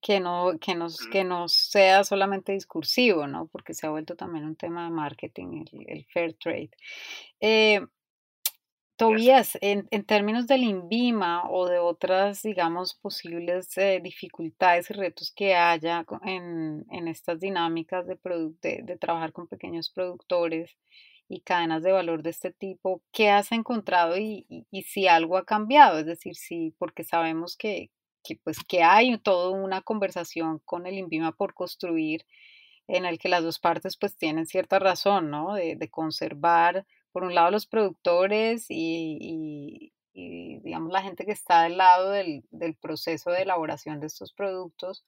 que 0.00 0.20
no, 0.20 0.58
que, 0.60 0.74
nos, 0.74 1.06
mm. 1.06 1.10
que 1.10 1.24
no 1.24 1.48
sea 1.48 2.04
solamente 2.04 2.52
discursivo, 2.52 3.26
¿no? 3.26 3.48
Porque 3.48 3.74
se 3.74 3.86
ha 3.86 3.90
vuelto 3.90 4.16
también 4.16 4.44
un 4.44 4.56
tema 4.56 4.84
de 4.84 4.90
marketing, 4.90 5.64
el, 5.72 5.84
el 5.88 6.04
fair 6.04 6.34
trade. 6.34 6.70
Eh, 7.40 7.80
Tobías, 8.98 9.56
en, 9.60 9.86
en, 9.92 10.04
términos 10.04 10.48
del 10.48 10.64
INVIMA 10.64 11.48
o 11.48 11.68
de 11.68 11.78
otras, 11.78 12.42
digamos, 12.42 12.94
posibles 12.94 13.78
eh, 13.78 14.00
dificultades 14.02 14.90
y 14.90 14.94
retos 14.94 15.30
que 15.30 15.54
haya 15.54 16.04
en, 16.24 16.84
en 16.90 17.06
estas 17.06 17.38
dinámicas 17.38 18.08
de, 18.08 18.18
de, 18.60 18.96
trabajar 18.96 19.32
con 19.32 19.46
pequeños 19.46 19.88
productores 19.90 20.76
y 21.28 21.42
cadenas 21.42 21.84
de 21.84 21.92
valor 21.92 22.24
de 22.24 22.30
este 22.30 22.50
tipo, 22.52 23.00
¿qué 23.12 23.30
has 23.30 23.52
encontrado 23.52 24.16
y, 24.18 24.44
y, 24.48 24.66
y 24.72 24.82
si 24.82 25.06
algo 25.06 25.36
ha 25.36 25.44
cambiado? 25.44 26.00
Es 26.00 26.06
decir, 26.06 26.34
sí, 26.34 26.74
porque 26.76 27.04
sabemos 27.04 27.56
que, 27.56 27.92
que, 28.24 28.34
pues, 28.34 28.58
que 28.64 28.82
hay 28.82 29.16
toda 29.18 29.50
una 29.50 29.80
conversación 29.80 30.58
con 30.64 30.88
el 30.88 30.98
INVIMA 30.98 31.30
por 31.36 31.54
construir 31.54 32.26
en 32.88 33.04
el 33.04 33.20
que 33.20 33.28
las 33.28 33.44
dos 33.44 33.60
partes 33.60 33.96
pues 33.96 34.16
tienen 34.16 34.46
cierta 34.46 34.80
razón, 34.80 35.30
¿no? 35.30 35.54
De, 35.54 35.76
de 35.76 35.88
conservar 35.88 36.84
por 37.12 37.24
un 37.24 37.34
lado 37.34 37.50
los 37.50 37.66
productores 37.66 38.66
y, 38.68 39.92
y, 40.14 40.58
digamos 40.60 40.92
la 40.92 41.02
gente 41.02 41.24
que 41.24 41.32
está 41.32 41.62
del 41.62 41.76
lado 41.76 42.10
del, 42.10 42.44
del, 42.50 42.74
proceso 42.74 43.30
de 43.30 43.42
elaboración 43.42 44.00
de 44.00 44.08
estos 44.08 44.32
productos, 44.32 45.04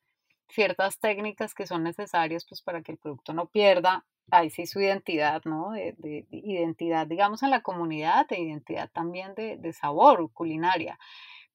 ciertas 0.48 0.98
técnicas 1.00 1.54
que 1.54 1.66
son 1.66 1.82
necesarias 1.82 2.46
pues 2.48 2.62
para 2.62 2.82
que 2.82 2.92
el 2.92 2.98
producto 2.98 3.32
no 3.32 3.46
pierda, 3.46 4.04
ahí 4.30 4.50
sí 4.50 4.66
su 4.66 4.80
identidad, 4.80 5.42
¿no? 5.44 5.72
De, 5.72 5.94
de, 5.98 6.26
de 6.30 6.36
identidad, 6.44 7.06
digamos, 7.06 7.42
en 7.42 7.50
la 7.50 7.62
comunidad, 7.62 8.28
de 8.28 8.38
identidad 8.40 8.90
también 8.92 9.34
de, 9.34 9.56
de 9.56 9.72
sabor 9.72 10.30
culinaria. 10.32 10.98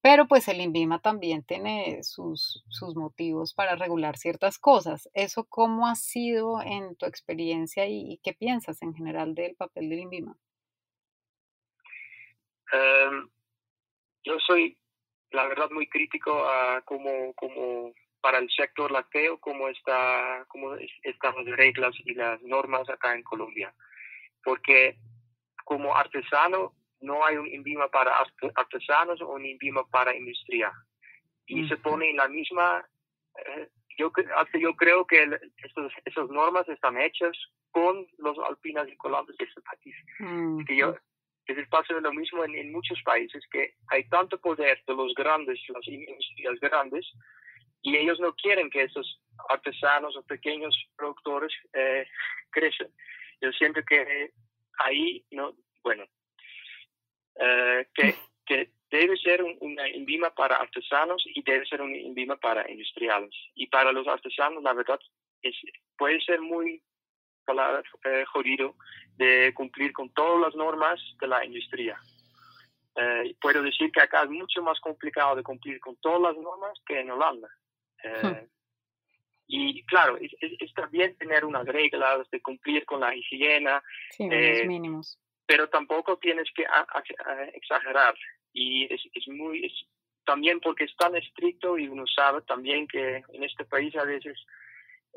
Pero 0.05 0.27
pues 0.27 0.47
el 0.47 0.61
INVIMA 0.61 0.99
también 0.99 1.43
tiene 1.43 2.03
sus, 2.03 2.63
sus, 2.69 2.95
motivos 2.95 3.55
para 3.55 3.75
regular 3.75 4.17
ciertas 4.17 4.59
cosas. 4.59 5.09
¿Eso 5.15 5.45
cómo 5.45 5.87
ha 5.87 5.95
sido 5.95 6.61
en 6.61 6.95
tu 6.95 7.07
experiencia 7.07 7.87
y, 7.87 8.11
y 8.11 8.19
qué 8.23 8.33
piensas 8.33 8.83
en 8.83 8.93
general 8.93 9.33
del 9.33 9.55
papel 9.55 9.89
del 9.89 10.01
INVIMA? 10.01 10.37
Um, 12.71 13.31
yo 14.23 14.37
soy, 14.45 14.77
la 15.31 15.47
verdad, 15.47 15.71
muy 15.71 15.89
crítico 15.89 16.47
a 16.47 16.83
cómo, 16.85 17.33
cómo 17.33 17.91
para 18.21 18.37
el 18.37 18.47
sector 18.51 18.91
lácteo, 18.91 19.39
cómo, 19.39 19.69
está, 19.69 20.45
cómo 20.49 20.75
están 21.01 21.33
las 21.35 21.57
reglas 21.57 21.95
y 22.05 22.13
las 22.13 22.39
normas 22.43 22.87
acá 22.91 23.15
en 23.15 23.23
Colombia. 23.23 23.73
Porque 24.43 24.99
como 25.63 25.95
artesano 25.95 26.75
no 27.05 27.25
hay 27.25 27.37
un 27.37 27.47
INVIMA 27.47 27.87
para 27.89 28.11
artesanos 28.55 29.21
o 29.21 29.29
un 29.29 29.45
INVIMA 29.45 29.83
para 29.89 30.15
industria. 30.15 30.71
Y 31.47 31.61
mm. 31.61 31.69
se 31.69 31.77
pone 31.77 32.09
en 32.09 32.17
la 32.17 32.27
misma, 32.27 32.85
eh, 33.37 33.69
yo, 33.97 34.11
yo 34.59 34.75
creo 34.75 35.05
que 35.05 35.23
el, 35.23 35.33
esos, 35.57 35.93
esas 36.03 36.29
normas 36.29 36.67
están 36.67 36.99
hechas 36.99 37.37
con 37.71 38.07
los 38.17 38.37
alpinas 38.39 38.87
y 38.89 38.97
colantes 38.97 39.37
de 39.37 39.45
este 39.45 39.61
país. 39.61 39.95
Mm. 40.19 40.65
Que 40.65 40.75
yo, 40.75 40.95
es 41.45 41.67
pasa 41.69 41.93
lo 41.93 42.13
mismo 42.13 42.43
en, 42.43 42.55
en, 42.55 42.71
muchos 42.71 42.99
países, 43.03 43.43
que 43.51 43.75
hay 43.89 44.07
tanto 44.09 44.39
poder 44.39 44.81
de 44.87 44.95
los 44.95 45.13
grandes, 45.13 45.59
las 45.69 45.87
industrias 45.87 46.59
grandes, 46.59 47.05
y 47.83 47.95
ellos 47.97 48.19
no 48.19 48.33
quieren 48.33 48.69
que 48.71 48.81
esos 48.81 49.21
artesanos 49.49 50.17
o 50.17 50.23
pequeños 50.23 50.75
productores 50.97 51.53
eh, 51.73 52.07
crece. 52.49 52.89
Yo 53.41 53.51
siento 53.51 53.81
que 53.83 54.31
ahí, 54.79 55.23
no 55.31 55.53
bueno, 55.83 56.03
eh, 57.39 57.87
que, 57.93 58.15
que 58.45 58.69
debe 58.89 59.17
ser 59.17 59.43
una 59.43 59.87
INVIMA 59.89 60.31
para 60.31 60.55
artesanos 60.55 61.23
y 61.33 61.41
debe 61.43 61.65
ser 61.65 61.81
una 61.81 61.97
INVIMA 61.97 62.37
para 62.37 62.69
industriales. 62.69 63.33
Y 63.55 63.67
para 63.67 63.91
los 63.91 64.07
artesanos, 64.07 64.63
la 64.63 64.73
verdad, 64.73 64.99
es, 65.41 65.55
puede 65.97 66.21
ser 66.21 66.41
muy 66.41 66.81
eh, 67.47 68.25
jodido 68.25 68.75
de 69.17 69.53
cumplir 69.53 69.93
con 69.93 70.09
todas 70.11 70.41
las 70.41 70.55
normas 70.55 70.99
de 71.19 71.27
la 71.27 71.45
industria. 71.45 71.99
Eh, 72.95 73.35
puedo 73.41 73.61
decir 73.61 73.91
que 73.91 74.01
acá 74.01 74.23
es 74.23 74.29
mucho 74.29 74.61
más 74.61 74.79
complicado 74.79 75.35
de 75.35 75.43
cumplir 75.43 75.79
con 75.79 75.95
todas 75.97 76.21
las 76.21 76.37
normas 76.37 76.79
que 76.85 76.99
en 76.99 77.11
Holanda. 77.11 77.49
Eh, 78.03 78.23
hmm. 78.23 78.49
Y 79.47 79.85
claro, 79.85 80.17
es, 80.17 80.31
está 80.59 80.87
bien 80.87 81.15
tener 81.17 81.45
unas 81.45 81.65
reglas 81.65 82.29
de 82.31 82.41
cumplir 82.41 82.85
con 82.85 83.01
la 83.01 83.15
higiene. 83.15 83.79
Sí, 84.11 84.27
eh, 84.31 84.65
mínimos. 84.65 85.19
Pero 85.45 85.69
tampoco 85.69 86.17
tienes 86.17 86.47
que 86.55 86.65
exagerar. 87.53 88.15
Y 88.53 88.91
es, 88.93 89.01
es 89.13 89.27
muy, 89.27 89.71
también 90.25 90.59
porque 90.59 90.85
es 90.85 90.95
tan 90.97 91.15
estricto 91.15 91.77
y 91.77 91.87
uno 91.87 92.05
sabe 92.07 92.41
también 92.41 92.87
que 92.87 93.23
en 93.29 93.43
este 93.43 93.65
país 93.65 93.95
a 93.95 94.03
veces, 94.03 94.37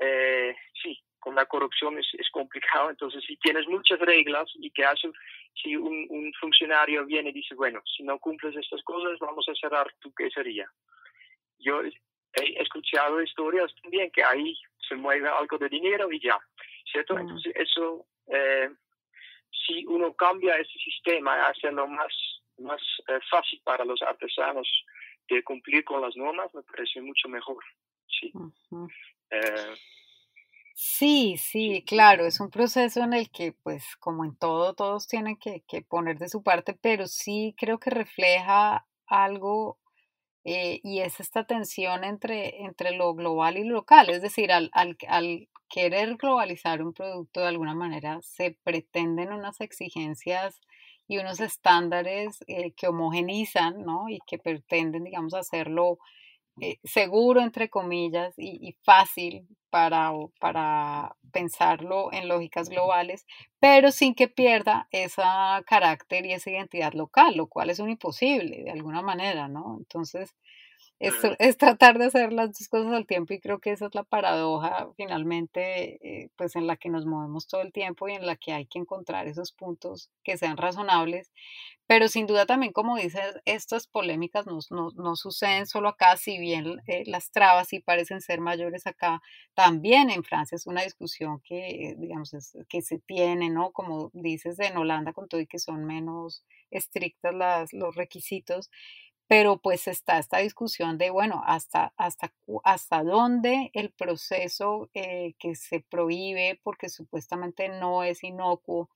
eh, 0.01 0.55
sí, 0.83 1.01
con 1.18 1.35
la 1.35 1.47
corrupción 1.47 1.99
es, 1.99 2.07
es, 2.18 2.31
complicado. 2.31 2.91
Entonces, 2.91 3.24
si 3.26 3.37
tienes 3.39 3.66
muchas 3.66 3.99
reglas 3.99 4.49
y 4.55 4.70
que 4.70 4.85
hace, 4.85 5.11
si 5.61 5.76
un, 5.76 6.07
un, 6.11 6.33
funcionario 6.41 7.05
viene 7.07 7.31
y 7.31 7.33
dice, 7.33 7.55
bueno, 7.55 7.83
si 7.97 8.03
no 8.03 8.18
cumples 8.18 8.57
estas 8.57 8.83
cosas, 8.85 9.18
vamos 9.18 9.49
a 9.49 9.55
cerrar 9.55 9.93
tu 10.01 10.12
quesería. 10.14 10.70
Yo 11.59 11.83
he 11.83 12.62
escuchado 12.62 13.20
historias 13.20 13.74
también 13.83 14.11
que 14.12 14.22
ahí 14.22 14.57
se 14.89 14.95
mueve 14.95 15.29
algo 15.29 15.59
de 15.59 15.68
dinero 15.68 16.12
y 16.12 16.20
ya, 16.20 16.39
¿cierto? 16.91 17.14
Mm. 17.14 17.18
Entonces, 17.20 17.53
eso, 17.57 18.07
eh, 18.29 18.70
si 19.51 19.84
uno 19.86 20.14
cambia 20.14 20.57
ese 20.57 20.78
sistema, 20.78 21.46
hacerlo 21.46 21.86
más, 21.88 22.12
más 22.59 22.80
eh, 23.09 23.18
fácil 23.30 23.61
para 23.64 23.84
los 23.84 24.01
artesanos 24.03 24.68
de 25.28 25.42
cumplir 25.42 25.84
con 25.84 26.01
las 26.01 26.16
normas, 26.16 26.53
me 26.55 26.62
parece 26.62 27.01
mucho 27.01 27.28
mejor. 27.28 27.62
Sí. 28.07 28.32
Sí, 30.80 31.36
sí, 31.38 31.84
claro, 31.84 32.24
es 32.24 32.38
un 32.38 32.51
proceso 32.51 33.03
en 33.03 33.12
el 33.12 33.30
que, 33.32 33.53
pues, 33.53 33.96
como 33.96 34.24
en 34.24 34.36
todo, 34.36 34.74
todos 34.74 35.09
tienen 35.09 35.36
que, 35.36 35.61
poner 35.88 36.18
de 36.18 36.28
su 36.28 36.44
parte, 36.44 36.72
pero 36.80 37.09
sí 37.09 37.53
creo 37.59 37.80
que 37.80 37.90
refleja 37.90 38.86
algo 39.07 39.80
eh, 40.49 40.80
y 40.82 41.01
es 41.01 41.20
esta 41.20 41.44
tensión 41.44 42.05
entre, 42.05 42.62
entre 42.64 42.92
lo 42.92 43.14
global 43.14 43.59
y 43.59 43.64
lo 43.64 43.76
local, 43.76 44.11
es 44.11 44.22
decir, 44.22 44.51
al, 44.53 44.70
al, 44.72 44.96
al 45.09 45.49
querer 45.68 46.16
globalizar 46.16 46.82
un 46.82 46.94
producto 46.94 47.40
de 47.40 47.49
alguna 47.49 47.74
manera, 47.74 48.18
se 48.22 48.57
pretenden 48.64 49.32
unas 49.32 49.61
exigencias 49.61 50.61
y 51.07 51.18
unos 51.18 51.40
estándares 51.40 52.38
eh, 52.46 52.72
que 52.72 52.88
homogenizan, 52.88 53.82
¿no? 53.84 54.09
Y 54.09 54.20
que 54.26 54.38
pretenden, 54.38 55.05
digamos, 55.05 55.34
hacerlo 55.34 55.99
eh, 56.61 56.78
seguro, 56.84 57.40
entre 57.40 57.68
comillas, 57.68 58.34
y, 58.38 58.76
fácil 58.82 59.46
para, 59.70 60.12
para 60.40 61.16
pensarlo 61.32 62.12
en 62.12 62.28
lógicas 62.28 62.68
globales, 62.68 63.26
pero 63.61 63.90
sin 63.90 64.14
que 64.14 64.28
pierda 64.28 64.88
ese 64.90 65.22
carácter 65.66 66.26
y 66.26 66.32
esa 66.32 66.50
identidad 66.50 66.92
local, 66.94 67.36
lo 67.36 67.46
cual 67.46 67.70
es 67.70 67.78
un 67.78 67.90
imposible 67.90 68.64
de 68.64 68.70
alguna 68.70 69.02
manera, 69.02 69.48
¿no? 69.48 69.76
Entonces, 69.78 70.34
es, 71.01 71.14
es, 71.38 71.57
tratar 71.57 71.99
de 71.99 72.07
hacer 72.07 72.32
las 72.32 72.59
dos 72.59 72.68
cosas 72.68 72.92
al 72.92 73.07
tiempo 73.07 73.32
y 73.32 73.40
creo 73.40 73.61
que 73.61 73.70
esa 73.70 73.86
es 73.86 73.94
la 73.94 74.03
paradoja 74.03 74.88
finalmente 74.96 76.24
eh, 76.24 76.30
pues 76.36 76.57
en 76.57 76.66
la 76.66 76.76
que 76.76 76.88
nos 76.88 77.07
movemos 77.07 77.46
todo 77.46 77.61
el 77.61 77.72
tiempo 77.72 78.09
y 78.09 78.14
en 78.14 78.26
la 78.26 78.34
que 78.34 78.53
hay 78.53 78.66
que 78.66 78.80
encontrar 78.80 79.28
esos 79.28 79.53
puntos 79.53 80.11
que 80.24 80.36
sean 80.36 80.57
razonables. 80.57 81.30
Pero 81.86 82.09
sin 82.09 82.26
duda 82.26 82.46
también 82.46 82.72
como 82.72 82.96
dices 82.96 83.36
estas 83.44 83.86
polémicas 83.86 84.46
no, 84.46 84.59
no, 84.70 84.90
no 84.96 85.16
suceden 85.16 85.66
solo 85.66 85.90
acá 85.90 86.16
si 86.16 86.38
bien 86.38 86.82
eh, 86.86 87.05
las 87.07 87.30
trabas 87.30 87.68
sí 87.68 87.80
parecen 87.80 88.20
ser 88.20 88.40
mayores 88.40 88.86
acá 88.86 89.22
también 89.55 90.11
en 90.11 90.24
Francia 90.24 90.57
es 90.57 90.66
una 90.66 90.82
discusión 90.82 91.40
que 91.44 91.94
digamos 91.99 92.32
que 92.68 92.82
se 92.82 92.99
tiene 92.99 93.51
no 93.51 93.70
como 93.70 94.11
dices 94.12 94.59
en 94.59 94.76
Holanda 94.76 95.12
con 95.12 95.28
todo 95.28 95.40
y 95.40 95.46
que 95.46 95.59
son 95.59 95.84
menos 95.84 96.44
estrictas 96.70 97.34
las, 97.34 97.72
los 97.72 97.94
requisitos 97.94 98.70
pero 99.29 99.59
pues 99.59 99.87
está 99.89 100.18
esta 100.18 100.39
discusión 100.39 100.97
de, 100.97 101.11
bueno, 101.11 101.43
hasta, 101.47 101.93
hasta, 101.99 102.33
hasta 102.64 103.05
dónde 103.05 103.70
el 103.74 103.91
proceso 103.91 104.91
eh, 104.95 105.35
que 105.39 105.55
se 105.55 105.81
prohíbe 105.81 106.59
porque 106.62 106.89
supuestamente 106.89 107.68
no 107.68 108.03
es 108.03 108.24
inocuo, 108.24 108.89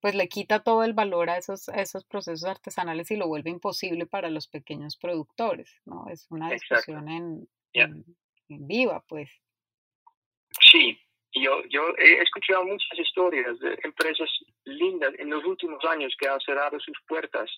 pues 0.00 0.14
le 0.14 0.28
quita 0.28 0.62
todo 0.62 0.84
el 0.84 0.92
valor 0.92 1.30
a 1.30 1.38
esos, 1.38 1.68
esos 1.68 2.04
procesos 2.04 2.44
artesanales 2.44 3.10
y 3.10 3.16
lo 3.16 3.28
vuelve 3.28 3.48
imposible 3.48 4.04
para 4.04 4.28
los 4.28 4.46
pequeños 4.46 4.98
productores, 4.98 5.80
¿no? 5.86 6.06
Es 6.10 6.26
una 6.30 6.50
discusión 6.50 7.08
en, 7.08 7.48
en, 7.72 8.04
viva, 8.48 9.02
pues. 9.08 9.30
Sí, 10.70 10.98
yo, 11.32 11.64
yo 11.70 11.96
he 11.96 12.20
escuchado 12.20 12.66
muchas 12.66 12.98
historias 12.98 13.58
de 13.60 13.78
empresas 13.84 14.28
lindas 14.64 15.14
en 15.18 15.30
los 15.30 15.42
últimos 15.46 15.82
años 15.86 16.14
que 16.18 16.28
han 16.28 16.40
cerrado 16.40 16.78
sus 16.78 16.98
puertas 17.08 17.48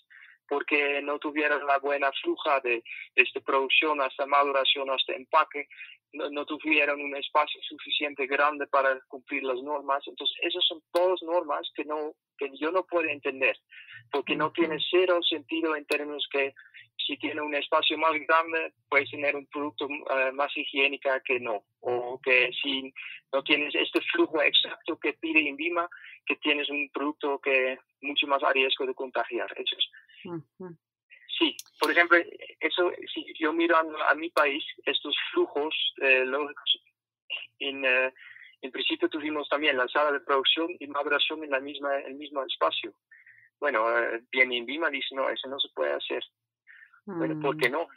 porque 0.49 1.01
no 1.03 1.19
tuvieron 1.19 1.67
la 1.67 1.79
buena 1.79 2.11
fluja 2.23 2.61
de 2.61 2.83
esta 3.15 3.41
producción 3.41 4.01
hasta 4.01 4.27
maduración, 4.27 4.91
hasta 4.91 5.15
empaque, 5.15 5.69
no, 6.13 6.31
no, 6.31 6.47
tuvieron 6.47 7.01
un 7.01 7.17
espacio 7.17 7.61
suficiente 7.63 8.27
grande 8.27 8.67
para 8.69 9.01
cumplir 9.09 9.43
las 9.43 9.61
normas. 9.63 10.03
Entonces, 10.07 10.37
esas 10.43 10.65
son 10.65 10.81
todas 10.93 11.21
normas 11.23 11.69
que, 11.75 11.85
no, 11.85 12.13
que 12.39 12.51
yo 12.57 12.71
no 12.71 12.85
puedo 12.85 13.09
entender, 13.09 13.57
porque 14.13 14.37
no 14.37 14.53
tiene 14.53 14.79
cero 14.91 15.19
sentido 15.23 15.75
en 15.75 15.85
términos 15.87 16.27
que 16.31 16.55
si 17.07 17.17
tiene 17.19 17.41
un 17.43 17.55
espacio 17.55 17.99
más 17.99 18.13
grande, 18.27 18.73
puedes 18.89 19.11
tener 19.11 19.37
un 19.37 19.47
producto 19.47 19.89
eh, 19.89 20.33
más 20.33 20.57
higiénico 20.57 21.11
que 21.25 21.41
no. 21.41 21.65
O 21.81 22.19
que 22.23 22.51
si 22.63 22.93
no 23.33 23.43
tienes 23.43 23.75
este 23.75 24.01
flujo 24.13 24.41
exacto 24.41 24.99
que 24.99 25.13
pide 25.15 25.41
INVIMA, 25.41 25.89
que 26.25 26.37
tienes 26.37 26.71
un 26.71 26.89
producto 26.91 27.39
que 27.41 27.79
mucho 28.01 28.27
más 28.27 28.43
a 28.43 28.53
riesgo 28.53 28.87
de 28.87 28.95
contagiar. 28.95 29.53
Eso 29.57 29.77
Sí, 31.39 31.57
por 31.81 31.91
ejemplo, 31.91 32.17
eso, 32.61 32.93
si 33.13 33.27
yo 33.39 33.53
miro 33.53 33.77
a, 33.77 34.15
mi 34.15 34.31
país, 34.31 34.65
estos 34.85 35.17
flujos 35.33 35.75
eh, 36.01 36.25
lógicos, 36.25 36.81
en, 37.59 37.85
eh, 37.85 38.15
en 38.63 38.71
principio 38.71 39.09
tuvimos 39.09 39.49
también 39.49 39.77
la 39.77 39.89
sala 39.89 40.13
de 40.13 40.21
producción 40.21 40.69
y 40.79 40.87
maduración 40.87 41.43
en 41.43 41.51
la 41.51 41.61
misma, 41.61 41.97
el 41.99 42.15
mismo 42.15 42.45
espacio. 42.45 42.95
Bueno, 43.59 43.85
viene 44.31 44.57
INVIMA 44.57 44.91
dice, 44.91 45.15
no, 45.15 45.29
eso 45.29 45.49
no 45.49 45.59
se 45.59 45.69
puede 45.75 45.93
hacer 45.93 46.23
bueno, 47.07 47.41
¿por 47.41 47.57
qué 47.57 47.69
mm. 47.69 47.73
no? 47.73 47.89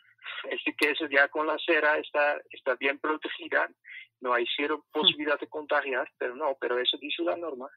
Este 0.49 0.75
queso 0.75 1.07
ya 1.07 1.28
con 1.30 1.47
la 1.47 1.57
cera 1.65 1.97
está, 1.97 2.41
está 2.51 2.75
bien 2.75 2.99
protegida, 2.99 3.69
no 4.21 4.34
hay 4.34 4.45
cero 4.55 4.84
mm. 4.86 4.91
posibilidad 4.91 5.39
de 5.39 5.47
contagiar, 5.47 6.11
pero 6.17 6.36
no, 6.36 6.57
pero 6.59 6.78
eso 6.80 6.97
dice 6.97 7.23
la 7.23 7.36
norma. 7.36 7.69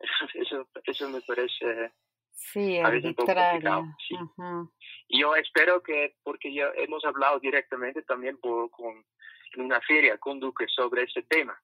Eso, 0.34 0.66
eso 0.84 1.08
me 1.10 1.20
parece 1.20 1.92
sí, 2.34 2.78
a 2.78 2.90
veces 2.90 3.10
un 3.10 3.14
poco 3.14 3.34
complicado. 3.34 3.84
Sí. 4.08 4.16
Y 5.08 5.20
yo 5.20 5.34
espero 5.36 5.82
que, 5.82 6.16
porque 6.22 6.52
ya 6.52 6.70
hemos 6.76 7.04
hablado 7.04 7.38
directamente 7.40 8.02
también 8.02 8.38
por, 8.38 8.70
con, 8.70 9.04
en 9.54 9.60
una 9.62 9.80
feria 9.80 10.18
con 10.18 10.40
Duque 10.40 10.66
sobre 10.68 11.02
este 11.02 11.22
tema. 11.22 11.58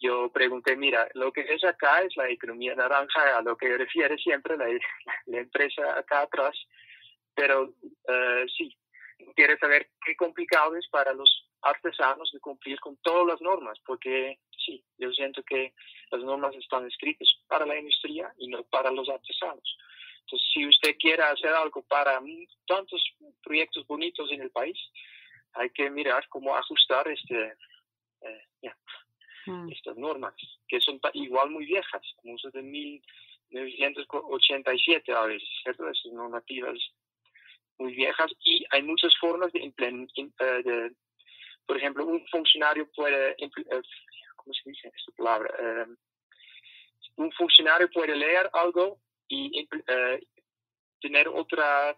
Yo 0.00 0.32
pregunté, 0.32 0.76
mira, 0.76 1.08
lo 1.14 1.30
que 1.30 1.42
es 1.42 1.62
acá 1.62 2.00
es 2.00 2.16
la 2.16 2.28
economía 2.28 2.74
naranja, 2.74 3.36
a 3.36 3.42
lo 3.42 3.56
que 3.56 3.76
refiere 3.76 4.16
siempre 4.16 4.56
la, 4.56 4.66
la 5.26 5.38
empresa 5.38 5.98
acá 5.98 6.22
atrás, 6.22 6.56
pero 7.34 7.74
eh, 8.08 8.46
sí, 8.56 8.76
quiere 9.34 9.58
saber 9.58 9.90
qué 10.04 10.16
complicado 10.16 10.76
es 10.76 10.88
para 10.88 11.12
los 11.12 11.46
artesanos 11.62 12.30
de 12.32 12.40
cumplir 12.40 12.80
con 12.80 12.96
todas 12.98 13.26
las 13.26 13.40
normas, 13.40 13.78
porque 13.84 14.38
sí, 14.64 14.82
yo 14.98 15.12
siento 15.12 15.42
que 15.42 15.74
las 16.10 16.22
normas 16.22 16.54
están 16.56 16.86
escritas 16.86 17.28
para 17.46 17.66
la 17.66 17.78
industria 17.78 18.32
y 18.38 18.48
no 18.48 18.62
para 18.64 18.90
los 18.90 19.08
artesanos. 19.08 19.76
Entonces, 20.30 20.48
si 20.52 20.66
usted 20.66 20.96
quiere 20.98 21.22
hacer 21.24 21.50
algo 21.50 21.82
para 21.82 22.20
tantos 22.66 23.02
proyectos 23.42 23.86
bonitos 23.86 24.30
en 24.30 24.42
el 24.42 24.50
país, 24.50 24.78
hay 25.54 25.70
que 25.70 25.88
mirar 25.90 26.28
cómo 26.28 26.54
ajustar 26.54 27.08
este, 27.08 27.54
eh, 28.20 28.46
mm. 29.46 29.72
estas 29.72 29.96
normas, 29.96 30.34
que 30.68 30.78
son 30.80 31.00
igual 31.14 31.50
muy 31.50 31.66
viejas, 31.66 32.02
como 32.16 32.38
son 32.38 32.52
de 32.52 32.62
1987 32.62 35.12
a 35.12 35.22
veces, 35.22 35.48
¿cierto? 35.64 35.88
Esas 35.88 36.12
normativas 36.12 36.78
muy 37.78 37.92
viejas 37.94 38.30
y 38.44 38.64
hay 38.70 38.84
muchas 38.84 39.12
formas 39.18 39.50
de, 39.52 39.64
eh, 39.64 39.72
de 40.64 40.92
por 41.66 41.76
ejemplo, 41.76 42.06
un 42.06 42.24
funcionario 42.28 42.88
puede, 42.94 43.32
eh, 43.32 43.50
¿cómo 44.36 44.54
se 44.54 44.70
dice 44.70 44.92
esta 44.94 45.10
palabra? 45.16 45.52
Eh, 45.58 45.86
un 47.16 47.32
funcionario 47.32 47.90
puede 47.90 48.14
leer 48.14 48.48
algo 48.52 49.00
y 49.30 49.68
tener 51.00 51.28
otra 51.28 51.96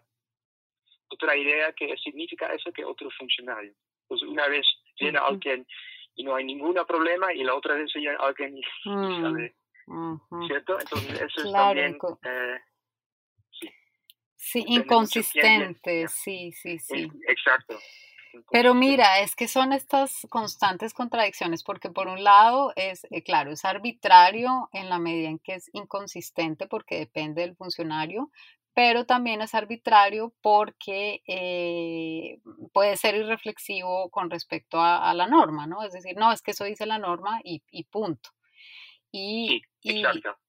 otra 1.09 1.37
idea 1.37 1.71
que 1.73 1.95
significa 1.97 2.47
eso 2.53 2.71
que 2.71 2.85
otro 2.85 3.09
funcionario. 3.11 3.73
Pues 4.07 4.21
una 4.23 4.47
vez 4.47 4.65
viene 4.99 5.19
alguien 5.19 5.65
y 6.15 6.23
no 6.23 6.35
hay 6.35 6.45
ningún 6.45 6.75
problema 6.87 7.33
y 7.33 7.43
la 7.43 7.55
otra 7.55 7.75
vez 7.75 7.91
viene 7.93 8.15
alguien 8.19 8.57
y, 8.57 8.61
mm. 8.85 9.21
sabe 9.21 9.55
¿cierto? 10.47 10.79
Entonces 10.79 11.21
eso 11.21 11.45
es 11.45 11.51
también... 11.51 11.97
Eh, 12.23 12.59
sí, 14.35 14.63
inconsistente, 14.67 16.07
sí, 16.07 16.51
sí, 16.51 16.79
sí. 16.79 17.11
Exacto. 17.27 17.77
Pero 18.51 18.73
mira, 18.73 19.19
es 19.19 19.35
que 19.35 19.47
son 19.47 19.73
estas 19.73 20.27
constantes 20.29 20.93
contradicciones, 20.93 21.63
porque 21.63 21.89
por 21.89 22.07
un 22.07 22.23
lado 22.23 22.73
es, 22.75 23.05
eh, 23.11 23.23
claro, 23.23 23.51
es 23.51 23.65
arbitrario 23.65 24.69
en 24.73 24.89
la 24.89 24.99
medida 24.99 25.29
en 25.29 25.39
que 25.39 25.55
es 25.55 25.69
inconsistente 25.73 26.67
porque 26.67 26.99
depende 26.99 27.41
del 27.41 27.55
funcionario, 27.55 28.31
pero 28.73 29.05
también 29.05 29.41
es 29.41 29.53
arbitrario 29.53 30.33
porque 30.41 31.21
eh, 31.27 32.39
puede 32.73 32.97
ser 32.97 33.15
irreflexivo 33.15 34.09
con 34.09 34.29
respecto 34.29 34.81
a, 34.81 35.13
la 35.13 35.27
norma, 35.27 35.67
¿no? 35.67 35.83
Es 35.83 35.93
decir, 35.93 36.15
no, 36.17 36.31
es 36.31 36.41
que 36.41 36.51
eso 36.51 36.63
dice 36.63 36.85
la 36.85 36.97
norma 36.97 37.39
y, 37.43 37.61
punto. 37.85 38.31
Y, 39.11 39.61
sí, 39.81 40.03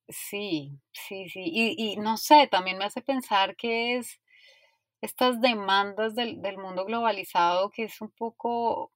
sí, 0.09 0.71
sí, 0.93 1.29
sí. 1.29 1.43
Y, 1.45 1.97
no 1.97 2.17
sé, 2.17 2.49
también 2.51 2.79
me 2.79 2.87
hace 2.87 3.03
pensar 3.03 3.57
que 3.57 3.97
es 3.97 4.21
estas 5.05 5.41
demandas 5.41 6.15
del, 6.15 6.57
mundo 6.57 6.87
globalizado 6.87 7.71
que 7.71 7.85
es 7.85 8.01
un 8.01 8.11
poco, 8.11 8.91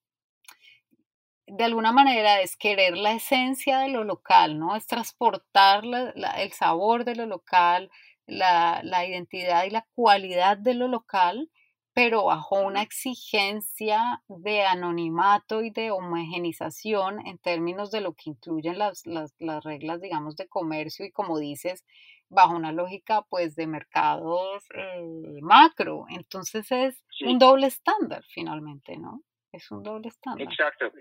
de 1.46 1.64
alguna 1.64 1.92
manera, 1.92 2.40
es 2.40 2.56
querer 2.56 2.96
la 2.96 3.12
esencia 3.12 3.80
de 3.80 3.88
lo 3.88 4.04
local, 4.04 4.58
¿no? 4.58 4.74
Es 4.74 4.86
transportar 4.86 5.84
el 5.84 6.52
sabor 6.52 7.04
de 7.04 7.14
lo 7.14 7.26
local, 7.26 7.90
la, 8.26 9.04
identidad 9.06 9.64
y 9.64 9.70
la 9.70 9.86
cualidad 9.94 10.56
de 10.56 10.74
lo 10.74 10.88
local, 10.88 11.50
pero 11.92 12.24
bajo 12.24 12.60
una 12.60 12.80
exigencia 12.80 14.22
de 14.28 14.62
anonimato 14.62 15.62
y 15.62 15.70
de 15.70 15.90
homogenización 15.90 17.26
en 17.26 17.36
términos 17.36 17.90
de 17.90 18.00
lo 18.00 18.14
que 18.14 18.30
incluyen 18.30 18.78
las, 18.78 19.04
las, 19.06 19.34
reglas, 19.62 20.00
digamos, 20.00 20.36
de 20.36 20.48
comercio 20.48 21.04
y 21.04 21.10
como 21.10 21.38
dices, 21.38 21.84
bajo 22.28 22.54
una 22.54 22.72
lógica 22.72 23.22
pues 23.28 23.54
de 23.56 23.66
mercados 23.66 24.64
eh, 24.74 25.38
macro. 25.40 26.06
Entonces 26.10 26.70
es 26.70 27.02
un 27.20 27.38
doble 27.38 27.66
estándar 27.66 28.24
finalmente, 28.28 28.96
¿no? 28.96 29.22
Es 29.52 29.70
un 29.70 29.82
doble 29.82 30.08
estándar. 30.08 30.46
Exacto. 30.46 30.92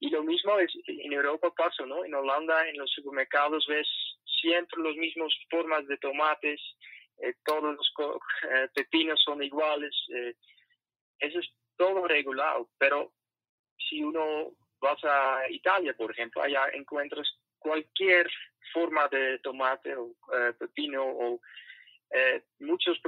Y 0.00 0.08
lo 0.08 0.22
mismo 0.24 0.58
es 0.58 0.72
en 0.86 1.12
Europa 1.12 1.52
pasa, 1.54 1.84
¿no? 1.84 2.04
En 2.04 2.14
Holanda, 2.14 2.66
en 2.68 2.78
los 2.78 2.90
supermercados 2.90 3.66
ves 3.68 3.86
siempre 4.40 4.82
las 4.82 4.96
mismas 4.96 5.32
formas 5.50 5.86
de 5.86 5.98
tomates, 5.98 6.60
eh, 7.18 7.34
todos 7.44 7.76
los 7.76 7.92
eh, 8.44 8.68
pepinos 8.74 9.20
son 9.22 9.42
iguales. 9.42 9.94
Eh, 10.14 10.34
eso 11.18 11.38
es 11.38 11.48
todo 11.76 12.06
regulado, 12.08 12.70
pero 12.78 13.12
si 13.76 14.02
uno 14.02 14.52
vas 14.80 15.04
a 15.04 15.42
Italia, 15.50 15.94
por 15.94 16.10
ejemplo, 16.10 16.42
allá 16.42 16.68
encuentras 16.72 17.28
cualquier 17.58 18.30
forma 18.72 19.08
de 19.08 19.38
tomate 19.40 19.94
o 19.96 20.14
pepino 20.58 21.04
o 21.04 21.40
muchos 22.58 22.98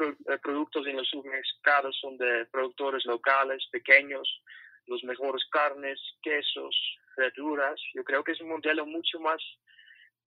productos 0.42 0.86
en 0.86 0.96
los 0.96 1.08
supermercados 1.08 1.96
son 2.00 2.16
de 2.18 2.46
productores 2.46 3.04
locales, 3.04 3.66
pequeños, 3.72 4.28
los 4.86 5.02
mejores 5.04 5.44
carnes, 5.50 5.98
quesos, 6.22 6.76
verduras. 7.16 7.80
Yo 7.94 8.04
creo 8.04 8.22
que 8.22 8.32
es 8.32 8.40
un 8.40 8.50
modelo 8.50 8.86
mucho 8.86 9.18
más 9.20 9.42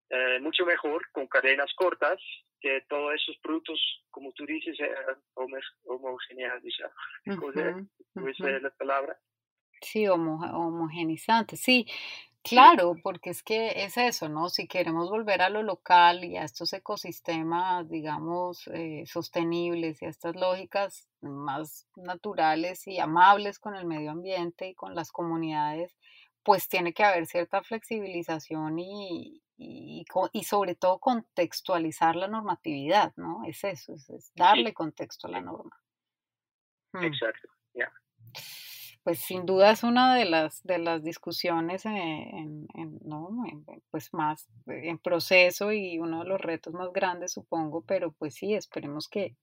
eh, 0.08 0.38
mucho 0.40 0.64
mejor 0.64 1.02
con 1.10 1.26
cadenas 1.26 1.72
cortas 1.74 2.20
que 2.60 2.82
todos 2.88 3.14
esos 3.14 3.36
productos, 3.38 3.80
como 4.10 4.32
tú 4.32 4.46
dices, 4.46 4.78
eh, 4.78 4.94
homogeneizar. 5.34 6.92
la 8.62 8.70
palabra? 8.70 9.18
Sí, 9.80 10.06
homogenizante, 10.06 11.56
sí. 11.56 11.86
Claro, 12.48 12.94
porque 13.02 13.30
es 13.30 13.42
que 13.42 13.84
es 13.84 13.96
eso, 13.96 14.28
¿no? 14.28 14.48
Si 14.48 14.68
queremos 14.68 15.10
volver 15.10 15.42
a 15.42 15.50
lo 15.50 15.62
local 15.62 16.24
y 16.24 16.36
a 16.36 16.44
estos 16.44 16.72
ecosistemas, 16.72 17.88
digamos, 17.88 18.68
eh, 18.68 19.04
sostenibles 19.06 20.00
y 20.00 20.06
a 20.06 20.10
estas 20.10 20.36
lógicas 20.36 21.08
más 21.20 21.88
naturales 21.96 22.86
y 22.86 23.00
amables 23.00 23.58
con 23.58 23.74
el 23.74 23.84
medio 23.84 24.12
ambiente 24.12 24.68
y 24.68 24.74
con 24.74 24.94
las 24.94 25.10
comunidades, 25.10 25.96
pues 26.44 26.68
tiene 26.68 26.92
que 26.92 27.02
haber 27.02 27.26
cierta 27.26 27.62
flexibilización 27.62 28.78
y, 28.78 29.42
y, 29.56 30.04
y, 30.32 30.44
sobre 30.44 30.76
todo 30.76 31.00
contextualizar 31.00 32.14
la 32.14 32.28
normatividad, 32.28 33.12
¿no? 33.16 33.42
Es 33.44 33.64
eso, 33.64 33.94
es, 33.94 34.32
darle 34.36 34.72
contexto 34.72 35.26
a 35.26 35.30
la 35.32 35.40
norma. 35.40 35.76
Hmm. 36.92 37.02
Exacto, 37.02 37.48
ya. 37.74 37.90
Pues 39.06 39.20
sin 39.20 39.46
duda 39.46 39.70
es 39.70 39.84
una 39.84 40.16
de 40.16 40.24
las, 40.24 40.64
de 40.64 40.78
las 40.78 41.04
discusiones 41.04 41.86
en, 41.86 42.66
en, 42.74 42.98
¿no? 43.04 43.30
pues 43.92 44.12
más 44.12 44.48
en 44.66 44.98
proceso 44.98 45.70
y 45.70 46.00
uno 46.00 46.24
de 46.24 46.28
los 46.28 46.40
retos 46.40 46.74
más 46.74 46.92
grandes, 46.92 47.30
supongo, 47.30 47.82
pero 47.82 48.10
pues 48.10 48.34
sí, 48.34 48.54
esperemos 48.54 49.06
que 49.06 49.36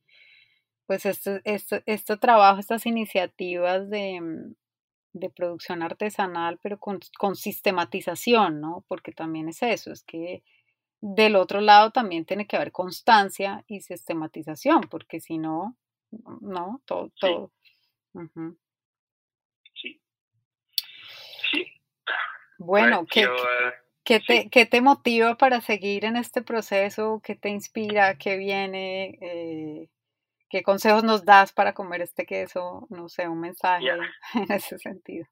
pues 0.85 1.05
este, 1.05 1.39
este, 1.45 1.81
este 1.85 2.17
trabajo, 2.17 2.59
estas 2.59 2.85
iniciativas 2.85 3.89
de, 3.89 4.51
de 5.13 5.29
producción 5.29 5.81
artesanal, 5.81 6.59
pero 6.61 6.77
con, 6.77 6.99
con, 7.17 7.37
sistematización, 7.37 8.59
¿no? 8.59 8.83
Porque 8.89 9.13
también 9.13 9.47
es 9.47 9.63
eso, 9.63 9.93
es 9.93 10.03
que 10.03 10.43
del 10.99 11.37
otro 11.37 11.61
lado 11.61 11.91
también 11.91 12.25
tiene 12.25 12.47
que 12.47 12.57
haber 12.57 12.73
constancia 12.73 13.63
y 13.67 13.79
sistematización, 13.79 14.81
porque 14.89 15.21
si 15.21 15.37
no, 15.37 15.77
no, 16.41 16.81
todo, 16.83 17.13
todo. 17.17 17.53
Sí. 19.73 20.01
Sí. 21.51 21.65
Bueno, 22.65 23.05
¿qué, 23.09 23.27
¿qué, 24.03 24.19
te, 24.19 24.49
¿qué 24.49 24.65
te 24.65 24.81
motiva 24.81 25.35
para 25.35 25.61
seguir 25.61 26.05
en 26.05 26.15
este 26.15 26.41
proceso? 26.41 27.21
¿Qué 27.23 27.35
te 27.35 27.49
inspira? 27.49 28.17
¿Qué 28.17 28.37
viene? 28.37 29.17
Eh, 29.21 29.89
¿Qué 30.49 30.63
consejos 30.63 31.03
nos 31.03 31.25
das 31.25 31.51
para 31.51 31.73
comer 31.73 32.01
este 32.01 32.25
queso? 32.25 32.87
No 32.89 33.09
sé, 33.09 33.27
un 33.27 33.41
mensaje 33.41 33.87
en 34.35 34.51
ese 34.51 34.77
sentido. 34.77 35.25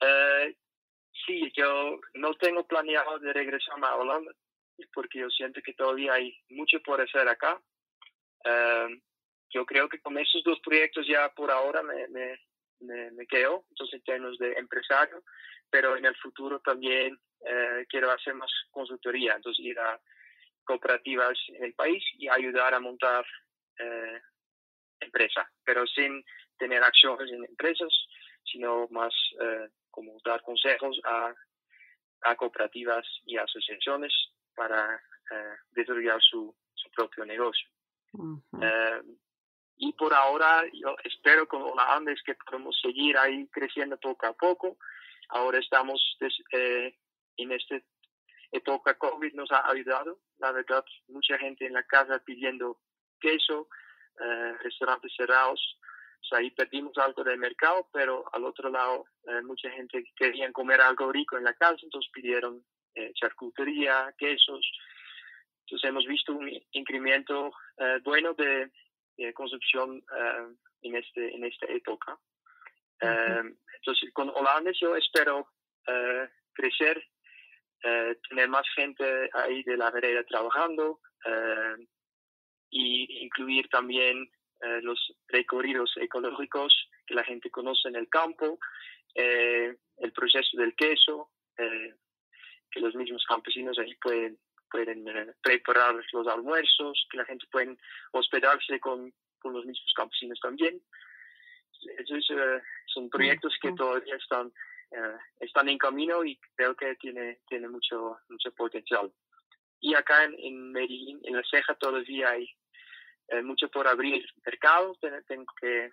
Eh, 0.00 0.56
sí, 1.26 1.50
yo 1.56 1.98
no 2.14 2.34
tengo 2.34 2.66
planeado 2.66 3.18
de 3.18 3.32
regresar 3.32 3.82
a 3.82 3.96
Holanda 3.96 4.32
porque 4.92 5.20
yo 5.20 5.30
siento 5.30 5.60
que 5.64 5.72
todavía 5.72 6.14
hay 6.14 6.36
mucho 6.50 6.80
por 6.82 7.00
hacer 7.00 7.26
acá. 7.28 7.60
Eh, 8.44 9.00
yo 9.50 9.64
creo 9.64 9.88
que 9.88 10.00
con 10.00 10.18
esos 10.18 10.42
dos 10.44 10.60
proyectos 10.60 11.06
ya 11.08 11.28
por 11.30 11.50
ahora 11.50 11.82
me, 11.82 12.08
me, 12.08 12.38
me, 12.80 13.26
quedo, 13.26 13.64
entonces 13.70 13.94
en 13.94 14.04
términos 14.04 14.38
de 14.38 14.52
empresario, 14.52 15.22
pero 15.70 15.96
en 15.96 16.04
el 16.04 16.16
futuro 16.16 16.60
también 16.60 17.18
eh, 17.44 17.86
quiero 17.88 18.10
hacer 18.10 18.34
más 18.34 18.50
consultoría, 18.70 19.34
entonces 19.34 19.64
ir 19.64 19.78
a 19.78 20.00
cooperativas 20.64 21.38
en 21.48 21.64
el 21.64 21.74
país 21.74 22.02
y 22.18 22.28
ayudar 22.28 22.74
a 22.74 22.80
montar 22.80 23.24
eh, 23.78 24.20
empresa, 25.00 25.50
pero 25.64 25.86
sin 25.86 26.24
tener 26.58 26.82
acciones 26.82 27.30
en 27.30 27.44
empresas, 27.44 27.92
sino 28.44 28.86
más 28.90 29.12
eh, 29.40 29.68
como 29.90 30.18
dar 30.24 30.42
consejos 30.42 31.00
a, 31.04 31.34
a, 32.22 32.36
cooperativas 32.36 33.06
y 33.24 33.36
asociaciones 33.36 34.12
para 34.54 34.96
eh, 35.30 35.56
desarrollar 35.70 36.20
su, 36.20 36.54
su, 36.74 36.90
propio 36.90 37.24
negocio. 37.24 37.68
Y 39.78 39.92
por 39.92 40.14
ahora 40.14 40.64
yo 40.72 40.96
espero 41.04 41.46
con 41.46 41.76
la 41.76 41.94
Andes 41.94 42.22
que 42.24 42.34
podemos 42.34 42.78
seguir 42.80 43.16
ahí 43.18 43.46
creciendo 43.48 43.98
poco 43.98 44.26
a 44.26 44.32
poco. 44.32 44.78
Ahora 45.28 45.58
estamos 45.58 46.00
en 46.20 47.52
esta 47.52 47.76
época 48.52 48.94
COVID 48.94 49.34
nos 49.34 49.50
ha 49.52 49.68
ayudado. 49.70 50.18
La 50.38 50.52
verdad, 50.52 50.84
mucha 51.08 51.38
gente 51.38 51.66
en 51.66 51.74
la 51.74 51.82
casa 51.82 52.18
pidiendo 52.24 52.78
queso, 53.20 53.68
eh, 54.20 54.52
restaurantes 54.62 55.12
cerrados. 55.16 55.60
ahí 56.32 56.50
perdimos 56.50 56.96
algo 56.98 57.22
del 57.22 57.38
mercado, 57.38 57.88
pero 57.92 58.24
al 58.32 58.44
otro 58.44 58.68
lado 58.70 59.04
eh, 59.28 59.42
mucha 59.42 59.70
gente 59.70 60.04
quería 60.16 60.50
comer 60.52 60.80
algo 60.80 61.12
rico 61.12 61.36
en 61.36 61.44
la 61.44 61.54
casa, 61.54 61.78
entonces 61.82 62.10
pidieron 62.12 62.64
eh, 62.94 63.12
charcutería, 63.14 64.12
quesos. 64.18 64.66
Entonces 65.60 65.88
hemos 65.88 66.06
visto 66.06 66.32
un 66.32 66.48
incremento 66.72 67.52
bueno 68.04 68.32
de, 68.34 68.70
consumpción 69.34 70.04
en, 70.82 70.96
este, 70.96 71.34
en 71.34 71.44
esta 71.44 71.66
época. 71.66 72.18
entonces 73.00 74.12
con 74.12 74.28
holandes 74.30 74.76
yo 74.80 74.94
espero 74.96 75.48
crecer, 76.52 77.02
tener 78.28 78.48
más 78.48 78.66
gente 78.74 79.30
ahí 79.32 79.62
de 79.62 79.76
la 79.76 79.90
vereda 79.90 80.22
trabajando, 80.24 81.00
y 82.70 83.24
incluir 83.24 83.68
también 83.68 84.30
eh, 84.60 84.80
los 84.82 84.98
recorridos 85.28 85.92
ecológicos 85.96 86.74
que 87.06 87.14
la 87.14 87.24
gente 87.24 87.50
conoce 87.50 87.88
en 87.88 87.96
el 87.96 88.08
campo, 88.08 88.58
eh, 89.14 89.76
el 89.98 90.12
proceso 90.12 90.56
del 90.56 90.74
queso, 90.74 91.30
eh, 91.58 91.94
que 92.70 92.80
los 92.80 92.94
mismos 92.94 93.24
campesinos 93.28 93.78
ahí 93.78 93.94
pueden, 93.96 94.38
pueden 94.70 95.04
preparar 95.42 95.94
los 96.12 96.26
almuerzos, 96.26 97.06
que 97.10 97.18
la 97.18 97.24
gente 97.24 97.46
puede 97.50 97.76
hospedarse 98.12 98.80
con, 98.80 99.12
con 99.38 99.52
los 99.52 99.64
mismos 99.64 99.92
campesinos 99.94 100.38
también. 100.40 100.80
Esos 101.98 102.26
son 102.86 103.10
proyectos 103.10 103.54
que 103.60 103.72
todavía 103.72 104.16
están 104.16 104.52
están 105.40 105.68
en 105.68 105.78
camino 105.78 106.24
y 106.24 106.38
creo 106.54 106.74
que 106.76 106.94
tiene, 106.96 107.40
tiene 107.48 107.68
mucho, 107.68 108.18
mucho 108.28 108.52
potencial. 108.52 109.12
Y 109.80 109.94
acá 109.94 110.24
en, 110.24 110.34
en 110.38 110.72
Medellín, 110.72 111.20
en 111.24 111.36
La 111.36 111.42
Ceja, 111.50 111.74
todavía 111.74 112.30
hay 112.30 112.48
mucho 113.42 113.68
por 113.68 113.86
abrir 113.86 114.24
mercado. 114.44 114.96
Tengo 115.26 115.52
que 115.60 115.90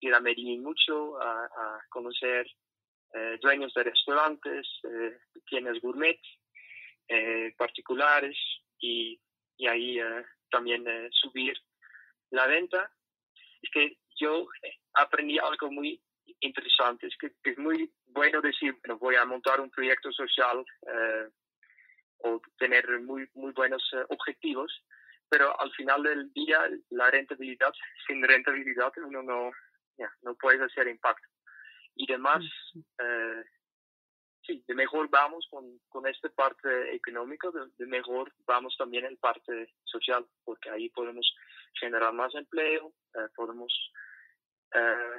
ir 0.00 0.14
a 0.14 0.20
Medellín 0.20 0.62
mucho 0.62 1.20
a, 1.20 1.80
conocer 1.88 2.46
eh, 3.14 3.38
dueños 3.40 3.72
de 3.74 3.84
restaurantes, 3.84 4.66
eh, 4.84 5.18
tiendas 5.46 5.80
gourmet 5.80 6.20
eh, 7.08 7.54
particulares 7.56 8.36
y, 8.78 9.20
y 9.56 9.66
ahí 9.66 9.98
también 10.50 10.84
subir 11.12 11.56
la 12.30 12.46
venta. 12.46 12.90
Es 13.62 13.70
que 13.70 13.96
yo 14.16 14.46
aprendí 14.94 15.38
algo 15.38 15.70
muy 15.70 16.00
interesante, 16.40 17.06
es 17.06 17.16
que, 17.18 17.32
es 17.50 17.58
muy 17.58 17.92
bueno 18.06 18.40
decir, 18.40 18.76
bueno, 18.84 18.98
voy 18.98 19.16
a 19.16 19.24
montar 19.24 19.60
un 19.60 19.70
proyecto 19.70 20.12
social 20.12 20.64
o 22.18 22.40
tener 22.58 23.00
muy, 23.00 23.28
muy 23.34 23.52
buenos 23.52 23.82
objetivos, 24.08 24.72
pero 25.28 25.58
al 25.60 25.70
final 25.72 26.02
del 26.02 26.32
día 26.32 26.60
la 26.90 27.10
rentabilidad, 27.10 27.72
sin 28.06 28.22
rentabilidad 28.22 28.92
uno 29.04 29.22
no, 29.22 29.50
no 30.22 30.34
puedes 30.36 30.60
hacer 30.60 30.88
impacto. 30.88 31.28
Y 31.96 32.06
demás, 32.06 32.44
eh, 32.98 33.44
sí, 34.46 34.64
de 34.66 34.74
mejor 34.74 35.08
vamos 35.10 35.46
con, 35.50 35.78
con 35.88 36.06
esta 36.06 36.28
parte 36.30 36.94
económica, 36.94 37.48
de, 37.50 37.86
mejor 37.86 38.32
vamos 38.46 38.76
también 38.76 39.04
en 39.04 39.16
parte 39.16 39.74
social, 39.84 40.24
porque 40.44 40.70
ahí 40.70 40.88
podemos 40.90 41.26
generar 41.78 42.12
más 42.12 42.34
empleo, 42.34 42.92
eh, 43.14 43.28
podemos 43.34 43.72
eh, 44.74 45.18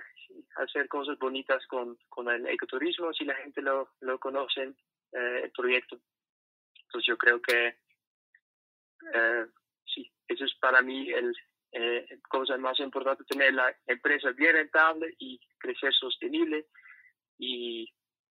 hacer 0.58 0.88
cosas 0.88 1.18
bonitas 1.20 1.66
con, 1.68 1.98
con 2.10 2.30
el 2.30 2.48
ecoturismo, 2.48 3.14
si 3.14 3.26
la 3.26 3.36
gente 3.36 3.62
lo, 3.62 3.90
lo 4.02 4.20
conoce, 4.20 4.74
el 5.12 5.52
proyecto. 5.52 5.98
Entonces 6.76 7.08
yo 7.08 7.18
creo 7.18 7.42
que 7.42 7.78
sí, 9.94 10.12
eso 10.28 10.44
es 10.44 10.54
para 10.56 10.82
mí 10.82 11.10
el, 11.10 11.34
eh, 11.78 12.20
cosa 12.30 12.58
más 12.58 12.80
importante, 12.80 13.26
tener 13.26 13.54
la 13.54 13.76
empresa 13.86 14.32
bien 14.32 14.54
rentable 14.54 15.14
y 15.20 15.38
crecer 15.58 15.94
sostenible 15.94 16.68
y, 17.38 17.94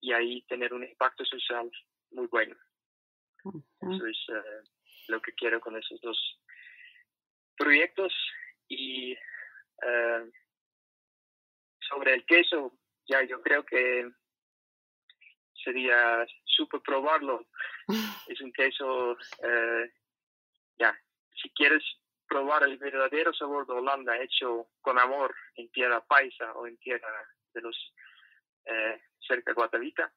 y 0.07 0.13
ahí 0.13 0.41
tener 0.43 0.73
un 0.73 0.85
impacto 0.85 1.25
social 1.25 1.69
muy 2.11 2.27
bueno. 2.27 2.55
Eso 3.43 4.05
es 4.05 4.17
eh, 4.29 4.63
lo 5.09 5.21
que 5.21 5.33
quiero 5.33 5.59
con 5.59 5.75
esos 5.75 5.99
dos 5.99 6.17
proyectos. 7.57 8.13
Y 8.69 9.11
eh, 9.11 10.31
sobre 11.89 12.13
el 12.13 12.25
queso, 12.25 12.71
ya 13.05 13.21
yo 13.23 13.41
creo 13.41 13.65
que 13.65 14.09
sería 15.61 16.25
súper 16.45 16.79
probarlo. 16.79 17.45
es 18.29 18.39
un 18.39 18.53
queso, 18.53 19.17
eh, 19.43 19.91
ya, 20.79 20.97
si 21.41 21.49
quieres 21.49 21.83
probar 22.29 22.63
el 22.63 22.77
verdadero 22.77 23.33
sabor 23.33 23.67
de 23.67 23.73
Holanda 23.73 24.17
hecho 24.21 24.69
con 24.79 24.97
amor 24.99 25.35
en 25.55 25.69
tierra 25.71 25.99
paisa 25.99 26.53
o 26.53 26.65
en 26.65 26.77
tierra 26.77 27.11
de 27.53 27.61
los 27.61 27.93
eh, 28.63 29.01
cerca 29.19 29.51
de 29.51 29.55
Guatavita. 29.55 30.11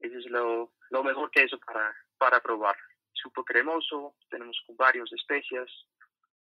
Eso 0.00 0.18
es 0.18 0.26
lo, 0.26 0.72
lo 0.90 1.04
mejor 1.04 1.30
que 1.30 1.42
eso 1.42 1.58
para, 1.60 1.94
para 2.18 2.40
probar. 2.40 2.76
Súper 3.12 3.44
cremoso, 3.44 4.14
tenemos 4.30 4.60
con 4.66 4.76
varias 4.76 5.12
especias 5.12 5.68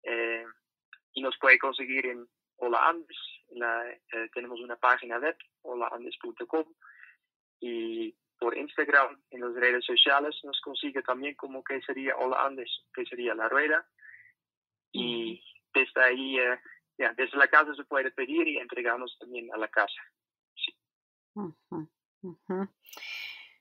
eh, 0.03 0.45
y 1.13 1.21
nos 1.21 1.37
puede 1.39 1.57
conseguir 1.57 2.05
en 2.05 2.27
Hola 2.57 2.89
Andes. 2.89 3.17
Eh, 3.51 4.29
tenemos 4.33 4.59
una 4.59 4.75
página 4.75 5.17
web, 5.17 5.37
holaandes.com 5.63 6.65
y 7.59 8.15
por 8.37 8.57
Instagram, 8.57 9.21
en 9.31 9.41
las 9.41 9.53
redes 9.55 9.83
sociales, 9.85 10.39
nos 10.43 10.61
consigue 10.61 11.01
también 11.01 11.35
como 11.35 11.63
que 11.63 11.81
sería 11.81 12.15
Hola 12.15 12.45
Andes, 12.45 12.71
que 12.93 13.05
sería 13.05 13.33
la 13.35 13.49
rueda 13.49 13.85
y 14.91 15.43
desde 15.73 16.03
ahí, 16.03 16.39
eh, 16.39 16.59
desde 16.97 17.37
la 17.37 17.47
casa 17.47 17.73
se 17.75 17.83
puede 17.83 18.11
pedir 18.11 18.47
y 18.47 18.57
entregamos 18.57 19.17
también 19.19 19.53
a 19.53 19.57
la 19.57 19.67
casa. 19.67 20.01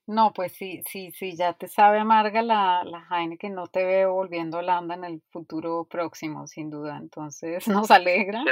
No, 0.09 0.33
pues 0.33 0.53
sí, 0.53 0.83
sí, 0.91 1.12
sí, 1.12 1.37
ya 1.37 1.53
te 1.53 1.68
sabe 1.68 1.99
amarga 1.99 2.41
la, 2.41 2.83
la 2.83 3.03
Jaime 3.03 3.37
que 3.37 3.51
no 3.51 3.66
te 3.66 3.85
veo 3.85 4.14
volviendo 4.14 4.57
a 4.57 4.61
Holanda 4.61 4.95
en 4.95 5.05
el 5.05 5.22
futuro 5.31 5.85
próximo, 5.85 6.47
sin 6.47 6.70
duda. 6.70 6.97
Entonces 6.97 7.68
nos 7.68 7.91
alegra. 7.91 8.43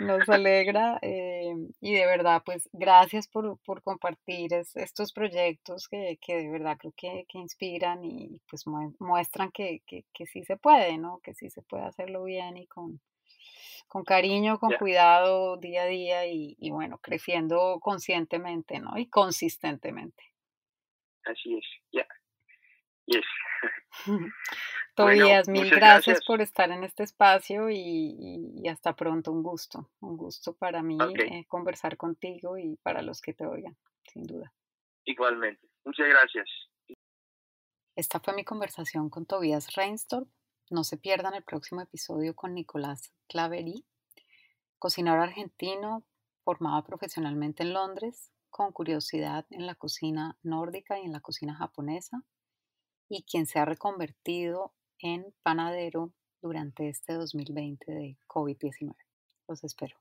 Nos 0.00 0.26
alegra. 0.30 0.98
Eh, 1.02 1.54
y 1.82 1.92
de 1.92 2.06
verdad, 2.06 2.42
pues 2.42 2.70
gracias 2.72 3.28
por, 3.28 3.58
por 3.66 3.82
compartir 3.82 4.54
estos 4.54 5.12
proyectos 5.12 5.88
que, 5.88 6.18
que, 6.22 6.36
de 6.36 6.48
verdad 6.48 6.78
creo 6.78 6.94
que, 6.96 7.26
que 7.28 7.36
inspiran 7.36 8.02
y 8.02 8.40
pues 8.48 8.64
muestran 8.98 9.50
que, 9.52 9.82
que, 9.86 10.06
que, 10.14 10.24
sí 10.24 10.42
se 10.42 10.56
puede, 10.56 10.96
¿no? 10.96 11.20
Que 11.22 11.34
sí 11.34 11.50
se 11.50 11.60
puede 11.60 11.84
hacerlo 11.84 12.24
bien 12.24 12.56
y 12.56 12.66
con, 12.66 12.98
con 13.86 14.04
cariño, 14.04 14.58
con 14.58 14.72
cuidado 14.72 15.56
día 15.56 15.82
a 15.82 15.86
día 15.86 16.26
y, 16.26 16.56
y 16.58 16.70
bueno, 16.70 16.98
creciendo 16.98 17.78
conscientemente, 17.80 18.80
¿no? 18.80 18.98
Y 18.98 19.06
consistentemente 19.08 20.28
así 21.28 21.56
es, 21.56 21.66
ya. 21.92 22.06
Yes. 23.06 23.24
Tobías, 24.94 25.48
mil 25.48 25.70
gracias, 25.70 26.24
por 26.26 26.40
estar 26.40 26.70
en 26.72 26.82
este 26.82 27.04
espacio 27.04 27.70
y, 27.70 28.66
hasta 28.68 28.96
pronto, 28.96 29.30
un 29.30 29.44
gusto, 29.44 29.90
un 30.00 30.16
gusto 30.16 30.56
para 30.56 30.82
mí 30.82 30.98
eh, 31.20 31.44
conversar 31.46 31.96
contigo 31.96 32.58
y 32.58 32.76
para 32.82 33.02
los 33.02 33.20
que 33.20 33.32
te 33.32 33.46
oigan, 33.46 33.76
sin 34.12 34.24
duda. 34.24 34.52
Igualmente, 35.04 35.68
muchas 35.84 36.08
gracias. 36.08 36.48
Esta 37.94 38.18
fue 38.18 38.34
mi 38.34 38.44
conversación 38.44 39.08
con 39.08 39.24
Tobías 39.24 39.74
Reinstorp. 39.74 40.28
No 40.70 40.84
se 40.84 40.98
pierdan 40.98 41.32
el 41.34 41.42
próximo 41.42 41.80
episodio 41.80 42.36
con 42.36 42.52
Nicolás 42.52 43.10
Claverí, 43.26 43.86
cocinador 44.78 45.20
argentino 45.20 46.04
formado 46.44 46.84
profesionalmente 46.84 47.62
en 47.62 47.72
Londres, 47.72 48.32
con 48.50 48.72
curiosidad 48.72 49.46
en 49.50 49.66
la 49.66 49.74
cocina 49.74 50.36
nórdica 50.42 50.98
y 50.98 51.04
en 51.04 51.12
la 51.12 51.20
cocina 51.20 51.54
japonesa 51.54 52.22
y 53.08 53.22
quien 53.22 53.46
se 53.46 53.58
ha 53.58 53.64
reconvertido 53.64 54.74
en 54.98 55.34
panadero 55.42 56.12
durante 56.42 56.90
este 56.90 57.14
2020 57.14 57.90
de 57.90 58.18
COVID-19. 58.26 58.94
Los 59.48 59.64
espero. 59.64 59.96